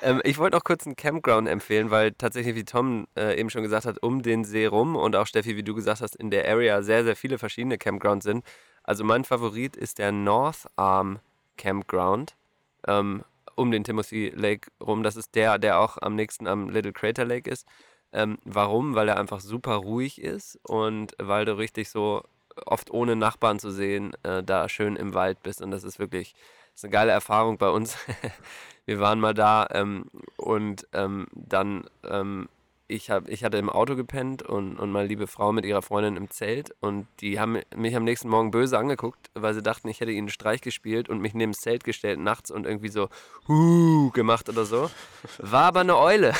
Ähm, 0.00 0.22
ich 0.24 0.38
wollte 0.38 0.56
noch 0.56 0.64
kurz 0.64 0.86
einen 0.86 0.96
Campground 0.96 1.46
empfehlen, 1.46 1.90
weil 1.90 2.12
tatsächlich, 2.12 2.54
wie 2.54 2.64
Tom 2.64 3.06
äh, 3.18 3.38
eben 3.38 3.50
schon 3.50 3.62
gesagt 3.62 3.84
hat, 3.84 4.02
um 4.02 4.22
den 4.22 4.44
See 4.44 4.64
rum 4.64 4.96
und 4.96 5.14
auch 5.14 5.26
Steffi, 5.26 5.54
wie 5.54 5.62
du 5.62 5.74
gesagt 5.74 6.00
hast, 6.00 6.16
in 6.16 6.30
der 6.30 6.48
Area 6.48 6.82
sehr, 6.82 7.04
sehr 7.04 7.16
viele 7.16 7.36
verschiedene 7.36 7.76
Campgrounds 7.76 8.24
sind. 8.24 8.44
Also 8.82 9.04
mein 9.04 9.24
Favorit 9.24 9.76
ist 9.76 9.98
der 9.98 10.10
North 10.10 10.66
Arm 10.76 11.20
Campground 11.58 12.34
ähm, 12.88 13.22
um 13.54 13.70
den 13.70 13.84
Timothy 13.84 14.32
Lake 14.34 14.70
rum. 14.80 15.02
Das 15.02 15.16
ist 15.16 15.34
der, 15.34 15.58
der 15.58 15.78
auch 15.78 15.98
am 16.00 16.16
nächsten 16.16 16.46
am 16.46 16.70
Little 16.70 16.94
Crater 16.94 17.26
Lake 17.26 17.50
ist. 17.50 17.66
Ähm, 18.14 18.38
warum? 18.44 18.94
Weil 18.94 19.08
er 19.08 19.18
einfach 19.18 19.40
super 19.40 19.74
ruhig 19.74 20.18
ist 20.18 20.58
und 20.62 21.14
weil 21.18 21.44
du 21.44 21.58
richtig 21.58 21.90
so 21.90 22.22
oft 22.66 22.90
ohne 22.90 23.16
Nachbarn 23.16 23.58
zu 23.58 23.70
sehen, 23.70 24.12
äh, 24.22 24.42
da 24.42 24.68
schön 24.68 24.96
im 24.96 25.14
Wald 25.14 25.42
bist. 25.42 25.62
Und 25.62 25.70
das 25.70 25.84
ist 25.84 25.98
wirklich 25.98 26.34
das 26.72 26.80
ist 26.80 26.84
eine 26.84 26.92
geile 26.92 27.12
Erfahrung 27.12 27.58
bei 27.58 27.68
uns. 27.68 27.96
Wir 28.86 28.98
waren 28.98 29.20
mal 29.20 29.34
da 29.34 29.68
ähm, 29.72 30.06
und 30.36 30.86
ähm, 30.92 31.26
dann, 31.34 31.84
ähm, 32.08 32.48
ich, 32.92 33.10
hab, 33.10 33.28
ich 33.28 33.42
hatte 33.42 33.56
im 33.56 33.70
Auto 33.70 33.96
gepennt 33.96 34.42
und, 34.42 34.78
und 34.78 34.92
meine 34.92 35.08
liebe 35.08 35.26
Frau 35.26 35.52
mit 35.52 35.64
ihrer 35.64 35.82
Freundin 35.82 36.16
im 36.16 36.30
Zelt 36.30 36.74
und 36.80 37.06
die 37.20 37.40
haben 37.40 37.58
mich 37.74 37.96
am 37.96 38.04
nächsten 38.04 38.28
Morgen 38.28 38.50
böse 38.50 38.78
angeguckt, 38.78 39.30
weil 39.34 39.54
sie 39.54 39.62
dachten, 39.62 39.88
ich 39.88 40.00
hätte 40.00 40.10
ihnen 40.10 40.22
einen 40.22 40.28
Streich 40.28 40.60
gespielt 40.60 41.08
und 41.08 41.20
mich 41.20 41.34
neben 41.34 41.52
das 41.52 41.60
Zelt 41.60 41.84
gestellt 41.84 42.20
nachts 42.20 42.50
und 42.50 42.66
irgendwie 42.66 42.88
so 42.88 43.08
Huh 43.48 44.10
gemacht 44.10 44.48
oder 44.48 44.64
so. 44.64 44.90
War 45.38 45.64
aber 45.64 45.80
eine 45.80 45.96
Eule, 45.96 46.34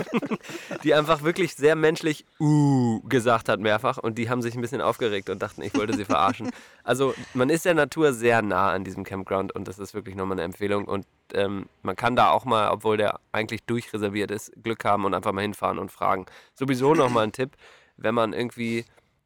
die 0.84 0.94
einfach 0.94 1.22
wirklich 1.22 1.54
sehr 1.54 1.76
menschlich 1.76 2.26
Uh 2.38 3.00
gesagt 3.08 3.48
hat 3.48 3.60
mehrfach 3.60 3.98
und 3.98 4.18
die 4.18 4.28
haben 4.28 4.42
sich 4.42 4.54
ein 4.54 4.60
bisschen 4.60 4.80
aufgeregt 4.80 5.30
und 5.30 5.40
dachten, 5.40 5.62
ich 5.62 5.74
wollte 5.74 5.96
sie 5.96 6.04
verarschen. 6.04 6.50
Also 6.84 7.14
man 7.34 7.48
ist 7.48 7.64
der 7.64 7.74
Natur 7.74 8.12
sehr 8.12 8.42
nah 8.42 8.70
an 8.70 8.84
diesem 8.84 9.04
Campground 9.04 9.54
und 9.54 9.66
das 9.66 9.78
ist 9.78 9.94
wirklich 9.94 10.14
nochmal 10.14 10.36
eine 10.36 10.42
Empfehlung 10.42 10.84
und 10.84 11.06
ähm, 11.34 11.66
man 11.82 11.96
kann 11.96 12.16
da 12.16 12.30
auch 12.30 12.44
mal, 12.44 12.70
obwohl 12.70 12.96
der 12.96 13.20
eigentlich 13.32 13.62
durchreserviert 13.64 14.30
ist, 14.30 14.52
Glück 14.62 14.84
haben 14.84 15.04
und 15.04 15.14
einfach 15.14 15.32
mal 15.32 15.42
hinfahren 15.42 15.78
und 15.78 15.90
fragen. 15.90 16.26
Sowieso 16.54 16.94
nochmal 16.94 17.24
ein 17.24 17.32
Tipp, 17.32 17.56
wenn 17.96 18.14
man 18.14 18.32
irgendwie 18.32 18.84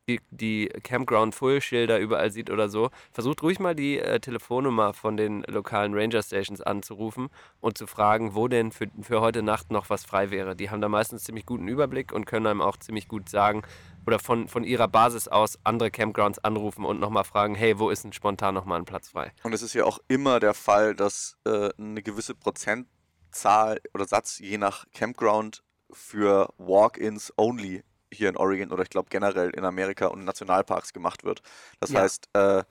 die, 0.08 0.20
die 0.30 0.68
Campground 0.82 1.34
Full 1.34 1.60
Schilder 1.60 1.98
überall 1.98 2.30
sieht 2.30 2.50
oder 2.50 2.68
so, 2.68 2.90
versucht 3.12 3.42
ruhig 3.42 3.58
mal 3.58 3.74
die 3.74 3.98
äh, 3.98 4.20
Telefonnummer 4.20 4.92
von 4.92 5.16
den 5.16 5.42
lokalen 5.44 5.94
Ranger 5.94 6.22
Stations 6.22 6.60
anzurufen 6.60 7.28
und 7.60 7.78
zu 7.78 7.86
fragen, 7.86 8.34
wo 8.34 8.48
denn 8.48 8.72
für, 8.72 8.86
für 9.00 9.20
heute 9.20 9.42
Nacht 9.42 9.70
noch 9.70 9.90
was 9.90 10.04
frei 10.04 10.30
wäre. 10.30 10.56
Die 10.56 10.70
haben 10.70 10.80
da 10.80 10.88
meistens 10.88 11.24
ziemlich 11.24 11.46
guten 11.46 11.68
Überblick 11.68 12.12
und 12.12 12.26
können 12.26 12.46
einem 12.46 12.60
auch 12.60 12.76
ziemlich 12.76 13.08
gut 13.08 13.28
sagen 13.28 13.62
oder 14.06 14.18
von, 14.18 14.48
von 14.48 14.64
ihrer 14.64 14.88
Basis 14.88 15.28
aus 15.28 15.58
andere 15.64 15.90
Campgrounds 15.90 16.38
anrufen 16.40 16.84
und 16.84 17.00
nochmal 17.00 17.24
fragen, 17.24 17.54
hey, 17.54 17.78
wo 17.78 17.90
ist 17.90 18.04
denn 18.04 18.12
spontan 18.12 18.54
nochmal 18.54 18.78
ein 18.78 18.84
Platz 18.84 19.10
frei? 19.10 19.32
Und 19.42 19.54
es 19.54 19.62
ist 19.62 19.74
ja 19.74 19.84
auch 19.84 19.98
immer 20.08 20.40
der 20.40 20.54
Fall, 20.54 20.94
dass 20.94 21.38
äh, 21.44 21.70
eine 21.78 22.02
gewisse 22.02 22.34
Prozentzahl 22.34 23.80
oder 23.94 24.06
Satz 24.06 24.38
je 24.38 24.58
nach 24.58 24.84
Campground 24.92 25.62
für 25.90 26.52
Walk-ins 26.58 27.32
only 27.36 27.82
hier 28.14 28.28
in 28.28 28.36
Oregon 28.36 28.72
oder 28.72 28.82
ich 28.82 28.90
glaube 28.90 29.08
generell 29.10 29.50
in 29.50 29.64
Amerika 29.64 30.06
und 30.06 30.20
in 30.20 30.24
Nationalparks 30.24 30.92
gemacht 30.92 31.24
wird. 31.24 31.42
Das 31.80 31.90
Ja. 31.90 32.00
heißt, 32.00 32.28
äh, 32.34 32.64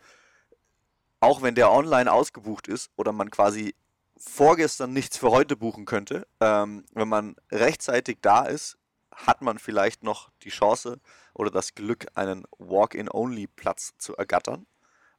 auch 1.19 1.41
wenn 1.41 1.55
der 1.55 1.71
online 1.71 2.11
ausgebucht 2.11 2.67
ist 2.67 2.91
oder 2.95 3.11
man 3.11 3.29
quasi 3.31 3.75
vorgestern 4.17 4.93
nichts 4.93 5.17
für 5.17 5.31
heute 5.31 5.55
buchen 5.55 5.85
könnte, 5.85 6.27
ähm, 6.39 6.85
wenn 6.93 7.07
man 7.07 7.35
rechtzeitig 7.51 8.17
da 8.21 8.45
ist, 8.45 8.77
hat 9.11 9.41
man 9.41 9.59
vielleicht 9.59 10.03
noch 10.03 10.31
die 10.41 10.49
Chance 10.49 10.99
oder 11.33 11.51
das 11.51 11.75
Glück, 11.75 12.07
einen 12.15 12.45
Walk-in-Only-Platz 12.57 13.93
zu 13.97 14.15
ergattern. 14.15 14.65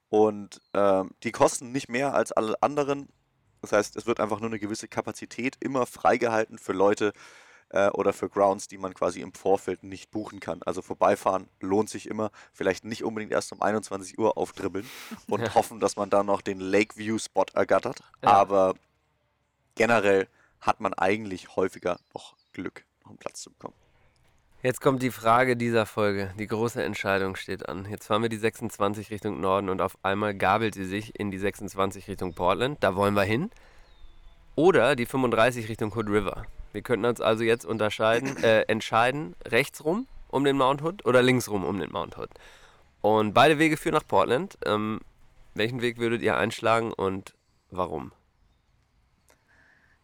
Und 0.08 0.60
ähm, 0.74 1.10
die 1.22 1.32
kosten 1.32 1.72
nicht 1.72 1.88
mehr 1.88 2.14
als 2.14 2.32
alle 2.32 2.60
anderen. 2.62 3.08
Das 3.62 3.72
heißt, 3.72 3.96
es 3.96 4.06
wird 4.06 4.20
einfach 4.20 4.40
nur 4.40 4.50
eine 4.50 4.58
gewisse 4.58 4.88
Kapazität 4.88 5.56
immer 5.60 5.86
freigehalten 5.86 6.58
für 6.58 6.72
Leute 6.72 7.12
äh, 7.74 7.88
oder 7.90 8.12
für 8.12 8.28
Grounds, 8.28 8.68
die 8.68 8.78
man 8.78 8.94
quasi 8.94 9.20
im 9.20 9.32
Vorfeld 9.34 9.82
nicht 9.82 10.10
buchen 10.12 10.38
kann. 10.38 10.62
Also 10.64 10.80
vorbeifahren 10.80 11.48
lohnt 11.60 11.90
sich 11.90 12.08
immer. 12.08 12.30
Vielleicht 12.52 12.84
nicht 12.84 13.02
unbedingt 13.02 13.32
erst 13.32 13.52
um 13.52 13.60
21 13.60 14.16
Uhr 14.18 14.38
aufdribbeln 14.38 14.88
und 15.28 15.40
Ja. 15.40 15.54
hoffen, 15.54 15.80
dass 15.80 15.96
man 15.96 16.08
dann 16.08 16.26
noch 16.26 16.40
den 16.40 16.60
Lakeview-Spot 16.60 17.46
ergattert. 17.52 18.00
Ja. 18.22 18.30
Aber 18.30 18.74
generell 19.74 20.28
hat 20.60 20.80
man 20.80 20.94
eigentlich 20.94 21.56
häufiger 21.56 21.98
noch 22.14 22.36
Glück, 22.52 22.84
noch 23.02 23.10
einen 23.10 23.18
Platz 23.18 23.42
zu 23.42 23.50
bekommen. 23.50 23.74
Jetzt 24.62 24.80
kommt 24.80 25.02
die 25.02 25.10
Frage 25.10 25.56
dieser 25.56 25.84
Folge. 25.84 26.32
Die 26.38 26.46
große 26.46 26.82
Entscheidung 26.82 27.36
steht 27.36 27.68
an. 27.68 27.86
Jetzt 27.90 28.06
fahren 28.06 28.22
wir 28.22 28.30
die 28.30 28.38
26 28.38 29.10
Richtung 29.10 29.40
Norden 29.40 29.68
und 29.68 29.82
auf 29.82 29.98
einmal 30.02 30.32
gabelt 30.34 30.74
sie 30.74 30.86
sich 30.86 31.18
in 31.18 31.30
die 31.30 31.38
26 31.38 32.08
Richtung 32.08 32.34
Portland. 32.34 32.78
Da 32.82 32.94
wollen 32.96 33.14
wir 33.14 33.24
hin. 33.24 33.50
Oder 34.54 34.94
die 34.96 35.04
35 35.04 35.68
Richtung 35.68 35.92
Hood 35.94 36.08
River. 36.08 36.46
Wir 36.74 36.82
könnten 36.82 37.06
uns 37.06 37.20
also 37.20 37.44
jetzt 37.44 37.64
unterscheiden, 37.64 38.36
äh, 38.42 38.62
entscheiden, 38.62 39.36
rechts 39.46 39.84
rum 39.84 40.08
um 40.28 40.42
den 40.42 40.56
Mount 40.56 40.82
Hood 40.82 41.06
oder 41.06 41.22
links 41.22 41.48
rum 41.48 41.64
um 41.64 41.78
den 41.78 41.92
Mount 41.92 42.18
Hood. 42.18 42.30
Und 43.00 43.32
beide 43.32 43.60
Wege 43.60 43.76
führen 43.76 43.94
nach 43.94 44.06
Portland. 44.06 44.58
Ähm, 44.66 45.00
welchen 45.54 45.80
Weg 45.80 45.98
würdet 45.98 46.22
ihr 46.22 46.36
einschlagen 46.36 46.92
und 46.92 47.34
warum? 47.70 48.10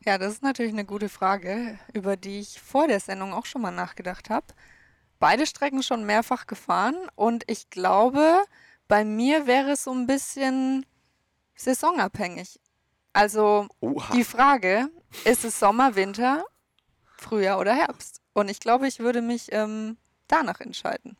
Ja, 0.04 0.16
das 0.16 0.35
ist 0.35 0.42
natürlich 0.44 0.72
eine 0.72 0.85
gute 0.85 1.09
Frage, 1.09 1.78
über 1.92 2.16
die 2.16 2.38
ich 2.38 2.61
vor 2.61 2.87
der 2.87 3.00
Sendung 3.00 3.35
auch 3.35 3.46
schon 3.46 3.62
mal 3.62 3.72
nachgedacht 3.72 4.30
habe. 4.30 4.46
Beide 5.18 5.46
Strecken 5.46 5.83
schon 5.83 6.04
mehrfach 6.06 6.46
gefahren 6.46 6.96
und 7.16 7.42
ich 7.48 7.68
glaube, 7.68 8.44
bei 8.87 9.04
mir 9.04 9.48
wäre 9.48 9.72
es 9.72 9.85
so 9.85 9.92
ein 9.92 10.06
bisschen 10.06 10.87
saisonabhängig. 11.56 12.61
Also 13.12 13.66
Oha. 13.80 14.12
die 14.14 14.24
Frage, 14.24 14.88
ist 15.24 15.44
es 15.44 15.59
Sommer, 15.59 15.96
Winter, 15.96 16.44
Frühjahr 17.20 17.59
oder 17.59 17.74
Herbst? 17.74 18.20
Und 18.33 18.48
ich 18.50 18.61
glaube, 18.61 18.87
ich 18.88 18.98
würde 18.98 19.22
mich 19.22 19.48
ähm, 19.52 19.96
danach 20.28 20.61
entscheiden. 20.61 21.16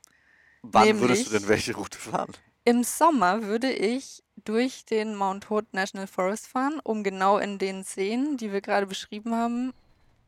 Wann 0.63 1.01
würdest 1.01 1.27
du 1.27 1.31
nämlich- 1.31 1.41
denn 1.43 1.49
welche 1.49 1.75
Route 1.77 1.99
fahren? 1.99 2.33
Im 2.65 2.85
Sommer 2.85 3.43
würde 3.45 3.73
ich 3.73 4.23
durch 4.45 4.85
den 4.85 5.17
Mount 5.17 5.51
Hood 5.51 5.73
National 5.73 6.07
Forest 6.07 6.47
fahren, 6.47 6.81
um 6.85 7.03
genau 7.03 7.39
in 7.39 7.59
den 7.59 7.85
Seen, 7.85 8.37
die 8.37 8.53
wir 8.53 8.61
gerade 8.61 8.87
beschrieben 8.87 9.35
haben, 9.35 9.73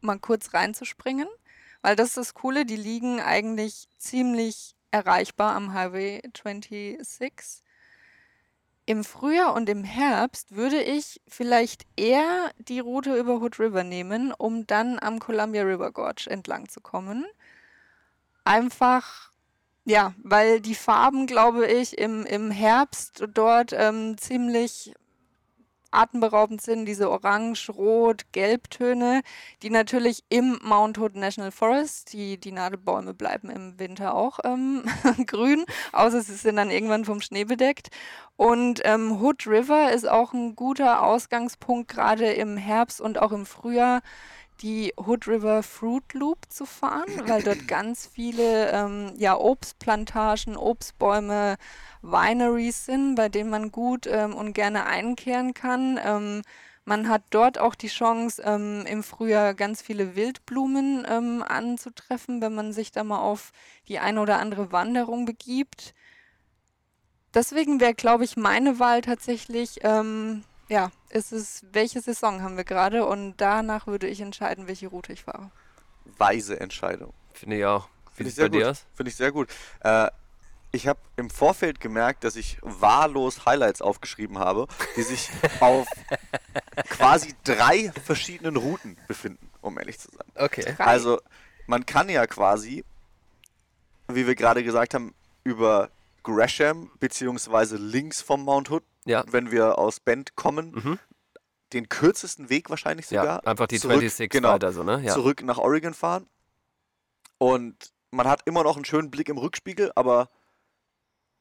mal 0.00 0.18
kurz 0.18 0.54
reinzuspringen. 0.54 1.28
Weil 1.82 1.96
das 1.96 2.08
ist 2.08 2.16
das 2.16 2.34
Coole, 2.34 2.64
die 2.64 2.76
liegen 2.76 3.20
eigentlich 3.20 3.88
ziemlich 3.98 4.74
erreichbar 4.92 5.54
am 5.54 5.74
Highway 5.74 6.20
26. 6.24 7.62
Im 8.84 9.04
Frühjahr 9.04 9.54
und 9.54 9.68
im 9.68 9.84
Herbst 9.84 10.56
würde 10.56 10.82
ich 10.82 11.20
vielleicht 11.28 11.84
eher 11.96 12.50
die 12.58 12.80
Route 12.80 13.16
über 13.16 13.40
Hood 13.40 13.60
River 13.60 13.84
nehmen, 13.84 14.32
um 14.32 14.66
dann 14.66 14.98
am 14.98 15.20
Columbia 15.20 15.62
River 15.62 15.92
Gorge 15.92 16.26
entlang 16.28 16.68
zu 16.68 16.80
kommen. 16.80 17.24
Einfach 18.44 19.32
ja, 19.84 20.14
weil 20.22 20.60
die 20.60 20.76
Farben, 20.76 21.26
glaube 21.26 21.66
ich, 21.66 21.98
im, 21.98 22.24
im 22.24 22.50
Herbst 22.50 23.24
dort 23.34 23.72
ähm, 23.72 24.16
ziemlich 24.16 24.94
atemberaubend 25.92 26.60
sind. 26.60 26.86
Diese 26.86 27.10
Orange, 27.10 27.70
Rot, 27.70 28.32
Gelbtöne, 28.32 29.22
die 29.62 29.70
natürlich 29.70 30.24
im 30.28 30.58
Mount 30.62 30.98
Hood 30.98 31.14
National 31.14 31.52
Forest, 31.52 32.12
die, 32.12 32.38
die 32.38 32.52
Nadelbäume 32.52 33.14
bleiben 33.14 33.50
im 33.50 33.78
Winter 33.78 34.14
auch 34.14 34.40
ähm, 34.44 34.84
grün, 35.26 35.64
außer 35.92 36.22
sie 36.22 36.34
sind 36.34 36.56
dann 36.56 36.70
irgendwann 36.70 37.04
vom 37.04 37.20
Schnee 37.20 37.44
bedeckt. 37.44 37.90
Und 38.36 38.80
ähm, 38.84 39.20
Hood 39.20 39.46
River 39.46 39.92
ist 39.92 40.08
auch 40.08 40.32
ein 40.32 40.56
guter 40.56 41.02
Ausgangspunkt, 41.02 41.88
gerade 41.88 42.32
im 42.32 42.56
Herbst 42.56 43.00
und 43.00 43.20
auch 43.20 43.32
im 43.32 43.46
Frühjahr 43.46 44.00
die 44.62 44.94
Hood 44.96 45.26
River 45.26 45.62
Fruit 45.62 46.14
Loop 46.14 46.38
zu 46.48 46.64
fahren, 46.64 47.10
weil 47.26 47.42
dort 47.42 47.66
ganz 47.68 48.06
viele 48.06 48.70
ähm, 48.70 49.12
ja, 49.16 49.36
Obstplantagen, 49.36 50.56
Obstbäume, 50.56 51.56
Wineries 52.02 52.86
sind, 52.86 53.16
bei 53.16 53.28
denen 53.28 53.50
man 53.50 53.72
gut 53.72 54.06
ähm, 54.06 54.34
und 54.34 54.52
gerne 54.52 54.86
einkehren 54.86 55.54
kann. 55.54 55.98
Ähm, 56.02 56.42
man 56.84 57.08
hat 57.08 57.22
dort 57.30 57.58
auch 57.58 57.76
die 57.76 57.88
Chance, 57.88 58.42
ähm, 58.44 58.84
im 58.86 59.02
Frühjahr 59.04 59.54
ganz 59.54 59.82
viele 59.82 60.16
Wildblumen 60.16 61.06
ähm, 61.08 61.44
anzutreffen, 61.46 62.40
wenn 62.40 62.54
man 62.54 62.72
sich 62.72 62.90
da 62.90 63.04
mal 63.04 63.20
auf 63.20 63.52
die 63.86 64.00
eine 64.00 64.20
oder 64.20 64.38
andere 64.38 64.72
Wanderung 64.72 65.24
begibt. 65.24 65.94
Deswegen 67.34 67.80
wäre, 67.80 67.94
glaube 67.94 68.24
ich, 68.24 68.36
meine 68.36 68.78
Wahl 68.78 69.00
tatsächlich, 69.00 69.78
ähm, 69.82 70.42
ja, 70.68 70.90
ist 71.12 71.32
es, 71.32 71.64
welche 71.72 72.00
Saison 72.00 72.42
haben 72.42 72.56
wir 72.56 72.64
gerade 72.64 73.04
und 73.04 73.36
danach 73.36 73.86
würde 73.86 74.06
ich 74.06 74.20
entscheiden, 74.20 74.66
welche 74.66 74.88
Route 74.88 75.12
ich 75.12 75.24
fahre. 75.24 75.50
Weise 76.18 76.58
Entscheidung. 76.58 77.12
Finde 77.32 77.58
ich 77.58 77.64
auch. 77.64 77.88
Finde 78.12 78.30
ich 78.30 78.34
sehr 78.34 78.50
gut. 78.50 78.76
Finde 78.94 79.10
ich 79.10 79.16
sehr 79.16 79.32
gut. 79.32 79.48
Äh, 79.80 80.10
ich 80.72 80.86
habe 80.86 80.98
im 81.16 81.28
Vorfeld 81.28 81.80
gemerkt, 81.80 82.24
dass 82.24 82.34
ich 82.36 82.58
wahllos 82.62 83.44
Highlights 83.44 83.82
aufgeschrieben 83.82 84.38
habe, 84.38 84.66
die 84.96 85.02
sich 85.02 85.30
auf 85.60 85.86
quasi 86.88 87.34
drei 87.44 87.92
verschiedenen 88.04 88.56
Routen 88.56 88.96
befinden, 89.06 89.50
um 89.60 89.78
ehrlich 89.78 89.98
zu 89.98 90.10
sein. 90.10 90.26
Okay. 90.34 90.74
Drei. 90.76 90.84
Also 90.84 91.20
man 91.66 91.84
kann 91.84 92.08
ja 92.08 92.26
quasi, 92.26 92.84
wie 94.08 94.26
wir 94.26 94.34
gerade 94.34 94.64
gesagt 94.64 94.94
haben, 94.94 95.14
über 95.44 95.90
Gresham 96.22 96.90
beziehungsweise 97.00 97.76
links 97.76 98.22
vom 98.22 98.44
Mount 98.44 98.70
Hood, 98.70 98.84
Ja. 99.04 99.24
wenn 99.28 99.50
wir 99.50 99.78
aus 99.78 100.00
Bend 100.00 100.36
kommen, 100.36 100.70
Mhm. 100.72 100.98
den 101.72 101.88
kürzesten 101.88 102.48
Weg 102.50 102.70
wahrscheinlich 102.70 103.10
Ja, 103.10 103.22
sogar. 103.22 103.46
einfach 103.46 103.66
die 103.66 103.78
zurück- 103.80 104.00
26 104.00 104.30
genau, 104.30 104.50
weiter 104.50 104.72
so, 104.72 104.82
ne? 104.82 105.00
Ja. 105.04 105.12
zurück 105.14 105.42
nach 105.42 105.58
Oregon 105.58 105.94
fahren. 105.94 106.28
Und 107.38 107.92
man 108.10 108.28
hat 108.28 108.42
immer 108.44 108.62
noch 108.62 108.76
einen 108.76 108.84
schönen 108.84 109.10
Blick 109.10 109.28
im 109.28 109.38
Rückspiegel, 109.38 109.90
aber 109.96 110.28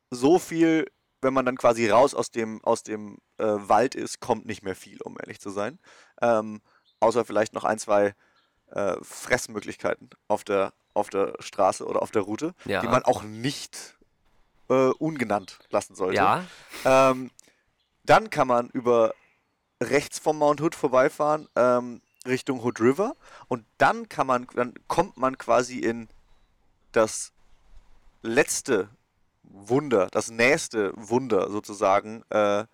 so 0.09 0.39
viel, 0.39 0.89
wenn 1.21 1.33
man 1.33 1.45
dann 1.45 1.57
quasi 1.57 1.87
raus 1.89 2.13
aus 2.13 2.31
dem, 2.31 2.63
aus 2.63 2.83
dem 2.83 3.17
äh, 3.37 3.43
Wald 3.45 3.95
ist, 3.95 4.19
kommt 4.19 4.45
nicht 4.45 4.63
mehr 4.63 4.75
viel, 4.75 5.01
um 5.01 5.17
ehrlich 5.19 5.39
zu 5.39 5.49
sein. 5.49 5.79
Ähm, 6.21 6.61
außer 6.99 7.25
vielleicht 7.25 7.53
noch 7.53 7.63
ein, 7.63 7.77
zwei 7.79 8.15
äh, 8.67 8.95
Fressmöglichkeiten 9.01 10.09
auf 10.27 10.43
der, 10.43 10.73
auf 10.93 11.09
der 11.09 11.35
Straße 11.39 11.85
oder 11.85 12.01
auf 12.01 12.11
der 12.11 12.21
Route, 12.23 12.53
Ja. 12.65 12.79
die 12.81 12.87
man 12.87 13.03
auch 13.03 13.23
nicht 13.23 13.97
äh, 14.69 14.89
ungenannt 14.97 15.59
lassen 15.69 15.93
sollte. 15.95 16.15
Ja, 16.15 16.45
Ähm, 16.85 17.29
dann 18.03 18.29
kann 18.29 18.47
man 18.47 18.69
über 18.69 19.13
rechts 19.81 20.19
vom 20.19 20.37
Mount 20.37 20.61
Hood 20.61 20.75
vorbeifahren 20.75 21.47
ähm, 21.55 22.01
Richtung 22.25 22.63
Hood 22.63 22.79
River 22.79 23.15
und 23.47 23.65
dann 23.77 24.09
kann 24.09 24.27
man, 24.27 24.47
dann 24.53 24.73
kommt 24.87 25.17
man 25.17 25.37
quasi 25.37 25.79
in 25.79 26.07
das 26.91 27.31
letzte 28.21 28.89
Wunder, 29.43 30.07
das 30.11 30.29
nächste 30.29 30.93
Wunder 30.95 31.49
sozusagen 31.49 32.23
äh, 32.29 32.65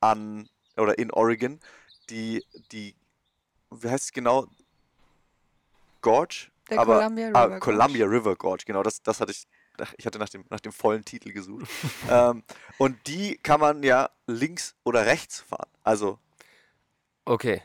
an 0.00 0.48
oder 0.76 0.98
in 0.98 1.10
Oregon, 1.10 1.60
die 2.08 2.44
die 2.72 2.94
wie 3.82 3.88
heißt 3.88 4.04
es 4.04 4.12
genau? 4.12 4.46
Gorge? 6.00 6.50
Der 6.70 6.78
Aber, 6.78 6.98
Columbia 7.00 7.30
ah, 7.32 7.44
River 7.44 7.48
Gorge. 7.48 7.60
Columbia 7.60 8.06
River 8.06 8.36
Gorge, 8.36 8.64
genau, 8.66 8.82
das, 8.82 9.02
das 9.02 9.20
hatte 9.20 9.32
ich, 9.32 9.46
ich 9.98 10.06
hatte 10.06 10.18
nach 10.18 10.28
dem, 10.28 10.44
nach 10.50 10.60
dem 10.60 10.72
vollen 10.72 11.04
Titel 11.04 11.32
gesucht. 11.32 11.66
ähm, 12.10 12.42
und 12.78 13.06
die 13.06 13.36
kann 13.38 13.60
man 13.60 13.82
ja 13.82 14.10
links 14.26 14.74
oder 14.84 15.06
rechts 15.06 15.40
fahren. 15.40 15.68
Also, 15.82 16.18
okay. 17.24 17.62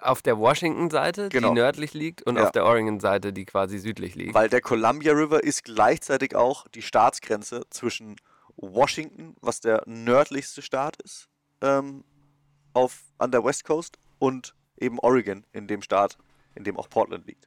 Auf 0.00 0.22
der 0.22 0.38
Washington-Seite, 0.38 1.28
Genau. 1.28 1.48
die 1.48 1.54
nördlich 1.54 1.92
liegt, 1.92 2.22
und 2.22 2.36
Ja. 2.36 2.44
auf 2.44 2.52
der 2.52 2.64
Oregon-Seite, 2.64 3.32
die 3.34 3.44
quasi 3.44 3.78
südlich 3.78 4.14
liegt. 4.14 4.34
weil 4.34 4.48
der 4.48 4.62
Columbia 4.62 5.12
River 5.12 5.44
ist 5.44 5.64
gleichzeitig 5.64 6.34
auch 6.34 6.66
die 6.68 6.80
Staatsgrenze 6.80 7.66
zwischen 7.68 8.16
Washington, 8.56 9.36
was 9.40 9.60
der 9.60 9.82
nördlichste 9.86 10.62
Staat 10.62 10.96
ist, 11.02 11.28
ähm, 11.60 12.04
auf, 12.72 13.02
an 13.18 13.30
der 13.30 13.44
West 13.44 13.64
Coast, 13.64 13.98
und 14.18 14.54
eben 14.78 14.98
Oregon, 15.00 15.44
in 15.52 15.66
dem 15.66 15.82
Staat, 15.82 16.16
in 16.54 16.64
dem 16.64 16.78
auch 16.78 16.88
Portland 16.88 17.26
liegt. 17.26 17.46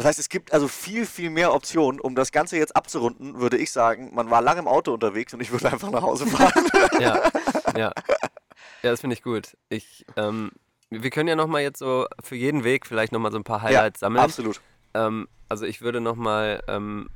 Das 0.00 0.06
heißt, 0.06 0.18
es 0.18 0.30
gibt 0.30 0.54
also 0.54 0.66
viel, 0.66 1.04
viel 1.04 1.28
mehr 1.28 1.52
Optionen. 1.52 2.00
Um 2.00 2.14
das 2.14 2.32
Ganze 2.32 2.56
jetzt 2.56 2.74
abzurunden, 2.74 3.38
würde 3.38 3.58
ich 3.58 3.70
sagen, 3.70 4.14
man 4.14 4.30
war 4.30 4.40
lange 4.40 4.60
im 4.60 4.66
Auto 4.66 4.94
unterwegs 4.94 5.34
und 5.34 5.42
ich 5.42 5.52
würde 5.52 5.70
einfach 5.70 5.90
nach 5.90 6.00
Hause 6.00 6.26
fahren. 6.26 6.70
ja, 7.00 7.30
ja. 7.76 7.92
Ja, 8.82 8.90
das 8.90 9.02
finde 9.02 9.12
ich 9.12 9.22
gut. 9.22 9.58
Ich, 9.68 10.06
ähm, 10.16 10.52
wir 10.88 11.10
können 11.10 11.28
ja 11.28 11.36
nochmal 11.36 11.60
jetzt 11.60 11.80
so 11.80 12.06
für 12.24 12.34
jeden 12.34 12.64
Weg 12.64 12.86
vielleicht 12.86 13.12
nochmal 13.12 13.30
so 13.30 13.36
ein 13.36 13.44
paar 13.44 13.60
Highlights 13.60 14.00
sammeln. 14.00 14.24
absolut. 14.24 14.62
Ähm, 14.94 15.28
also 15.50 15.66
ich 15.66 15.82
würde 15.82 16.00
nochmal, 16.00 16.62
ähm, 16.66 17.10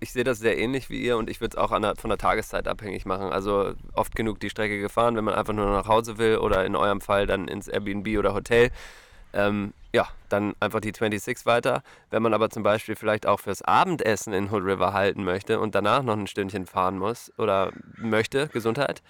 ich 0.00 0.10
sehe 0.10 0.24
das 0.24 0.38
sehr 0.38 0.56
ähnlich 0.56 0.88
wie 0.88 1.02
ihr 1.02 1.18
und 1.18 1.28
ich 1.28 1.42
würde 1.42 1.58
es 1.58 1.62
auch 1.62 1.78
der, 1.78 1.96
von 1.96 2.08
der 2.08 2.16
Tageszeit 2.16 2.68
abhängig 2.68 3.04
machen. 3.04 3.30
Also 3.30 3.74
oft 3.92 4.16
genug 4.16 4.40
die 4.40 4.48
Strecke 4.48 4.80
gefahren, 4.80 5.14
wenn 5.14 5.24
man 5.24 5.34
einfach 5.34 5.52
nur 5.52 5.66
nach 5.66 5.88
Hause 5.88 6.16
will 6.16 6.38
oder 6.38 6.64
in 6.64 6.74
eurem 6.74 7.02
Fall 7.02 7.26
dann 7.26 7.48
ins 7.48 7.68
Airbnb 7.68 8.18
oder 8.18 8.32
Hotel. 8.32 8.70
Ähm, 9.32 9.72
ja, 9.92 10.08
dann 10.28 10.54
einfach 10.60 10.80
die 10.80 10.88
26 10.88 11.46
weiter. 11.46 11.82
Wenn 12.10 12.22
man 12.22 12.34
aber 12.34 12.50
zum 12.50 12.62
Beispiel 12.62 12.96
vielleicht 12.96 13.26
auch 13.26 13.40
fürs 13.40 13.62
Abendessen 13.62 14.32
in 14.32 14.50
Hood 14.50 14.64
River 14.64 14.92
halten 14.92 15.24
möchte 15.24 15.60
und 15.60 15.74
danach 15.74 16.02
noch 16.02 16.16
ein 16.16 16.26
Stündchen 16.26 16.66
fahren 16.66 16.98
muss 16.98 17.32
oder 17.38 17.72
möchte, 17.96 18.48
Gesundheit. 18.48 19.02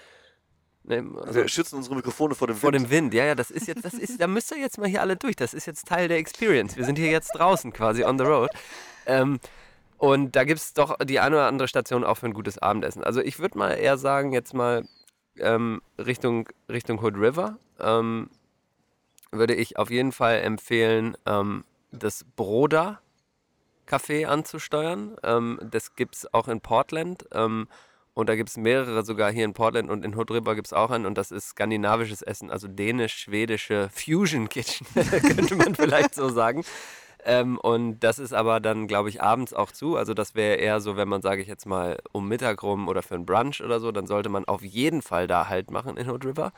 Nee, 0.85 1.03
also 1.21 1.35
Wir 1.35 1.49
schützen 1.49 1.77
unsere 1.77 1.97
Mikrofone 1.97 2.35
vor 2.35 2.47
dem 2.47 2.57
vor 2.57 2.73
Wind. 2.73 2.87
dem 2.87 2.91
Wind, 2.91 3.15
ja, 3.15 3.25
ja, 3.25 3.35
das 3.35 3.51
ist 3.51 3.67
jetzt, 3.67 3.85
das 3.85 3.95
ist, 3.95 4.21
da 4.21 4.27
müsst 4.27 4.51
ihr 4.53 4.59
jetzt 4.59 4.79
mal 4.79 4.89
hier 4.89 5.03
alle 5.03 5.17
durch. 5.17 5.37
Das 5.37 5.53
ist 5.53 5.67
jetzt 5.67 5.87
Teil 5.87 6.09
der 6.09 6.17
Experience. 6.19 6.77
Wir 6.77 6.85
sind 6.85 6.97
hier 6.97 7.11
jetzt 7.11 7.33
draußen 7.33 7.73
quasi 7.73 8.05
on 8.05 8.19
the 8.19 8.25
road. 8.25 8.51
Ähm, 9.05 9.39
und 9.99 10.37
da 10.37 10.45
gibt 10.45 10.61
es 10.61 10.73
doch 10.73 10.97
die 11.05 11.21
eine 11.21 11.37
oder 11.37 11.47
andere 11.47 11.69
Station 11.69 12.05
auch 12.05 12.15
für 12.17 12.27
ein 12.27 12.33
gutes 12.33 12.57
Abendessen. 12.59 13.05
Also 13.05 13.21
ich 13.21 13.39
würde 13.39 13.59
mal 13.59 13.73
eher 13.73 13.99
sagen, 13.99 14.33
jetzt 14.33 14.55
mal 14.55 14.87
ähm, 15.39 15.83
Richtung, 15.99 16.49
Richtung 16.71 17.03
Hood 17.03 17.17
River, 17.17 17.59
ähm, 17.81 18.31
würde 19.31 19.55
ich 19.55 19.79
auf 19.79 19.91
jeden 19.91 20.13
Fall 20.13 20.41
empfehlen, 20.41 21.17
ähm, 21.27 21.65
das 21.91 22.25
Broda 22.37 23.01
Café 23.89 24.27
anzusteuern. 24.27 25.17
Ähm, 25.23 25.59
das 25.63 25.95
gibt 25.97 26.17
es 26.17 26.33
auch 26.35 26.49
in 26.49 26.61
Portland. 26.61 27.27
Ähm, 27.33 27.69
und 28.15 28.29
da 28.29 28.35
gibt 28.35 28.49
es 28.49 28.57
mehrere 28.57 29.05
sogar 29.05 29.31
hier 29.31 29.45
in 29.45 29.55
Portland 29.55 29.89
und 29.91 30.05
in 30.05 30.17
Hood 30.17 30.33
River 30.33 30.57
gibt 30.57 30.67
es 30.67 30.73
auch 30.73 30.91
einen. 30.91 31.07
Und 31.07 31.17
das 31.17 31.31
ist 31.31 31.51
skandinavisches 31.51 32.21
Essen, 32.21 32.51
also 32.51 32.67
dänisch-schwedische 32.67 33.91
Fusion 33.93 34.49
Kitchen, 34.49 34.87
könnte 35.37 35.55
man 35.55 35.77
vielleicht 35.77 36.17
so 36.17 36.29
sagen. 36.29 36.65
Ähm, 37.25 37.59
und 37.59 38.01
das 38.01 38.19
ist 38.19 38.33
aber 38.33 38.59
dann, 38.59 38.89
glaube 38.89 39.09
ich, 39.09 39.23
abends 39.23 39.55
auch 39.55 39.71
zu. 39.71 39.97
Also 39.97 40.15
das 40.15 40.35
wäre 40.35 40.57
eher 40.57 40.81
so, 40.81 40.97
wenn 40.97 41.09
man, 41.09 41.23
sage 41.23 41.43
ich 41.43 41.49
jetzt 41.49 41.65
mal, 41.65 41.99
um 42.11 42.27
Mittag 42.27 42.63
rum 42.63 42.89
oder 42.89 43.03
für 43.03 43.15
einen 43.15 43.25
Brunch 43.25 43.63
oder 43.63 43.79
so, 43.79 43.93
dann 43.93 44.07
sollte 44.07 44.31
man 44.31 44.45
auf 44.47 44.63
jeden 44.63 45.03
Fall 45.03 45.29
da 45.29 45.49
halt 45.49 45.71
machen 45.71 45.97
in 45.97 46.11
Hood 46.11 46.25
River. 46.25 46.53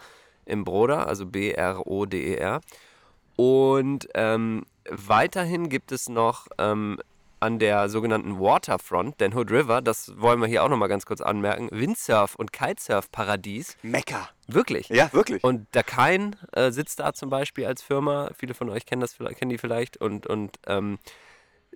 Im 0.51 0.65
Broder, 0.65 1.07
also 1.07 1.27
B-R-O-D-E-R. 1.27 2.61
Und 3.37 4.09
ähm, 4.15 4.67
weiterhin 4.91 5.69
gibt 5.69 5.93
es 5.93 6.09
noch 6.09 6.49
ähm, 6.59 6.99
an 7.41 7.59
der 7.59 7.89
sogenannten 7.89 8.39
Waterfront, 8.39 9.19
den 9.21 9.35
Hood 9.35 9.51
River, 9.51 9.81
das 9.81 10.13
wollen 10.21 10.41
wir 10.41 10.47
hier 10.47 10.63
auch 10.63 10.69
nochmal 10.69 10.89
ganz 10.89 11.07
kurz 11.07 11.23
anmerken, 11.23 11.69
Windsurf- 11.73 12.35
und 12.37 12.53
Kitesurf-Paradies. 12.53 13.79
Mekka. 13.83 14.29
Wirklich. 14.47 14.89
Ja, 14.91 15.11
wirklich. 15.13 15.43
Und 15.43 15.67
Dakain 15.73 16.37
äh, 16.53 16.71
sitzt 16.71 17.01
da 17.01 17.15
zum 17.15 17.31
Beispiel 17.31 17.65
als 17.65 17.83
Firma. 17.83 18.31
Viele 18.37 18.53
von 18.53 18.69
euch 18.69 18.85
kennen 18.85 19.01
das 19.01 19.17
kennen 19.17 19.49
die 19.49 19.59
vielleicht. 19.59 19.97
Und, 19.97 20.27
und 20.27 20.59
ähm, 20.67 20.99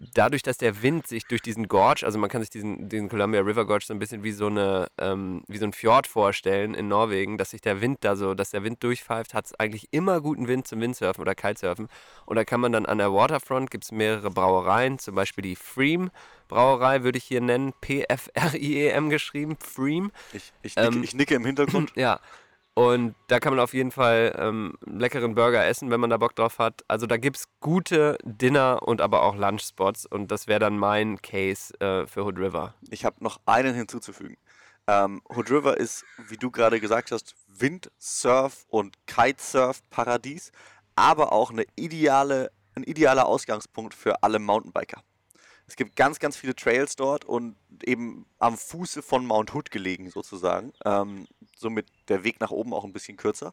dadurch, 0.01 0.42
dass 0.42 0.59
der 0.59 0.82
Wind 0.82 1.07
sich 1.07 1.26
durch 1.26 1.42
diesen 1.42 1.68
Gorge, 1.68 2.05
also 2.05 2.18
man 2.18 2.28
kann 2.28 2.40
sich 2.42 2.51
diesen, 2.51 2.88
diesen 2.88 3.09
Columbia 3.09 3.40
River 3.40 3.64
Gorge 3.66 3.84
so 3.86 3.95
ein 3.95 3.99
bisschen 3.99 4.22
wie 4.24 4.32
so 4.32 4.47
eine, 4.47 4.88
ähm, 4.99 5.42
wie 5.47 5.59
so 5.59 5.64
ein 5.64 5.72
Fjord 5.72 6.07
vorstellen 6.07 6.74
in 6.74 6.88
Norwegen, 6.88 7.38
dass 7.38 7.51
sich 7.51 7.61
der 7.61 7.80
Wind 7.80 7.99
da 8.03 8.16
so, 8.16 8.34
dass 8.34 8.51
der 8.51 8.64
Wind 8.64 8.82
durchpfeift, 8.82 9.34
hat 9.34 9.47
es 9.47 9.55
eigentlich 9.55 9.88
immer 9.92 10.20
guten 10.20 10.49
Wind 10.49 10.66
zum 10.66 10.80
Windsurfen 10.80 11.22
oder 11.22 11.34
Kitesurfen. 11.34 11.88
Und 12.26 12.36
da 12.36 12.45
kann 12.45 12.61
man 12.61 12.72
dann 12.72 12.86
an 12.86 12.99
der 12.99 13.12
Waterfront 13.12 13.70
gibt 13.70 13.84
es 13.84 13.92
mehrere 13.92 14.30
Brauereien, 14.30 14.99
zum 14.99 15.14
Beispiel 15.14 15.42
die 15.42 15.57
Freem 15.57 16.11
Brauerei 16.49 17.03
würde 17.03 17.18
ich 17.18 17.24
hier 17.24 17.40
nennen, 17.40 17.72
P-F-R-I-E-M 17.80 19.11
geschrieben, 19.11 19.57
Freem. 19.59 20.12
Ich, 20.32 20.53
ich, 20.62 20.76
nicke, 20.76 20.88
Ähm, 20.88 21.03
ich 21.03 21.14
nicke 21.14 21.34
im 21.34 21.45
Hintergrund. 21.45 21.92
Ja. 21.97 22.20
Und 22.75 23.14
da 23.29 23.39
kann 23.39 23.55
man 23.55 23.61
auf 23.62 23.72
jeden 23.72 23.93
Fall 23.93 24.35
ähm, 24.37 24.77
leckeren 24.85 25.37
Burger 25.37 25.64
essen, 25.64 25.91
wenn 25.91 26.01
man 26.01 26.11
da 26.11 26.16
Bock 26.16 26.35
drauf 26.35 26.59
hat. 26.59 26.85
Also 26.89 27.07
da 27.07 27.16
gibt 27.16 27.37
es 27.37 27.49
gute 27.61 28.18
Dinner- 28.25 28.83
und 28.83 29.01
aber 29.01 29.22
auch 29.22 29.37
Lunchspots. 29.37 30.07
Und 30.07 30.33
das 30.33 30.49
wäre 30.49 30.59
dann 30.59 30.77
mein 30.77 31.22
Case 31.22 31.72
äh, 31.81 32.07
für 32.07 32.25
Hood 32.25 32.37
River. 32.37 32.75
Ich 32.91 33.05
habe 33.05 33.22
noch 33.22 33.41
einen 33.47 33.75
hinzuzufügen. 33.75 34.37
Ähm, 34.89 35.22
Hood 35.29 35.51
River 35.51 35.77
ist, 35.77 36.05
wie 36.29 36.37
du 36.37 36.51
gerade 36.51 36.81
gesagt 36.81 37.12
hast, 37.12 37.37
Windsurf- 37.47 38.64
und 38.68 38.99
Kitesurf-Paradies, 39.07 40.51
aber 40.97 41.33
auch 41.33 41.51
eine 41.51 41.64
ideale, 41.77 42.51
ein 42.75 42.83
idealer 42.83 43.27
Ausgangspunkt 43.27 43.95
für 43.95 44.22
alle 44.25 44.41
Mountainbiker. 44.41 45.03
Es 45.67 45.77
gibt 45.77 45.97
ganz, 45.97 46.19
ganz 46.19 46.37
viele 46.37 46.55
Trails 46.55 46.97
dort 46.97 47.25
und 47.25 47.57
eben 47.83 48.27
am 48.39 48.57
Fuße 48.57 49.03
von 49.03 49.25
Mount 49.27 49.55
Hood 49.55 49.71
gelegen 49.71 50.11
sozusagen. 50.11 50.73
Ähm, 50.85 51.27
somit 51.57 51.87
der 52.09 52.25
Weg 52.25 52.41
nach 52.41 52.51
oben 52.51 52.75
auch 52.75 52.85
ein 52.85 52.93
bisschen 52.93 53.17
kürzer. 53.17 53.53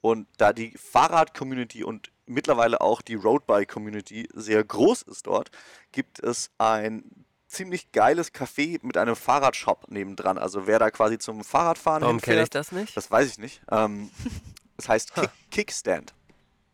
Und 0.00 0.26
da 0.38 0.52
die 0.52 0.76
Fahrrad-Community 0.76 1.84
und 1.84 2.10
mittlerweile 2.26 2.80
auch 2.80 3.02
die 3.02 3.14
Roadbike-Community 3.14 4.28
sehr 4.32 4.64
groß 4.64 5.02
ist 5.02 5.26
dort, 5.26 5.50
gibt 5.92 6.20
es 6.20 6.50
ein 6.56 7.26
ziemlich 7.46 7.92
geiles 7.92 8.32
Café 8.32 8.78
mit 8.82 8.96
einem 8.96 9.16
Fahrradshop 9.16 9.90
nebendran. 9.90 10.38
Also 10.38 10.66
wer 10.66 10.78
da 10.78 10.90
quasi 10.90 11.18
zum 11.18 11.44
Fahrradfahren 11.44 12.02
Warum 12.02 12.20
kenne 12.20 12.36
ich 12.36 12.40
hinfährt, 12.44 12.54
das 12.54 12.72
nicht? 12.72 12.96
das 12.96 13.10
weiß 13.10 13.28
ich 13.28 13.38
nicht. 13.38 13.60
Ähm, 13.70 14.10
das 14.76 14.88
heißt 14.88 15.14
Kick, 15.14 15.30
Kickstand. 15.50 16.14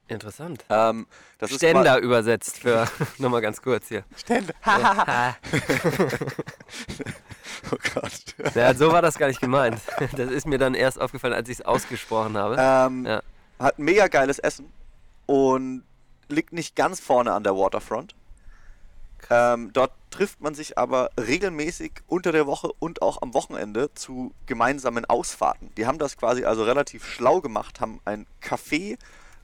Interessant. 0.08 0.64
Ähm, 0.70 1.06
das 1.38 1.50
ist 1.50 1.56
Ständer 1.56 1.98
übersetzt 1.98 2.58
für, 2.60 2.86
nochmal 3.18 3.40
ganz 3.40 3.60
kurz 3.60 3.88
hier. 3.88 4.04
Ständer. 4.16 4.54
Ha. 4.64 5.36
oh 7.72 7.76
Gott. 7.94 8.12
Ja, 8.54 8.72
so 8.74 8.92
war 8.92 9.02
das 9.02 9.18
gar 9.18 9.26
nicht 9.28 9.40
gemeint. 9.40 9.80
Das 10.16 10.30
ist 10.30 10.46
mir 10.46 10.58
dann 10.58 10.74
erst 10.74 11.00
aufgefallen, 11.00 11.34
als 11.34 11.48
ich 11.48 11.58
es 11.58 11.64
ausgesprochen 11.66 12.36
habe. 12.36 12.56
Ähm, 12.58 13.04
Ja. 13.04 13.22
Hat 13.58 13.78
mega 13.78 14.06
geiles 14.08 14.38
Essen 14.38 14.72
und 15.26 15.82
liegt 16.28 16.52
nicht 16.52 16.76
ganz 16.76 17.00
vorne 17.00 17.32
an 17.32 17.42
der 17.42 17.56
Waterfront. 17.56 18.14
Ähm, 19.30 19.72
dort 19.72 19.92
trifft 20.10 20.40
man 20.40 20.54
sich 20.54 20.78
aber 20.78 21.10
regelmäßig 21.18 21.92
unter 22.06 22.30
der 22.32 22.46
Woche 22.46 22.70
und 22.78 23.02
auch 23.02 23.22
am 23.22 23.34
Wochenende 23.34 23.92
zu 23.94 24.32
gemeinsamen 24.46 25.04
Ausfahrten. 25.04 25.74
Die 25.76 25.86
haben 25.86 25.98
das 25.98 26.16
quasi 26.16 26.44
also 26.44 26.62
relativ 26.64 27.04
schlau 27.06 27.40
gemacht, 27.40 27.80
haben 27.80 28.00
ein 28.04 28.26
Café, 28.42 28.98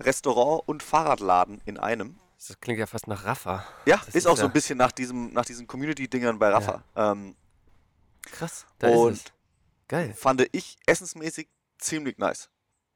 Restaurant 0.04 0.62
und 0.66 0.82
Fahrradladen 0.82 1.60
in 1.64 1.78
einem. 1.78 2.16
Das 2.48 2.60
klingt 2.60 2.78
ja 2.80 2.86
fast 2.86 3.06
nach 3.06 3.24
Rafa. 3.24 3.64
Ja, 3.86 4.00
ist, 4.06 4.16
ist 4.16 4.26
auch 4.26 4.36
so 4.36 4.42
ja- 4.42 4.48
ein 4.48 4.52
bisschen 4.52 4.76
nach, 4.78 4.92
diesem, 4.92 5.32
nach 5.32 5.44
diesen 5.44 5.66
Community-Dingern 5.66 6.38
bei 6.38 6.50
Rafa. 6.50 6.82
Ähm, 6.96 7.36
Krass. 8.30 8.66
Da 8.78 8.88
Und- 8.88 9.12
ist 9.12 9.26
es. 9.26 9.32
Geil. 9.88 10.14
fand 10.16 10.46
ich 10.52 10.78
essensmäßig 10.86 11.48
ziemlich 11.78 12.16
nice. 12.18 12.48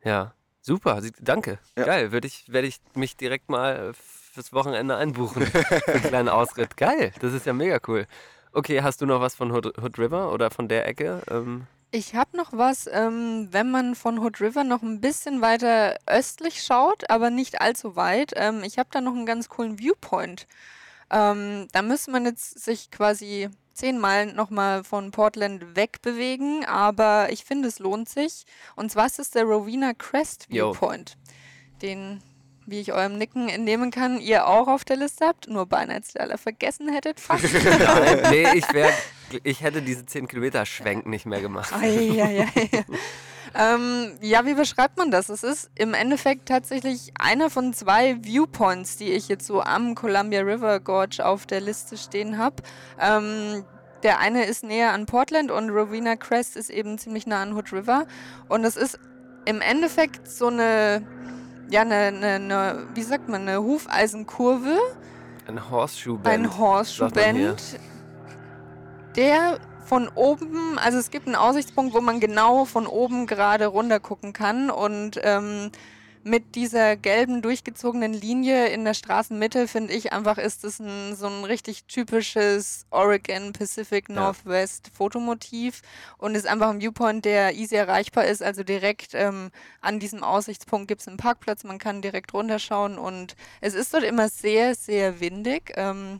Ja. 0.02 0.32
Super. 0.62 1.00
Danke. 1.20 1.58
Ja. 1.76 1.84
Geil. 1.84 2.10
Würde 2.12 2.26
ich, 2.26 2.50
werde 2.50 2.66
ich 2.68 2.80
mich 2.94 3.16
direkt 3.16 3.48
mal 3.50 3.90
äh, 3.90 3.92
fürs 3.92 4.52
Wochenende 4.52 4.96
einbuchen. 4.96 5.46
Für 5.46 5.92
einen 5.92 6.02
kleinen 6.02 6.28
Ausritt. 6.28 6.76
Geil. 6.76 7.12
Das 7.20 7.32
ist 7.32 7.44
ja 7.46 7.52
mega 7.52 7.78
cool. 7.86 8.06
Okay, 8.52 8.82
hast 8.82 9.00
du 9.02 9.06
noch 9.06 9.20
was 9.20 9.34
von 9.34 9.52
Hood, 9.52 9.78
Hood 9.78 9.98
River 9.98 10.32
oder 10.32 10.50
von 10.50 10.68
der 10.68 10.86
Ecke? 10.88 11.22
Ähm, 11.28 11.66
Ich 11.96 12.14
habe 12.14 12.36
noch 12.36 12.52
was, 12.52 12.90
ähm, 12.92 13.48
wenn 13.52 13.70
man 13.70 13.94
von 13.94 14.18
Hood 14.18 14.42
River 14.42 14.64
noch 14.64 14.82
ein 14.82 15.00
bisschen 15.00 15.40
weiter 15.40 15.96
östlich 16.04 16.62
schaut, 16.62 17.08
aber 17.08 17.30
nicht 17.30 17.62
allzu 17.62 17.96
weit. 17.96 18.32
Ähm, 18.36 18.62
ich 18.64 18.78
habe 18.78 18.90
da 18.92 19.00
noch 19.00 19.14
einen 19.14 19.24
ganz 19.24 19.48
coolen 19.48 19.78
Viewpoint. 19.78 20.46
Ähm, 21.10 21.68
da 21.72 21.80
müsste 21.80 22.10
man 22.10 22.26
jetzt 22.26 22.62
sich 22.62 22.90
quasi 22.90 23.48
zehn 23.72 23.98
Meilen 23.98 24.36
nochmal 24.36 24.84
von 24.84 25.10
Portland 25.10 25.74
wegbewegen, 25.74 26.66
aber 26.66 27.32
ich 27.32 27.46
finde, 27.46 27.68
es 27.68 27.78
lohnt 27.78 28.10
sich. 28.10 28.44
Und 28.74 28.92
zwar 28.92 29.06
ist 29.06 29.18
es 29.18 29.30
der 29.30 29.44
Rowena 29.44 29.94
Crest. 29.94 30.50
Viewpoint, 30.50 31.16
den, 31.80 32.22
wie 32.66 32.80
ich 32.80 32.92
eurem 32.92 33.16
Nicken 33.16 33.48
entnehmen 33.48 33.90
kann, 33.90 34.20
ihr 34.20 34.46
auch 34.46 34.68
auf 34.68 34.84
der 34.84 34.96
Liste 34.96 35.26
habt, 35.26 35.48
nur 35.48 35.66
alle 35.72 36.38
vergessen 36.38 36.88
hättet 36.88 37.20
fast. 37.20 37.44
Nee, 38.30 38.46
ich, 38.54 38.72
wär, 38.72 38.90
ich 39.42 39.62
hätte 39.62 39.82
diese 39.82 40.04
10 40.04 40.28
Kilometer 40.28 40.66
Schwenk 40.66 41.06
nicht 41.06 41.26
mehr 41.26 41.40
gemacht. 41.40 41.72
Ähm, 43.58 44.12
ja, 44.20 44.44
wie 44.44 44.54
beschreibt 44.54 44.98
man 44.98 45.10
das? 45.10 45.30
Es 45.30 45.42
ist 45.42 45.70
im 45.76 45.94
Endeffekt 45.94 46.46
tatsächlich 46.46 47.12
einer 47.18 47.48
von 47.48 47.72
zwei 47.72 48.22
Viewpoints, 48.22 48.98
die 48.98 49.12
ich 49.12 49.28
jetzt 49.28 49.46
so 49.46 49.62
am 49.62 49.94
Columbia 49.94 50.42
River 50.42 50.78
Gorge 50.80 51.24
auf 51.24 51.46
der 51.46 51.62
Liste 51.62 51.96
stehen 51.96 52.36
habe. 52.36 52.56
Ähm, 53.00 53.64
der 54.02 54.18
eine 54.18 54.44
ist 54.44 54.62
näher 54.62 54.92
an 54.92 55.06
Portland 55.06 55.50
und 55.50 55.70
Rowena 55.70 56.16
Crest 56.16 56.56
ist 56.56 56.70
eben 56.70 56.98
ziemlich 56.98 57.26
nah 57.26 57.42
an 57.42 57.54
Hood 57.54 57.72
River. 57.72 58.06
Und 58.48 58.64
es 58.64 58.76
ist 58.76 58.98
im 59.46 59.62
Endeffekt 59.62 60.28
so 60.28 60.48
eine, 60.48 61.02
ja, 61.70 61.82
eine, 61.82 61.94
eine, 61.94 62.26
eine 62.26 62.86
wie 62.94 63.02
sagt 63.02 63.28
man, 63.28 63.42
eine 63.42 63.62
Hufeisenkurve. 63.62 64.78
Ein 65.46 65.70
Horseshoe-Band. 65.70 66.44
Ein 66.44 66.58
Horseshoe-Band, 66.58 67.78
der 69.16 69.58
von 69.84 70.08
oben, 70.14 70.78
also 70.78 70.98
es 70.98 71.10
gibt 71.10 71.26
einen 71.26 71.36
Aussichtspunkt, 71.36 71.94
wo 71.94 72.00
man 72.00 72.20
genau 72.20 72.64
von 72.64 72.86
oben 72.86 73.26
gerade 73.26 73.66
runter 73.66 74.00
gucken 74.00 74.32
kann 74.32 74.70
und 74.70 75.20
ähm, 75.22 75.70
mit 76.26 76.56
dieser 76.56 76.96
gelben 76.96 77.40
durchgezogenen 77.40 78.12
Linie 78.12 78.66
in 78.66 78.84
der 78.84 78.94
Straßenmitte 78.94 79.68
finde 79.68 79.94
ich 79.94 80.12
einfach 80.12 80.38
ist 80.38 80.64
es 80.64 80.80
ein, 80.80 81.14
so 81.14 81.28
ein 81.28 81.44
richtig 81.44 81.84
typisches 81.84 82.84
Oregon 82.90 83.52
Pacific 83.52 84.08
Ja. 84.08 84.16
Northwest 84.16 84.90
Fotomotiv 84.92 85.82
und 86.18 86.34
ist 86.34 86.46
einfach 86.46 86.70
ein 86.70 86.80
Viewpoint, 86.80 87.24
der 87.24 87.54
easy 87.54 87.76
erreichbar 87.76 88.24
ist. 88.24 88.42
Also 88.42 88.64
direkt 88.64 89.14
ähm, 89.14 89.50
an 89.80 90.00
diesem 90.00 90.24
Aussichtspunkt 90.24 90.88
gibt 90.88 91.00
es 91.00 91.08
einen 91.08 91.16
Parkplatz, 91.16 91.62
man 91.62 91.78
kann 91.78 92.02
direkt 92.02 92.34
runterschauen 92.34 92.98
und 92.98 93.36
es 93.60 93.74
ist 93.74 93.94
dort 93.94 94.02
immer 94.02 94.28
sehr, 94.28 94.74
sehr 94.74 95.20
windig. 95.20 95.74
Ähm, 95.76 96.18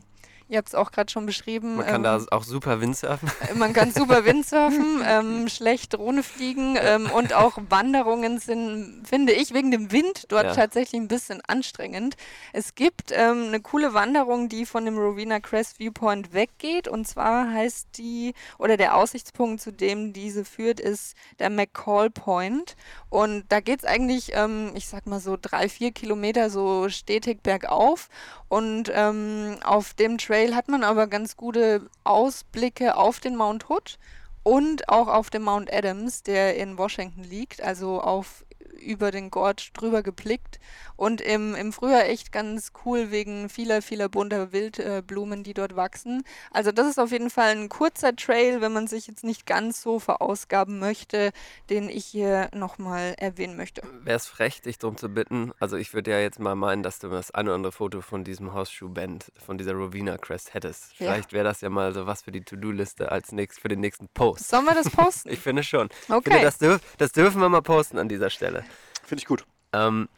ihr 0.49 0.57
habt 0.57 0.69
es 0.69 0.75
auch 0.75 0.91
gerade 0.91 1.11
schon 1.11 1.25
beschrieben. 1.25 1.75
Man 1.77 1.85
kann 1.85 1.95
ähm, 1.97 2.03
da 2.03 2.25
auch 2.35 2.43
super 2.43 2.79
Windsurfen. 2.79 3.29
man 3.55 3.73
kann 3.73 3.91
super 3.91 4.23
Windsurfen, 4.25 5.01
ähm, 5.05 5.49
schlecht 5.49 5.93
Drohne 5.93 6.23
fliegen 6.23 6.77
ähm, 6.79 7.09
und 7.11 7.33
auch 7.33 7.57
Wanderungen 7.69 8.39
sind, 8.39 9.03
finde 9.07 9.33
ich, 9.33 9.53
wegen 9.53 9.71
dem 9.71 9.91
Wind 9.91 10.25
dort 10.29 10.45
Ja. 10.45 10.53
tatsächlich 10.53 11.01
ein 11.01 11.07
bisschen 11.07 11.41
anstrengend. 11.47 12.15
Es 12.53 12.75
gibt 12.75 13.11
ähm, 13.11 13.45
eine 13.47 13.59
coole 13.59 13.93
Wanderung, 13.93 14.47
die 14.47 14.65
von 14.65 14.85
dem 14.85 14.97
Rowena 14.97 15.39
Crest 15.39 15.79
Viewpoint 15.79 16.33
weggeht 16.33 16.87
und 16.87 17.07
zwar 17.07 17.51
heißt 17.51 17.89
die, 17.97 18.33
oder 18.57 18.77
der 18.77 18.95
Aussichtspunkt, 18.95 19.61
zu 19.61 19.71
dem 19.71 20.13
diese 20.13 20.45
führt, 20.45 20.79
ist 20.79 21.15
der 21.39 21.49
McCall 21.49 22.09
Point 22.09 22.75
und 23.09 23.45
da 23.49 23.59
geht 23.59 23.79
es 23.79 23.85
eigentlich, 23.85 24.31
ähm, 24.33 24.71
ich 24.75 24.87
sag 24.87 25.07
mal 25.07 25.19
so 25.19 25.37
drei, 25.41 25.67
vier 25.67 25.91
Kilometer 25.91 26.49
so 26.49 26.87
stetig 26.89 27.43
bergauf 27.43 28.07
und 28.47 28.89
ähm, 28.93 29.57
auf 29.63 29.93
dem 29.93 30.17
Trail 30.17 30.36
hat 30.37 30.67
man 30.67 30.83
aber 30.83 31.07
ganz 31.07 31.35
gute 31.35 31.89
Ausblicke 32.03 32.95
auf 32.95 33.19
den 33.19 33.35
Mount 33.35 33.69
Hood 33.69 33.97
und 34.43 34.87
auch 34.87 35.07
auf 35.07 35.29
den 35.29 35.41
Mount 35.41 35.71
Adams, 35.73 36.23
der 36.23 36.55
in 36.55 36.77
Washington 36.77 37.23
liegt, 37.23 37.61
also 37.61 38.01
auf 38.01 38.45
über 38.79 39.11
den 39.11 39.29
Gorge 39.31 39.69
drüber 39.73 40.03
geblickt 40.03 40.59
und 40.95 41.21
im, 41.21 41.55
im 41.55 41.73
Frühjahr 41.73 42.05
echt 42.05 42.31
ganz 42.31 42.71
cool 42.85 43.11
wegen 43.11 43.49
vieler, 43.49 43.81
vieler 43.81 44.09
bunter 44.09 44.51
Wildblumen, 44.51 45.03
Blumen, 45.07 45.43
die 45.43 45.53
dort 45.53 45.75
wachsen. 45.75 46.23
Also 46.51 46.71
das 46.71 46.87
ist 46.87 46.99
auf 46.99 47.11
jeden 47.11 47.29
Fall 47.29 47.49
ein 47.51 47.69
kurzer 47.69 48.15
Trail, 48.15 48.61
wenn 48.61 48.73
man 48.73 48.87
sich 48.87 49.07
jetzt 49.07 49.23
nicht 49.23 49.45
ganz 49.45 49.81
so 49.81 49.99
verausgaben 49.99 50.79
möchte, 50.79 51.31
den 51.69 51.89
ich 51.89 52.05
hier 52.05 52.49
nochmal 52.53 53.15
erwähnen 53.17 53.57
möchte. 53.57 53.81
Wäre 54.03 54.17
es 54.17 54.27
frech, 54.27 54.61
dich 54.61 54.77
darum 54.77 54.97
zu 54.97 55.09
bitten? 55.09 55.51
Also 55.59 55.77
ich 55.77 55.93
würde 55.93 56.11
ja 56.11 56.19
jetzt 56.19 56.39
mal 56.39 56.55
meinen, 56.55 56.83
dass 56.83 56.99
du 56.99 57.09
das 57.09 57.31
ein 57.31 57.47
oder 57.47 57.55
andere 57.55 57.71
Foto 57.71 58.01
von 58.01 58.23
diesem 58.23 58.53
Horseshoe-Band, 58.53 59.31
von 59.43 59.57
dieser 59.57 59.73
Rowena 59.73 60.17
Crest 60.17 60.53
hättest. 60.53 60.91
Ja. 60.99 61.07
Vielleicht 61.07 61.33
wäre 61.33 61.43
das 61.43 61.61
ja 61.61 61.69
mal 61.69 61.93
so 61.93 62.05
was 62.05 62.21
für 62.23 62.31
die 62.31 62.41
To-Do-Liste 62.41 63.11
als 63.11 63.31
nächstes 63.31 63.61
für 63.61 63.67
den 63.69 63.79
nächsten 63.79 64.07
Post. 64.09 64.47
Sollen 64.49 64.65
wir 64.65 64.75
das 64.75 64.89
posten? 64.89 65.29
Ich 65.37 65.39
finde 65.39 65.63
schon. 65.63 65.87
Ich 65.89 66.05
finde, 66.05 66.17
Okay. 66.17 66.41
das, 66.41 66.57
dürf, 66.57 66.81
das 66.97 67.11
dürfen 67.11 67.41
wir 67.41 67.49
mal 67.49 67.61
posten 67.61 67.97
an 67.97 68.07
dieser 68.09 68.29
Stelle. 68.29 68.63
Finde 69.07 69.21
ich 69.21 69.25
gut. 69.25 69.45
Ähm, 69.71 70.09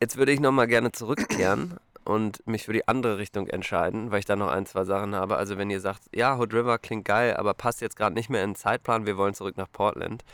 jetzt 0.00 0.16
würde 0.16 0.32
ich 0.32 0.40
nochmal 0.40 0.66
gerne 0.66 0.92
zurückkehren 0.92 1.76
und 2.04 2.44
mich 2.46 2.64
für 2.64 2.72
die 2.72 2.88
andere 2.88 3.18
Richtung 3.18 3.46
entscheiden, 3.48 4.10
weil 4.10 4.18
ich 4.20 4.24
da 4.24 4.34
noch 4.34 4.48
ein, 4.50 4.64
zwei 4.66 4.84
Sachen 4.84 5.14
habe. 5.14 5.36
Also 5.36 5.58
wenn 5.58 5.68
ihr 5.70 5.80
sagt, 5.80 6.02
ja, 6.14 6.38
Hood 6.38 6.54
River 6.54 6.78
klingt 6.78 7.04
geil, 7.04 7.36
aber 7.36 7.54
passt 7.54 7.80
jetzt 7.82 7.96
gerade 7.96 8.14
nicht 8.14 8.30
mehr 8.30 8.42
in 8.42 8.50
den 8.50 8.56
Zeitplan, 8.56 9.04
wir 9.06 9.16
wollen 9.18 9.34
zurück 9.34 9.56
nach 9.58 9.70
Portland, 9.70 10.24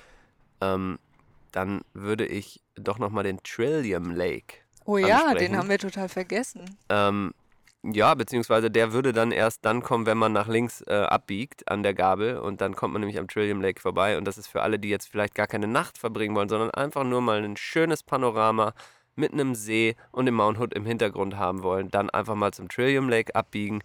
ähm, 0.61 0.99
dann 1.53 1.83
würde 1.95 2.27
ich 2.27 2.61
doch 2.77 2.99
nochmal 2.99 3.25
den 3.25 3.43
Trillium 3.43 4.13
Lake 4.13 4.55
Oh 4.85 4.97
ja, 4.99 5.25
ansprechen. 5.27 5.53
den 5.53 5.57
haben 5.59 5.69
wir 5.69 5.79
total 5.79 6.09
vergessen. 6.09 6.77
ähm, 6.89 7.35
ja, 7.95 8.15
beziehungsweise 8.15 8.71
der 8.71 8.93
würde 8.93 9.13
dann 9.13 9.33
erst 9.33 9.65
dann 9.65 9.83
kommen, 9.83 10.07
wenn 10.07 10.19
man 10.19 10.33
nach 10.33 10.49
links 10.49 10.83
äh, 10.83 10.95
abbiegt 10.95 11.71
an 11.71 11.83
der 11.83 11.95
Gabel 11.95 12.39
und 12.39 12.61
dann 12.61 12.75
kommt 12.75 12.93
man 12.93 13.01
nämlich 13.01 13.19
am 13.19 13.29
Trillium 13.29 13.61
Lake 13.61 13.81
vorbei 13.81 14.17
und 14.19 14.27
das 14.27 14.39
ist 14.39 14.47
für 14.49 14.63
alle, 14.63 14.79
die 14.79 14.89
jetzt 14.89 15.09
vielleicht 15.09 15.35
gar 15.35 15.47
keine 15.47 15.67
Nacht 15.67 15.99
verbringen 15.99 16.35
wollen, 16.35 16.49
sondern 16.49 16.71
einfach 16.71 17.05
nur 17.05 17.21
mal 17.21 17.43
ein 17.43 17.57
schönes 17.57 18.03
Panorama 18.03 18.75
mit 19.17 19.33
einem 19.33 19.55
See 19.55 19.97
und 20.13 20.27
dem 20.27 20.37
Mount 20.37 20.59
Hood 20.59 20.75
im 20.75 20.87
Hintergrund 20.87 21.37
haben 21.37 21.63
wollen, 21.63 21.91
dann 21.91 22.09
einfach 22.09 22.37
mal 22.37 22.53
zum 22.53 22.69
Trillium 22.69 23.09
Lake 23.09 23.35
abbiegen. 23.35 23.83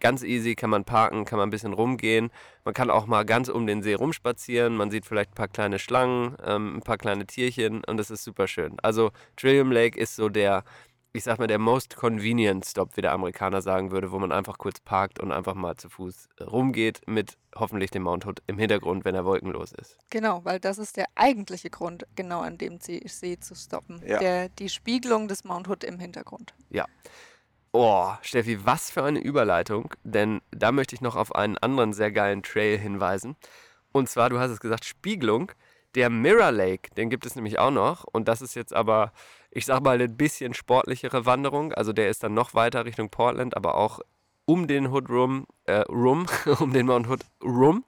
Ganz 0.00 0.22
easy, 0.22 0.54
kann 0.54 0.70
man 0.70 0.84
parken, 0.84 1.26
kann 1.26 1.38
man 1.38 1.48
ein 1.48 1.50
bisschen 1.50 1.74
rumgehen. 1.74 2.30
Man 2.64 2.72
kann 2.72 2.88
auch 2.88 3.06
mal 3.06 3.24
ganz 3.24 3.50
um 3.50 3.66
den 3.66 3.82
See 3.82 3.92
rumspazieren. 3.94 4.74
Man 4.74 4.90
sieht 4.90 5.04
vielleicht 5.04 5.32
ein 5.32 5.34
paar 5.34 5.48
kleine 5.48 5.78
Schlangen, 5.78 6.36
ähm, 6.42 6.76
ein 6.76 6.82
paar 6.82 6.96
kleine 6.96 7.26
Tierchen 7.26 7.84
und 7.84 8.00
es 8.00 8.10
ist 8.10 8.24
super 8.24 8.46
schön. 8.46 8.76
Also 8.82 9.10
Trillium 9.36 9.72
Lake 9.72 9.98
ist 9.98 10.16
so 10.16 10.30
der, 10.30 10.64
ich 11.12 11.24
sag 11.24 11.38
mal, 11.38 11.46
der 11.46 11.58
most 11.58 11.96
convenient 11.96 12.64
Stop, 12.64 12.96
wie 12.96 13.00
der 13.00 13.12
Amerikaner 13.12 13.62
sagen 13.62 13.90
würde, 13.90 14.12
wo 14.12 14.18
man 14.18 14.30
einfach 14.32 14.58
kurz 14.58 14.80
parkt 14.80 15.18
und 15.18 15.32
einfach 15.32 15.54
mal 15.54 15.76
zu 15.76 15.88
Fuß 15.88 16.28
äh, 16.38 16.44
rumgeht 16.44 17.00
mit 17.06 17.36
hoffentlich 17.54 17.90
dem 17.90 18.02
Mount 18.02 18.26
Hood 18.26 18.42
im 18.46 18.58
Hintergrund, 18.58 19.04
wenn 19.04 19.14
er 19.14 19.24
wolkenlos 19.24 19.72
ist. 19.72 19.96
Genau, 20.10 20.44
weil 20.44 20.60
das 20.60 20.78
ist 20.78 20.96
der 20.96 21.06
eigentliche 21.16 21.70
Grund, 21.70 22.06
genau 22.14 22.40
an 22.40 22.58
dem 22.58 22.78
See, 22.80 23.02
See 23.06 23.38
zu 23.38 23.54
stoppen. 23.54 24.00
Ja. 24.06 24.18
Der, 24.18 24.48
die 24.48 24.68
Spiegelung 24.68 25.26
des 25.26 25.44
Mount 25.44 25.68
Hood 25.68 25.82
im 25.84 25.98
Hintergrund. 25.98 26.54
Oh, 27.72 28.12
Steffi, 28.22 28.66
was 28.66 28.90
für 28.90 29.04
eine 29.04 29.20
Überleitung, 29.20 29.94
denn 30.02 30.40
da 30.50 30.72
möchte 30.72 30.96
ich 30.96 31.00
noch 31.00 31.14
auf 31.14 31.34
einen 31.34 31.56
anderen 31.56 31.92
sehr 31.92 32.10
geilen 32.10 32.42
Trail 32.42 32.78
hinweisen. 32.78 33.36
Und 33.92 34.08
zwar, 34.08 34.28
du 34.28 34.40
hast 34.40 34.50
es 34.50 34.60
gesagt, 34.60 34.84
Spiegelung. 34.84 35.52
Der 35.96 36.08
Mirror 36.08 36.52
Lake, 36.52 36.90
den 36.96 37.10
gibt 37.10 37.26
es 37.26 37.34
nämlich 37.34 37.58
auch 37.58 37.72
noch. 37.72 38.04
Und 38.04 38.28
das 38.28 38.42
ist 38.42 38.54
jetzt 38.54 38.72
aber, 38.72 39.12
ich 39.50 39.66
sag 39.66 39.82
mal, 39.82 39.94
eine 39.94 40.08
bisschen 40.08 40.54
sportlichere 40.54 41.26
Wanderung. 41.26 41.72
Also 41.72 41.92
der 41.92 42.08
ist 42.08 42.22
dann 42.22 42.34
noch 42.34 42.54
weiter 42.54 42.84
Richtung 42.84 43.10
Portland, 43.10 43.56
aber 43.56 43.74
auch 43.74 44.00
um 44.50 44.66
den 44.66 44.90
Hood 44.90 45.08
Rum, 45.08 45.46
äh, 45.64 45.82
Rum, 45.82 46.26
um 46.60 46.72
den 46.72 46.86
Mount 46.86 47.08
Hood 47.08 47.20
Rum, 47.44 47.84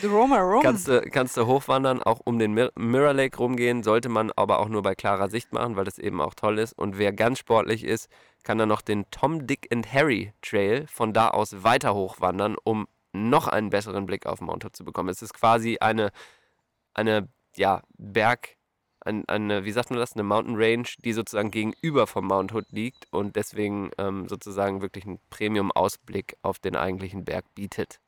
The 0.00 0.06
Roma 0.06 0.38
Rum. 0.38 0.62
kannst 0.62 0.86
du, 0.86 1.00
kannst 1.02 1.36
du 1.36 1.46
hochwandern, 1.46 2.00
auch 2.00 2.20
um 2.24 2.38
den 2.38 2.52
Mir 2.52 2.70
Mirror 2.76 3.12
Lake 3.12 3.36
rumgehen, 3.38 3.82
sollte 3.82 4.08
man 4.08 4.30
aber 4.36 4.60
auch 4.60 4.68
nur 4.68 4.82
bei 4.82 4.94
klarer 4.94 5.28
Sicht 5.28 5.52
machen, 5.52 5.74
weil 5.74 5.84
das 5.84 5.98
eben 5.98 6.20
auch 6.20 6.34
toll 6.34 6.60
ist. 6.60 6.78
Und 6.78 6.98
wer 6.98 7.12
ganz 7.12 7.40
sportlich 7.40 7.82
ist, 7.82 8.08
kann 8.44 8.58
dann 8.58 8.68
noch 8.68 8.82
den 8.82 9.10
Tom, 9.10 9.48
Dick 9.48 9.66
and 9.72 9.92
Harry 9.92 10.32
Trail 10.42 10.86
von 10.86 11.12
da 11.12 11.30
aus 11.30 11.64
weiter 11.64 11.94
hochwandern, 11.94 12.56
um 12.62 12.86
noch 13.12 13.48
einen 13.48 13.70
besseren 13.70 14.06
Blick 14.06 14.26
auf 14.26 14.40
Mount 14.40 14.64
Hood 14.64 14.76
zu 14.76 14.84
bekommen. 14.84 15.08
Es 15.08 15.22
ist 15.22 15.34
quasi 15.34 15.78
eine, 15.80 16.12
eine 16.94 17.28
ja, 17.56 17.82
Berg, 17.98 18.55
ein, 19.06 19.28
eine, 19.28 19.64
wie 19.64 19.72
sagt 19.72 19.90
man 19.90 19.98
das, 19.98 20.12
eine 20.14 20.22
Mountain 20.22 20.56
Range, 20.56 20.88
die 21.04 21.12
sozusagen 21.12 21.50
gegenüber 21.50 22.06
vom 22.06 22.26
Mount 22.26 22.52
Hood 22.52 22.66
liegt 22.70 23.06
und 23.12 23.36
deswegen 23.36 23.90
ähm, 23.98 24.28
sozusagen 24.28 24.82
wirklich 24.82 25.06
einen 25.06 25.20
Premium-Ausblick 25.30 26.36
auf 26.42 26.58
den 26.58 26.76
eigentlichen 26.76 27.24
Berg 27.24 27.44
bietet. 27.54 28.00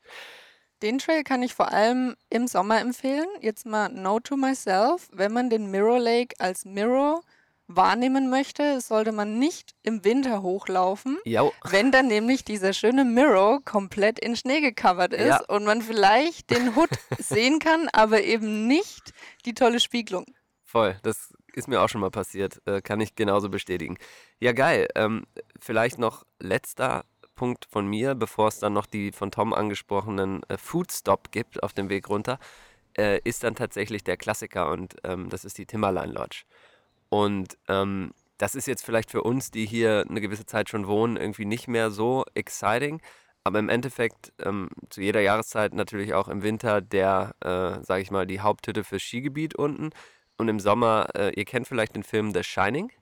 Den 0.83 0.99
Trail 0.99 1.25
kann 1.25 1.43
ich 1.43 1.55
vor 1.55 1.73
allem 1.73 2.15
im 2.31 2.47
Sommer 2.47 2.81
empfehlen. 2.81 3.27
Jetzt 3.41 3.67
mal 3.67 3.89
No 3.89 4.21
to 4.21 4.37
myself. 4.37 5.09
Wenn 5.13 5.33
man 5.33 5.51
den 5.51 5.71
Mirror 5.71 5.99
Lake 5.99 6.37
als 6.39 6.65
Mirror 6.65 7.23
wahrnehmen 7.67 8.31
möchte, 8.31 8.81
sollte 8.81 9.13
man 9.13 9.39
nicht 9.39 9.75
im 9.83 10.05
Winter 10.05 10.41
hochlaufen, 10.41 11.19
Jo. 11.25 11.53
wenn 11.65 11.93
dann 11.93 12.07
nämlich 12.07 12.45
dieser 12.45 12.73
schöne 12.73 13.05
Mirror 13.05 13.63
komplett 13.63 14.19
in 14.19 14.37
Schnee 14.37 14.61
gecovert 14.63 15.13
ist 15.13 15.27
Ja. 15.27 15.41
und 15.49 15.65
man 15.65 15.83
vielleicht 15.83 16.49
den 16.51 16.75
Hood 16.77 16.89
sehen 17.19 17.59
kann, 17.59 17.89
aber 17.93 18.23
eben 18.23 18.67
nicht 18.67 19.13
die 19.45 19.53
tolle 19.53 19.81
Spiegelung. 19.81 20.25
Voll, 20.69 20.99
das 21.03 21.33
ist 21.55 21.67
mir 21.67 21.81
auch 21.81 21.89
schon 21.89 22.03
mal 22.03 22.11
passiert, 22.11 22.61
äh, 22.67 22.83
kann 22.83 23.01
ich 23.01 23.15
genauso 23.15 23.49
bestätigen. 23.49 23.97
Ja, 24.39 24.53
geil. 24.53 24.87
Ähm, 24.97 25.25
vielleicht 25.59 25.97
noch 25.99 26.27
letzter 26.41 27.07
Punkt 27.37 27.65
von 27.71 27.87
mir, 27.87 28.15
bevor 28.15 28.49
es 28.49 28.59
dann 28.59 28.75
noch 28.75 28.85
die 28.85 29.13
von 29.13 29.31
Tom 29.31 29.55
angesprochenen 29.55 30.43
äh, 30.51 30.59
Food 30.59 30.93
Stop 30.93 31.31
gibt 31.31 31.63
auf 31.63 31.73
dem 31.73 31.89
Weg 31.89 32.11
runter, 32.11 32.39
äh, 32.99 33.19
ist 33.25 33.45
dann 33.45 33.55
tatsächlich 33.55 34.05
der 34.05 34.19
Klassiker 34.19 34.71
und 34.71 34.97
ähm, 35.05 35.31
das 35.31 35.47
ist 35.47 35.57
die 35.57 35.65
Timberline 35.65 36.13
Lodge. 36.13 36.43
Und 37.09 37.57
ähm, 37.69 38.13
das 38.37 38.55
ist 38.55 38.67
jetzt 38.67 38.85
vielleicht 38.85 39.11
für 39.11 39.23
uns, 39.23 39.51
die 39.51 39.65
hier 39.65 40.05
eine 40.07 40.21
gewisse 40.21 40.45
Zeit 40.45 40.69
schon 40.69 40.87
wohnen, 40.87 41.17
irgendwie 41.17 41.47
nicht 41.47 41.67
mehr 41.67 41.91
so 41.91 42.27
exciting. 42.35 43.01
Aber 43.43 43.59
im 43.59 43.71
Endeffekt 43.71 44.35
ähm, 44.45 44.69
zu 44.91 45.01
jeder 45.01 45.23
Jahreszeit 45.23 45.73
natürlich 45.73 46.13
auch 46.13 46.29
im 46.29 46.43
Winter 46.43 46.83
der, 46.83 47.35
äh, 47.41 47.83
sage 47.83 48.03
ich 48.03 48.11
mal, 48.11 48.27
die 48.27 48.41
Haupthütte 48.41 48.85
fürs 48.85 49.01
Skigebiet 49.03 49.55
unten. 49.55 49.93
Und 50.39 50.49
im 50.49 50.61
Sommer, 50.61 51.09
äh, 51.15 51.33
ihr 51.35 51.45
kennt 51.45 51.67
vielleicht 51.67 51.97
den 51.97 52.05
Film 52.05 52.33
The 52.33 52.45
Shining. 52.45 52.93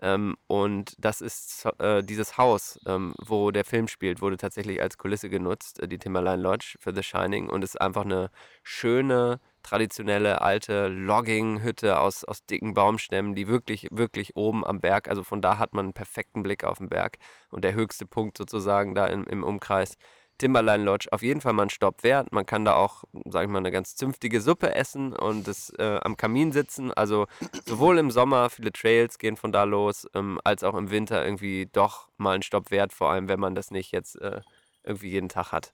Ähm, 0.00 0.36
und 0.46 0.94
das 0.98 1.20
ist 1.20 1.68
äh, 1.78 2.02
dieses 2.02 2.38
Haus, 2.38 2.80
ähm, 2.86 3.14
wo 3.18 3.50
der 3.50 3.64
Film 3.64 3.88
spielt, 3.88 4.20
wurde 4.22 4.38
tatsächlich 4.38 4.80
als 4.80 4.98
Kulisse 4.98 5.28
genutzt, 5.28 5.80
äh, 5.80 5.86
die 5.86 5.98
Timberline 5.98 6.42
Lodge 6.42 6.76
für 6.80 6.94
The 6.94 7.02
Shining. 7.02 7.50
Und 7.50 7.62
ist 7.62 7.80
einfach 7.80 8.04
eine 8.04 8.30
schöne, 8.62 9.38
traditionelle, 9.62 10.40
alte 10.40 10.88
Logging-Hütte 10.88 12.00
aus, 12.00 12.24
aus 12.24 12.44
dicken 12.46 12.74
Baumstämmen, 12.74 13.34
die 13.34 13.48
wirklich, 13.48 13.88
wirklich 13.90 14.34
oben 14.34 14.66
am 14.66 14.80
Berg, 14.80 15.08
also 15.08 15.22
von 15.22 15.40
da 15.42 15.58
hat 15.58 15.74
man 15.74 15.86
einen 15.86 15.92
perfekten 15.92 16.42
Blick 16.42 16.64
auf 16.64 16.78
den 16.78 16.88
Berg. 16.88 17.18
Und 17.50 17.64
der 17.64 17.74
höchste 17.74 18.06
Punkt 18.06 18.38
sozusagen 18.38 18.94
da 18.94 19.06
im, 19.06 19.24
im 19.24 19.44
Umkreis. 19.44 19.96
Timberline 20.42 20.82
Lodge 20.82 21.06
auf 21.12 21.22
jeden 21.22 21.40
Fall 21.40 21.52
mal 21.52 21.62
einen 21.62 21.70
Stopp 21.70 22.02
wert. 22.02 22.32
Man 22.32 22.44
kann 22.44 22.64
da 22.64 22.74
auch, 22.74 23.04
sag 23.26 23.44
ich 23.44 23.48
mal, 23.48 23.58
eine 23.58 23.70
ganz 23.70 23.94
zünftige 23.94 24.40
Suppe 24.40 24.74
essen 24.74 25.12
und 25.12 25.46
das, 25.46 25.70
äh, 25.78 26.00
am 26.02 26.16
Kamin 26.16 26.50
sitzen. 26.50 26.92
Also 26.92 27.28
sowohl 27.64 27.96
im 27.98 28.10
Sommer, 28.10 28.50
viele 28.50 28.72
Trails 28.72 29.18
gehen 29.18 29.36
von 29.36 29.52
da 29.52 29.62
los, 29.62 30.08
ähm, 30.14 30.40
als 30.42 30.64
auch 30.64 30.74
im 30.74 30.90
Winter 30.90 31.24
irgendwie 31.24 31.68
doch 31.72 32.08
mal 32.16 32.32
einen 32.32 32.42
Stopp 32.42 32.72
wert, 32.72 32.92
vor 32.92 33.12
allem 33.12 33.28
wenn 33.28 33.38
man 33.38 33.54
das 33.54 33.70
nicht 33.70 33.92
jetzt 33.92 34.20
äh, 34.20 34.40
irgendwie 34.82 35.10
jeden 35.10 35.28
Tag 35.28 35.52
hat. 35.52 35.72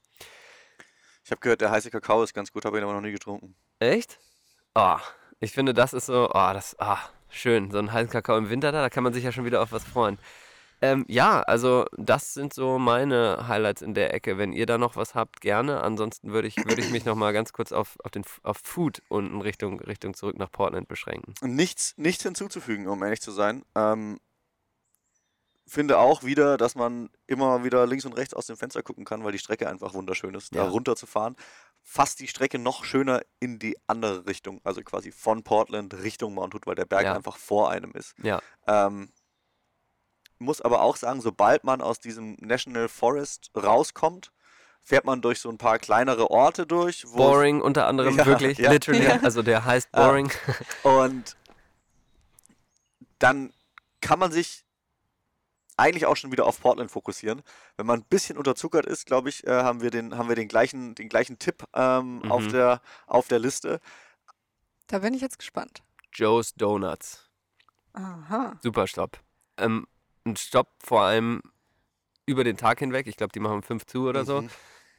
Ich 1.24 1.30
habe 1.30 1.40
gehört, 1.40 1.62
der 1.62 1.70
heiße 1.70 1.90
Kakao 1.90 2.22
ist 2.22 2.34
ganz 2.34 2.52
gut, 2.52 2.66
habe 2.66 2.76
ihn 2.76 2.84
aber 2.84 2.92
noch 2.92 3.00
nie 3.00 3.12
getrunken. 3.12 3.56
Echt? 3.78 4.18
Oh, 4.74 4.98
ich 5.40 5.52
finde, 5.52 5.72
das 5.72 5.94
ist 5.94 6.06
so, 6.06 6.28
oh, 6.28 6.52
das, 6.52 6.78
ah, 6.78 6.98
schön. 7.30 7.70
So 7.70 7.78
ein 7.78 7.90
heißen 7.90 8.10
Kakao 8.10 8.36
im 8.36 8.50
Winter 8.50 8.70
da, 8.70 8.82
da 8.82 8.90
kann 8.90 9.02
man 9.02 9.14
sich 9.14 9.24
ja 9.24 9.32
schon 9.32 9.46
wieder 9.46 9.62
auf 9.62 9.72
was 9.72 9.84
freuen. 9.84 10.18
Ähm, 10.80 11.04
ja, 11.08 11.42
also 11.42 11.86
das 11.96 12.34
sind 12.34 12.54
so 12.54 12.78
meine 12.78 13.48
Highlights 13.48 13.82
in 13.82 13.94
der 13.94 14.14
Ecke. 14.14 14.38
Wenn 14.38 14.52
ihr 14.52 14.66
da 14.66 14.78
noch 14.78 14.94
was 14.96 15.14
habt, 15.14 15.40
gerne. 15.40 15.82
Ansonsten 15.82 16.32
würde 16.32 16.46
ich, 16.48 16.64
würde 16.64 16.82
ich 16.82 16.90
mich 16.90 17.04
noch 17.04 17.16
mal 17.16 17.32
ganz 17.32 17.52
kurz 17.52 17.72
auf, 17.72 17.96
auf, 18.04 18.10
den, 18.10 18.24
auf 18.42 18.58
Food 18.62 19.02
unten 19.08 19.40
Richtung, 19.40 19.80
Richtung 19.80 20.14
zurück 20.14 20.38
nach 20.38 20.52
Portland 20.52 20.86
beschränken. 20.88 21.34
Nichts, 21.42 21.94
nichts 21.96 22.22
hinzuzufügen, 22.22 22.86
um 22.86 23.02
ehrlich 23.02 23.20
zu 23.20 23.32
sein. 23.32 23.64
Ähm, 23.74 24.20
finde 25.66 25.98
auch 25.98 26.22
wieder, 26.22 26.56
dass 26.56 26.74
man 26.74 27.10
immer 27.26 27.62
wieder 27.64 27.86
links 27.86 28.04
und 28.06 28.14
rechts 28.14 28.32
aus 28.34 28.46
dem 28.46 28.56
Fenster 28.56 28.82
gucken 28.82 29.04
kann, 29.04 29.22
weil 29.24 29.32
die 29.32 29.38
Strecke 29.38 29.68
einfach 29.68 29.94
wunderschön 29.94 30.34
ist, 30.34 30.54
da 30.54 30.60
Ja. 30.60 30.68
runterzufahren. 30.68 31.36
Fast 31.82 32.20
die 32.20 32.28
Strecke 32.28 32.58
noch 32.58 32.84
schöner 32.84 33.20
in 33.40 33.58
die 33.58 33.76
andere 33.86 34.26
Richtung, 34.26 34.60
also 34.64 34.82
quasi 34.82 35.10
von 35.12 35.42
Portland 35.42 35.94
Richtung 35.94 36.34
Mount 36.34 36.54
Hood, 36.54 36.66
weil 36.66 36.74
der 36.74 36.84
Berg 36.86 37.04
Ja. 37.04 37.14
einfach 37.14 37.36
vor 37.36 37.70
einem 37.70 37.92
ist. 37.92 38.14
Ja, 38.22 38.40
Ähm, 38.66 39.10
muss 40.38 40.60
aber 40.60 40.82
auch 40.82 40.96
sagen, 40.96 41.20
sobald 41.20 41.64
man 41.64 41.80
aus 41.80 42.00
diesem 42.00 42.36
National 42.40 42.88
Forest 42.88 43.50
rauskommt, 43.56 44.32
fährt 44.80 45.04
man 45.04 45.20
durch 45.20 45.40
so 45.40 45.48
ein 45.50 45.58
paar 45.58 45.78
kleinere 45.78 46.30
Orte 46.30 46.66
durch. 46.66 47.04
Boring 47.14 47.60
unter 47.60 47.86
anderem, 47.86 48.16
Ja, 48.16 48.26
wirklich, 48.26 48.58
ja. 48.58 48.70
literally. 48.72 49.04
Ja. 49.04 49.20
Also 49.22 49.42
der 49.42 49.64
heißt. 49.64 49.90
Boring. 49.92 50.30
Und 50.82 51.36
dann 53.18 53.52
kann 54.00 54.18
man 54.18 54.30
sich 54.32 54.64
eigentlich 55.76 56.06
auch 56.06 56.16
schon 56.16 56.32
wieder 56.32 56.46
auf 56.46 56.60
Portland 56.60 56.90
fokussieren. 56.90 57.42
Wenn 57.76 57.86
man 57.86 58.00
ein 58.00 58.04
bisschen 58.04 58.36
unterzuckert 58.36 58.86
ist, 58.86 59.06
glaube 59.06 59.28
ich, 59.28 59.46
äh, 59.46 59.50
haben 59.62 59.80
wir 59.80 59.90
den, 59.90 60.16
haben 60.18 60.28
wir 60.28 60.34
den 60.36 60.48
gleichen, 60.48 60.94
den 60.94 61.08
gleichen 61.08 61.38
Tipp 61.38 61.64
ähm, 61.74 62.22
auf, 62.30 62.42
Mhm. 62.44 62.48
der, 62.52 62.80
auf 63.06 63.28
der 63.28 63.38
Liste. 63.38 63.80
Da 64.88 64.98
bin 65.00 65.14
ich 65.14 65.20
jetzt 65.20 65.38
gespannt. 65.38 65.82
Joe's 66.12 66.54
Donuts. 66.54 67.28
Aha. 67.92 68.58
Super 68.62 68.86
Stopp. 68.86 69.18
Ähm, 69.56 69.86
ein 70.28 70.36
Stopp 70.36 70.68
vor 70.82 71.02
allem 71.02 71.42
über 72.26 72.44
den 72.44 72.56
Tag 72.56 72.78
hinweg. 72.80 73.06
Ich 73.06 73.16
glaube, 73.16 73.32
die 73.32 73.40
machen 73.40 73.62
5 73.62 73.86
zu 73.86 74.08
oder 74.08 74.24
so. 74.24 74.42
Mhm. 74.42 74.50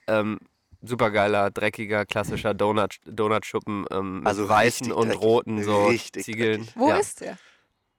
Ähm, 0.07 0.39
super 0.81 1.11
geiler, 1.11 1.51
dreckiger, 1.51 2.05
klassischer 2.05 2.53
Donut, 2.53 2.97
Donutschuppen 3.05 3.85
ähm, 3.91 4.19
mit 4.19 4.27
Also 4.27 4.47
weißen 4.49 4.87
richtig 4.87 4.97
und 4.97 5.07
dreckig. 5.09 5.21
roten 5.21 5.63
so 5.63 5.85
Richtig 5.87 6.23
Ziegeln. 6.25 6.61
dreckig. 6.61 6.75
Wo 6.77 6.89
ja. 6.89 6.97
ist 6.97 7.21
der? 7.21 7.37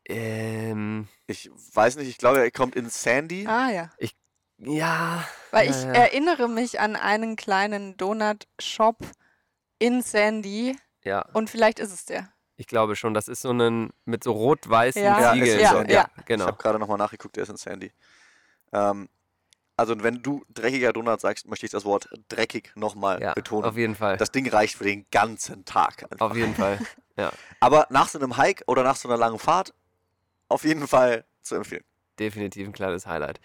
Ähm, 0.08 1.08
Ich 1.26 1.50
weiß 1.74 1.96
nicht, 1.96 2.08
ich 2.08 2.18
glaube, 2.18 2.40
er 2.40 2.50
kommt 2.50 2.74
in 2.74 2.88
Sandy. 2.88 3.46
Ah 3.46 3.70
ja. 3.70 3.90
ja. 4.58 5.24
Weil 5.52 5.70
ich 5.70 5.76
ja. 5.82 5.92
erinnere 5.92 6.48
mich 6.48 6.80
an 6.80 6.96
einen 6.96 7.36
kleinen 7.36 7.96
Donut-Shop 7.96 8.98
in 9.78 10.02
Sandy 10.02 10.76
ja, 11.04 11.22
und 11.32 11.48
vielleicht 11.48 11.78
ist 11.78 11.92
es 11.92 12.04
der. 12.04 12.32
Ich 12.60 12.66
glaube 12.66 12.94
schon. 12.94 13.14
Das 13.14 13.26
ist 13.26 13.40
so 13.40 13.50
ein 13.52 13.90
mit 14.04 14.22
so 14.22 14.32
rot-weißen 14.32 15.02
Ja, 15.02 15.34
so, 15.34 15.44
ja, 15.44 15.82
ja. 15.88 16.10
Ich 16.18 16.24
genau. 16.26 16.46
habe 16.46 16.58
gerade 16.58 16.78
nochmal 16.78 16.98
nachgeguckt, 16.98 17.36
der 17.36 17.44
ist 17.44 17.48
in 17.48 17.56
Sandy. 17.56 17.90
Ähm, 18.72 19.08
also 19.76 19.94
wenn 20.02 20.22
du 20.22 20.44
dreckiger 20.50 20.92
Donut 20.92 21.22
sagst, 21.22 21.48
möchte 21.48 21.64
ich 21.64 21.72
das 21.72 21.86
Wort 21.86 22.10
dreckig 22.28 22.72
nochmal 22.76 23.22
Ja, 23.22 23.32
betonen. 23.32 23.64
auf 23.64 23.78
jeden 23.78 23.94
Fall. 23.94 24.18
Das 24.18 24.30
Ding 24.30 24.46
reicht 24.46 24.76
für 24.76 24.84
den 24.84 25.06
ganzen 25.10 25.64
Tag. 25.64 26.02
Einfach. 26.12 26.30
Auf 26.30 26.36
jeden 26.36 26.54
Fall. 26.54 26.78
Ja, 27.16 27.32
Aber 27.60 27.86
nach 27.88 28.08
so 28.08 28.18
einem 28.18 28.36
Hike 28.36 28.62
oder 28.66 28.82
nach 28.82 28.96
so 28.96 29.08
einer 29.08 29.16
langen 29.16 29.38
Fahrt 29.38 29.72
auf 30.48 30.64
jeden 30.64 30.86
Fall 30.86 31.24
zu 31.40 31.54
empfehlen. 31.54 31.84
definitiv 32.18 32.66
ein 32.66 32.72
kleines 32.72 33.06
Highlight. 33.06 33.40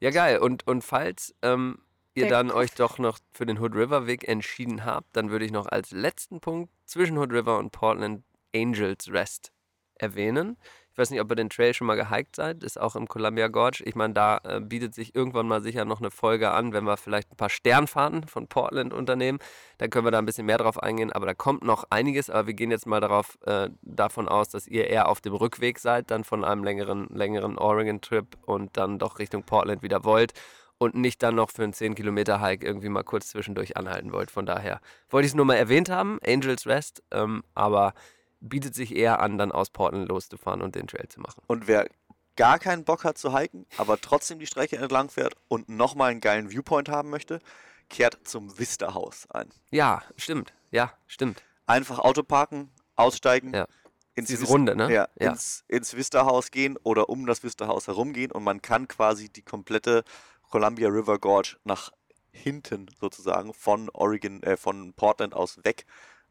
Ja, 0.00 0.10
geil. 0.10 0.38
Und, 0.38 0.66
und 0.66 0.82
falls 0.82 1.36
ähm, 1.42 1.78
ihr 2.14 2.28
dann 2.28 2.50
euch 2.50 2.72
doch 2.74 2.98
noch 2.98 3.18
für 3.32 3.46
den 3.46 3.60
Hood 3.60 3.76
River 3.76 4.06
Weg 4.08 4.26
entschieden 4.26 4.84
habt, 4.84 5.14
dann 5.16 5.30
würde 5.30 5.44
ich 5.44 5.52
noch 5.52 5.66
als 5.66 5.92
letzten 5.92 6.40
Punkt 6.40 6.72
zwischen 6.84 7.16
Hood 7.16 7.30
River 7.32 7.58
und 7.58 7.70
Portland 7.70 8.24
Angels 8.56 9.12
Rest 9.12 9.52
erwähnen. 9.94 10.56
Ich 10.96 10.98
weiß 10.98 11.10
nicht, 11.10 11.20
ob 11.20 11.30
ihr 11.30 11.36
den 11.36 11.50
Trail 11.50 11.74
schon 11.74 11.86
mal 11.86 11.94
gehiked 11.94 12.34
seid, 12.34 12.64
ist 12.64 12.80
auch 12.80 12.96
im 12.96 13.06
Columbia 13.06 13.48
Gorge. 13.48 13.82
Ich 13.84 13.94
meine, 13.94 14.14
da 14.14 14.40
äh, 14.44 14.60
bietet 14.60 14.94
sich 14.94 15.14
irgendwann 15.14 15.46
mal 15.46 15.60
sicher 15.60 15.84
noch 15.84 16.00
eine 16.00 16.10
Folge 16.10 16.52
an, 16.52 16.72
wenn 16.72 16.84
wir 16.84 16.96
vielleicht 16.96 17.30
ein 17.30 17.36
paar 17.36 17.50
Sternfahrten 17.50 18.26
von 18.26 18.48
Portland 18.48 18.94
unternehmen. 18.94 19.38
Dann 19.76 19.90
können 19.90 20.06
wir 20.06 20.10
da 20.10 20.18
ein 20.18 20.24
bisschen 20.24 20.46
mehr 20.46 20.56
drauf 20.56 20.82
eingehen, 20.82 21.12
aber 21.12 21.26
da 21.26 21.34
kommt 21.34 21.64
noch 21.64 21.84
einiges. 21.90 22.30
Aber 22.30 22.46
wir 22.46 22.54
gehen 22.54 22.70
jetzt 22.70 22.86
mal 22.86 23.00
darauf, 23.00 23.36
äh, 23.44 23.68
davon 23.82 24.26
aus, 24.26 24.48
dass 24.48 24.66
ihr 24.66 24.88
eher 24.88 25.08
auf 25.10 25.20
dem 25.20 25.34
Rückweg 25.34 25.78
seid, 25.78 26.10
dann 26.10 26.24
von 26.24 26.44
einem 26.44 26.64
längeren, 26.64 27.08
längeren 27.10 27.58
Oregon-Trip 27.58 28.38
und 28.46 28.74
dann 28.78 28.98
doch 28.98 29.18
Richtung 29.18 29.42
Portland 29.42 29.82
wieder 29.82 30.02
wollt 30.02 30.32
und 30.78 30.94
nicht 30.94 31.22
dann 31.22 31.34
noch 31.34 31.50
für 31.50 31.64
einen 31.64 31.74
10-Kilometer-Hike 31.74 32.64
irgendwie 32.64 32.88
mal 32.88 33.04
kurz 33.04 33.28
zwischendurch 33.28 33.76
anhalten 33.76 34.12
wollt. 34.12 34.30
Von 34.30 34.46
daher 34.46 34.80
wollte 35.10 35.26
ich 35.26 35.32
es 35.32 35.36
nur 35.36 35.44
mal 35.44 35.56
erwähnt 35.56 35.90
haben, 35.90 36.18
Angels 36.26 36.66
Rest, 36.66 37.02
ähm, 37.10 37.42
aber 37.54 37.92
bietet 38.40 38.74
sich 38.74 38.94
eher 38.94 39.20
an, 39.20 39.38
dann 39.38 39.52
aus 39.52 39.70
Portland 39.70 40.08
loszufahren 40.08 40.62
und 40.62 40.74
den 40.74 40.86
Trail 40.86 41.08
zu 41.08 41.20
machen. 41.20 41.42
Und 41.46 41.66
wer 41.66 41.88
gar 42.36 42.58
keinen 42.58 42.84
Bock 42.84 43.04
hat 43.04 43.16
zu 43.18 43.36
hiken, 43.36 43.66
aber 43.78 44.00
trotzdem 44.00 44.38
die 44.38 44.46
Strecke 44.46 44.76
entlang 44.76 45.08
fährt 45.08 45.34
und 45.48 45.68
nochmal 45.68 46.10
einen 46.10 46.20
geilen 46.20 46.50
Viewpoint 46.50 46.88
haben 46.88 47.10
möchte, 47.10 47.40
kehrt 47.88 48.18
zum 48.24 48.58
Vista 48.58 48.94
Haus 48.94 49.26
ein. 49.30 49.48
Ja, 49.70 50.02
stimmt. 50.16 50.52
Ja, 50.70 50.92
stimmt. 51.06 51.42
Einfach 51.66 51.98
Auto 51.98 52.22
parken, 52.22 52.70
aussteigen, 52.94 53.54
Ja. 53.54 53.66
ins, 54.14 54.28
Diese 54.28 54.42
Vis- 54.42 54.50
Runde, 54.50 54.76
ne? 54.76 54.92
ja, 54.92 55.08
Ja. 55.18 55.30
ins, 55.30 55.64
ins 55.68 55.96
Vista 55.96 56.26
Haus 56.26 56.50
gehen 56.50 56.76
oder 56.82 57.08
um 57.08 57.26
das 57.26 57.42
Vista 57.42 57.66
Haus 57.68 57.86
herumgehen 57.86 58.32
und 58.32 58.44
man 58.44 58.60
kann 58.60 58.86
quasi 58.88 59.28
die 59.28 59.42
komplette 59.42 60.04
Columbia 60.50 60.88
River 60.88 61.18
Gorge 61.18 61.56
nach 61.64 61.90
hinten 62.32 62.86
sozusagen 63.00 63.54
von 63.54 63.88
Oregon, 63.90 64.42
äh, 64.42 64.56
von 64.56 64.92
Portland 64.92 65.32
aus 65.34 65.64
weg 65.64 65.86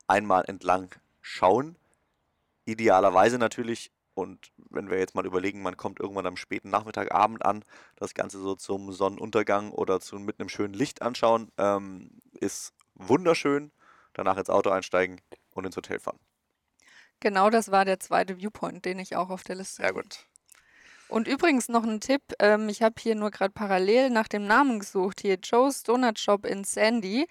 einmal 0.07 0.43
entlang 0.47 0.89
schauen. 1.21 1.77
Idealerweise 2.65 3.37
natürlich, 3.37 3.91
und 4.13 4.51
wenn 4.69 4.89
wir 4.89 4.97
jetzt 4.97 5.15
mal 5.15 5.25
überlegen, 5.25 5.61
man 5.61 5.77
kommt 5.77 5.99
irgendwann 5.99 6.25
am 6.25 6.37
späten 6.37 6.69
Nachmittag, 6.69 7.13
Abend 7.13 7.45
an, 7.45 7.63
das 7.95 8.13
Ganze 8.13 8.39
so 8.39 8.55
zum 8.55 8.91
Sonnenuntergang 8.91 9.71
oder 9.71 9.99
zu, 9.99 10.17
mit 10.17 10.39
einem 10.39 10.49
schönen 10.49 10.73
Licht 10.73 11.01
anschauen, 11.01 11.51
ähm, 11.57 12.21
ist 12.39 12.73
wunderschön. 12.95 13.71
Danach 14.13 14.37
ins 14.37 14.49
Auto 14.49 14.69
einsteigen 14.69 15.19
und 15.51 15.65
ins 15.65 15.75
Hotel 15.75 15.99
fahren. 15.99 16.19
Genau 17.19 17.49
das 17.49 17.71
war 17.71 17.85
der 17.85 17.99
zweite 17.99 18.37
Viewpoint, 18.37 18.85
den 18.85 18.99
ich 18.99 19.15
auch 19.15 19.29
auf 19.29 19.43
der 19.43 19.55
Liste 19.55 19.81
Sehr 19.81 19.93
gut. 19.93 20.25
Und 21.07 21.27
übrigens 21.27 21.69
noch 21.69 21.83
ein 21.83 21.99
Tipp, 21.99 22.21
ähm, 22.39 22.67
ich 22.67 22.81
habe 22.81 22.95
hier 22.99 23.15
nur 23.15 23.29
gerade 23.29 23.53
parallel 23.53 24.09
nach 24.09 24.27
dem 24.27 24.47
Namen 24.47 24.79
gesucht, 24.79 25.21
hier 25.21 25.37
Joe's 25.41 25.83
Donut 25.83 26.17
Shop 26.17 26.45
in 26.45 26.63
Sandy. 26.63 27.27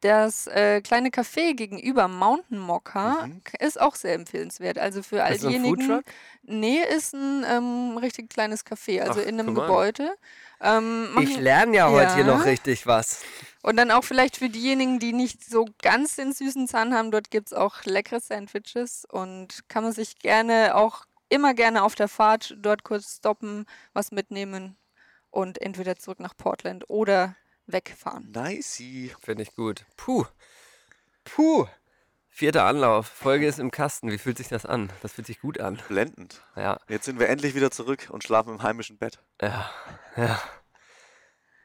Das 0.00 0.46
äh, 0.46 0.80
kleine 0.80 1.10
Café 1.10 1.54
gegenüber 1.54 2.08
Mountain 2.08 2.58
Mocha 2.58 3.26
Mhm. 3.26 3.42
ist 3.58 3.78
auch 3.80 3.94
sehr 3.94 4.14
empfehlenswert. 4.14 4.78
Also 4.78 5.02
für 5.02 5.22
all 5.22 5.32
Ist 5.34 5.44
das 5.44 5.52
ein 5.54 5.62
diejenigen. 5.62 6.02
Nee, 6.42 6.80
ist 6.96 7.12
ein 7.14 7.44
ähm, 7.46 7.98
richtig 7.98 8.30
kleines 8.30 8.64
Café, 8.64 9.02
also 9.02 9.20
Ach, 9.20 9.26
in 9.26 9.38
einem. 9.40 9.54
Gebäude. 9.54 10.14
Ähm, 10.62 11.08
Ich 11.20 11.36
lerne 11.36 11.76
ja 11.76 11.90
heute 11.90 12.14
hier 12.14 12.24
Ja. 12.24 12.36
noch 12.36 12.44
richtig 12.46 12.86
was. 12.86 13.22
und 13.62 13.76
dann 13.76 13.90
auch 13.90 14.04
vielleicht 14.04 14.36
für 14.38 14.48
diejenigen, 14.48 14.98
die 14.98 15.12
nicht 15.12 15.44
so 15.44 15.66
ganz 15.82 16.16
den 16.16 16.32
süßen 16.32 16.66
Zahn 16.66 16.94
haben, 16.94 17.10
dort 17.10 17.30
gibt 17.30 17.48
es 17.48 17.52
auch 17.52 17.84
leckere 17.84 18.20
Sandwiches 18.20 19.04
und 19.10 19.68
kann 19.68 19.84
man 19.84 19.92
sich 19.92 20.18
gerne 20.18 20.74
auch 20.76 21.04
immer 21.28 21.52
gerne 21.54 21.82
auf 21.84 21.94
der 21.94 22.08
Fahrt 22.08 22.56
dort 22.58 22.84
kurz 22.84 23.16
stoppen, 23.18 23.66
was 23.92 24.12
mitnehmen 24.12 24.76
und 25.30 25.60
entweder 25.62 25.96
zurück 25.96 26.20
nach 26.20 26.36
Portland 26.36 26.88
oder 26.90 27.36
wegfahren. 27.72 28.30
Nicey. 28.34 29.14
Finde 29.20 29.42
ich 29.42 29.54
gut. 29.54 29.84
Puh. 29.96 30.24
Puh. 31.24 31.66
Vierter 32.28 32.64
Anlauf. 32.64 33.06
Folge 33.08 33.46
ist 33.46 33.58
im 33.58 33.70
Kasten. 33.70 34.10
Wie 34.10 34.18
fühlt 34.18 34.38
sich 34.38 34.48
das 34.48 34.64
an? 34.64 34.90
Das 35.02 35.12
fühlt 35.12 35.26
sich 35.26 35.40
gut 35.40 35.60
an. 35.60 35.80
Blendend. 35.88 36.42
Ja, 36.56 36.78
Jetzt 36.88 37.04
sind 37.04 37.18
wir 37.18 37.28
endlich 37.28 37.54
wieder 37.54 37.70
zurück 37.70 38.08
und 38.10 38.22
schlafen 38.24 38.54
im 38.54 38.62
heimischen 38.62 38.98
Bett. 38.98 39.18
ja, 39.42 39.70
ja. 40.16 40.40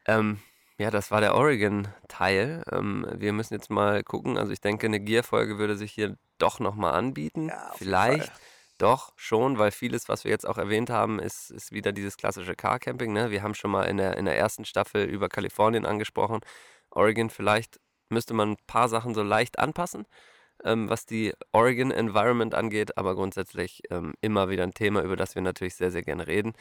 Ähm, 0.07 0.39
ja, 0.77 0.91
das 0.91 1.09
war 1.11 1.21
der 1.21 1.35
Oregon-Teil. 1.35 2.63
Ähm, 2.71 3.07
wir 3.13 3.31
müssen 3.33 3.53
jetzt 3.53 3.69
mal 3.69 4.03
gucken. 4.03 4.37
Also 4.37 4.51
ich 4.51 4.61
denke, 4.61 4.87
eine 4.87 4.99
Gear-Folge 4.99 5.57
würde 5.57 5.77
sich 5.77 5.91
hier 5.93 6.17
doch 6.37 6.59
nochmal 6.59 6.93
anbieten. 6.95 7.47
Ja, 7.47 7.69
auf 7.69 7.79
jeden 7.79 7.89
Vielleicht 7.89 8.27
Fall. 8.27 8.39
Doch 8.77 9.13
schon, 9.15 9.57
weil 9.57 9.71
vieles, 9.71 10.09
was 10.09 10.23
wir 10.23 10.31
jetzt 10.31 10.47
auch 10.47 10.57
erwähnt 10.57 10.89
haben, 10.89 11.19
ist, 11.19 11.51
ist 11.51 11.71
wieder 11.71 11.91
dieses 11.91 12.17
klassische 12.17 12.55
Car-Camping. 12.55 13.13
Ne? 13.13 13.31
Wir 13.31 13.43
haben 13.43 13.55
schon 13.55 13.71
mal 13.71 13.83
in 13.83 13.97
der, 13.97 14.17
in 14.17 14.25
der 14.25 14.37
ersten 14.37 14.65
Staffel 14.65 15.05
über 15.05 15.29
Kalifornien 15.29 15.85
angesprochen. 15.85 16.41
Oregon, 16.89 17.29
vielleicht 17.29 17.79
müsste 18.09 18.33
man 18.33 18.51
ein 18.51 18.57
paar 18.67 18.89
Sachen 18.89 19.13
so 19.13 19.23
leicht 19.23 19.59
anpassen, 19.59 20.05
ähm, 20.63 20.89
was 20.89 21.05
die 21.05 21.33
Oregon 21.51 21.91
Environment 21.91 22.53
angeht, 22.53 22.97
aber 22.97 23.15
grundsätzlich 23.15 23.81
ähm, 23.89 24.13
immer 24.21 24.49
wieder 24.49 24.63
ein 24.63 24.73
Thema, 24.73 25.01
über 25.03 25.15
das 25.15 25.35
wir 25.35 25.41
natürlich 25.41 25.75
sehr, 25.75 25.91
sehr 25.91 26.03
gerne 26.03 26.27
reden. 26.27 26.53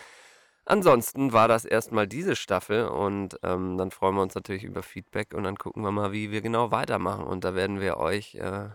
Ansonsten 0.66 1.32
war 1.32 1.46
das 1.46 1.66
erstmal 1.66 2.06
diese 2.08 2.36
Staffel 2.36 2.88
und 2.88 3.38
ähm, 3.42 3.76
dann 3.76 3.90
freuen 3.90 4.14
wir 4.14 4.22
uns 4.22 4.34
natürlich 4.34 4.64
über 4.64 4.82
Feedback 4.82 5.34
und 5.34 5.44
dann 5.44 5.56
gucken 5.56 5.82
wir 5.82 5.92
mal, 5.92 6.12
wie 6.12 6.30
wir 6.30 6.40
genau 6.40 6.70
weitermachen. 6.70 7.26
Und 7.26 7.44
da 7.44 7.54
werden 7.54 7.80
wir 7.80 7.98
euch 7.98 8.36
äh, 8.36 8.70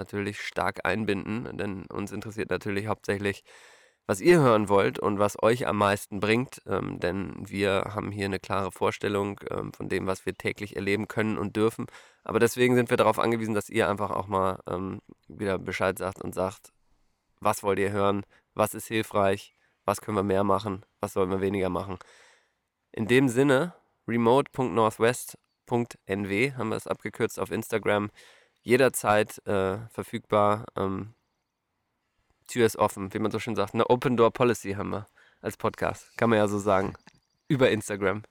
natürlich 0.00 0.40
stark 0.40 0.84
einbinden, 0.84 1.56
denn 1.56 1.86
uns 1.86 2.10
interessiert 2.10 2.50
natürlich 2.50 2.88
hauptsächlich, 2.88 3.44
was 4.06 4.20
ihr 4.20 4.40
hören 4.40 4.68
wollt 4.68 4.98
und 4.98 5.20
was 5.20 5.40
euch 5.40 5.68
am 5.68 5.76
meisten 5.76 6.18
bringt, 6.18 6.60
ähm, 6.66 6.98
denn 6.98 7.48
wir 7.48 7.92
haben 7.94 8.10
hier 8.10 8.24
eine 8.24 8.40
klare 8.40 8.72
Vorstellung 8.72 9.38
ähm, 9.50 9.72
von 9.72 9.88
dem, 9.88 10.08
was 10.08 10.26
wir 10.26 10.36
täglich 10.36 10.74
erleben 10.74 11.06
können 11.06 11.38
und 11.38 11.54
dürfen. 11.54 11.86
Aber 12.24 12.40
deswegen 12.40 12.74
sind 12.74 12.90
wir 12.90 12.96
darauf 12.96 13.20
angewiesen, 13.20 13.54
dass 13.54 13.70
ihr 13.70 13.88
einfach 13.88 14.10
auch 14.10 14.26
mal 14.26 14.58
ähm, 14.68 15.00
wieder 15.28 15.58
Bescheid 15.58 15.96
sagt 15.96 16.22
und 16.22 16.34
sagt, 16.34 16.72
was 17.38 17.62
wollt 17.62 17.78
ihr 17.78 17.92
hören, 17.92 18.24
was 18.54 18.74
ist 18.74 18.88
hilfreich, 18.88 19.54
was 19.84 20.00
können 20.00 20.16
wir 20.16 20.24
mehr 20.24 20.42
machen, 20.42 20.84
was 21.00 21.12
sollen 21.12 21.30
wir 21.30 21.40
weniger 21.40 21.68
machen. 21.68 21.98
In 22.90 23.06
dem 23.06 23.28
Sinne, 23.28 23.74
remote.northwest.nw 24.08 26.52
haben 26.54 26.70
wir 26.70 26.76
es 26.76 26.88
abgekürzt 26.88 27.38
auf 27.38 27.52
Instagram, 27.52 28.10
jederzeit 28.62 29.44
äh, 29.46 29.78
verfügbar. 29.88 30.66
Ähm, 30.76 31.14
Tür 32.46 32.66
ist 32.66 32.76
offen, 32.76 33.14
wie 33.14 33.18
man 33.18 33.30
so 33.30 33.38
schön 33.38 33.54
sagt. 33.54 33.74
Eine 33.74 33.88
Open 33.88 34.16
Door 34.16 34.32
Policy 34.32 34.72
haben 34.72 34.90
wir 34.90 35.06
als 35.40 35.56
Podcast, 35.56 36.16
kann 36.16 36.30
man 36.30 36.38
ja 36.38 36.48
so 36.48 36.58
sagen, 36.58 36.94
über 37.48 37.70
Instagram. 37.70 38.22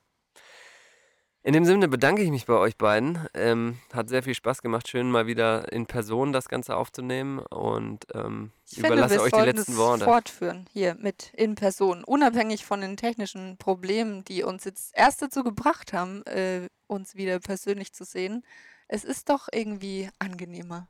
In 1.41 1.53
dem 1.53 1.63
Sinne 1.63 1.87
bedanke 1.87 2.21
ich 2.21 2.29
mich 2.31 2.45
bei 2.45 2.53
euch 2.53 2.77
beiden. 2.77 3.25
Ähm, 3.33 3.79
hat 3.93 4.09
sehr 4.09 4.23
viel 4.23 4.35
Spaß 4.35 4.61
gemacht, 4.61 4.89
schön 4.89 5.09
mal 5.09 5.25
wieder 5.25 5.71
in 5.71 5.85
Person 5.85 6.33
das 6.33 6.49
Ganze 6.49 6.75
aufzunehmen 6.75 7.39
und 7.39 8.05
ähm, 8.13 8.51
Ich 8.67 8.73
finde, 8.73 8.89
überlasse 8.89 9.15
wir 9.15 9.21
euch 9.21 9.31
die 9.31 9.39
letzten 9.39 9.77
Worte. 9.77 10.03
fortführen 10.03 10.65
hier 10.73 10.95
mit 10.95 11.31
in 11.33 11.55
Person, 11.55 12.03
unabhängig 12.03 12.65
von 12.65 12.81
den 12.81 12.97
technischen 12.97 13.57
Problemen, 13.57 14.25
die 14.25 14.43
uns 14.43 14.65
jetzt 14.65 14.91
erst 14.93 15.21
dazu 15.21 15.43
gebracht 15.45 15.93
haben, 15.93 16.25
äh, 16.25 16.67
uns 16.87 17.15
wieder 17.15 17.39
persönlich 17.39 17.93
zu 17.93 18.03
sehen. 18.03 18.43
Es 18.89 19.03
ist 19.05 19.29
doch 19.29 19.47
irgendwie 19.53 20.09
angenehmer. 20.19 20.87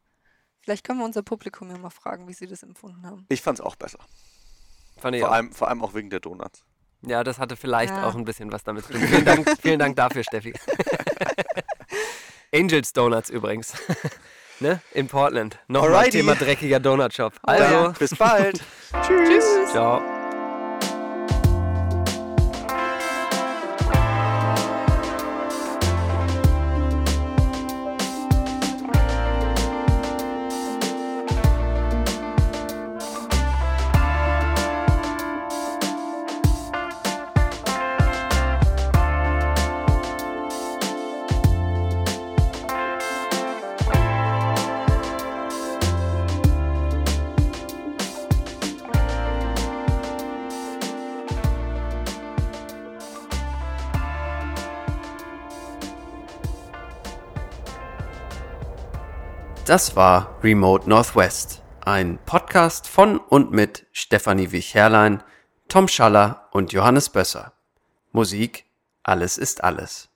Vielleicht 0.62 0.86
können 0.86 1.00
wir 1.00 1.06
unser 1.06 1.22
Publikum 1.22 1.70
ja 1.70 1.78
mal 1.78 1.89
fragen, 1.89 2.28
wie 2.28 2.34
sie 2.34 2.47
das 2.47 2.64
empfunden 2.64 3.06
haben. 3.06 3.26
Ich 3.30 3.41
fand's 3.41 3.62
auch 3.62 3.76
besser. 3.76 4.00
Fand 4.97 5.16
ich 5.16 5.22
Vor 5.22 5.30
auch. 5.30 5.34
allem, 5.34 5.52
vor 5.52 5.68
allem 5.68 5.84
auch 5.84 5.93
wegen 5.93 6.10
der 6.10 6.20
Donuts. 6.20 6.64
Ja, 7.02 7.24
das 7.24 7.39
hatte 7.39 7.56
vielleicht 7.56 7.93
Ja. 7.93 8.08
auch 8.08 8.16
ein 8.16 8.26
bisschen 8.26 8.52
was 8.52 8.64
damit 8.64 8.86
zu 8.86 8.93
tun. 8.93 9.02
Vielen 9.02 9.26
Dank, 9.26 9.50
vielen 9.62 9.80
Dank 9.80 9.95
dafür, 9.95 10.24
Steffi. 10.24 10.54
Angels 12.54 12.93
Donuts 12.93 13.30
übrigens. 13.30 13.74
ne? 14.60 14.82
In 14.93 15.08
Portland. 15.08 15.60
Nochmal. 15.68 16.10
Thema 16.10 16.36
dreckiger 16.36 16.80
Donut 16.80 17.14
Shop. 17.14 17.34
Oh 17.47 17.52
ja. 17.52 17.58
Also, 17.58 18.00
Bis 18.00 18.16
bald. 18.16 18.62
Tschüss. 19.06 19.72
ciao. 19.72 20.19
Das 59.70 59.96
war 59.96 60.40
Remote 60.42 60.90
Northwest, 60.90 61.62
ein 61.86 62.18
Podcast 62.26 62.88
von 62.88 63.20
und 63.20 63.52
mit 63.52 63.86
Stefanie 63.92 64.52
Wich-Herrlein, 64.52 65.22
Tom 65.68 65.88
Schaller 65.88 66.50
und 66.54 66.74
Johannes 66.74 67.10
Bösser. 67.10 67.54
Musik 68.12 68.66
Alles 69.04 69.38
ist 69.38 69.64
alles. 69.64 70.09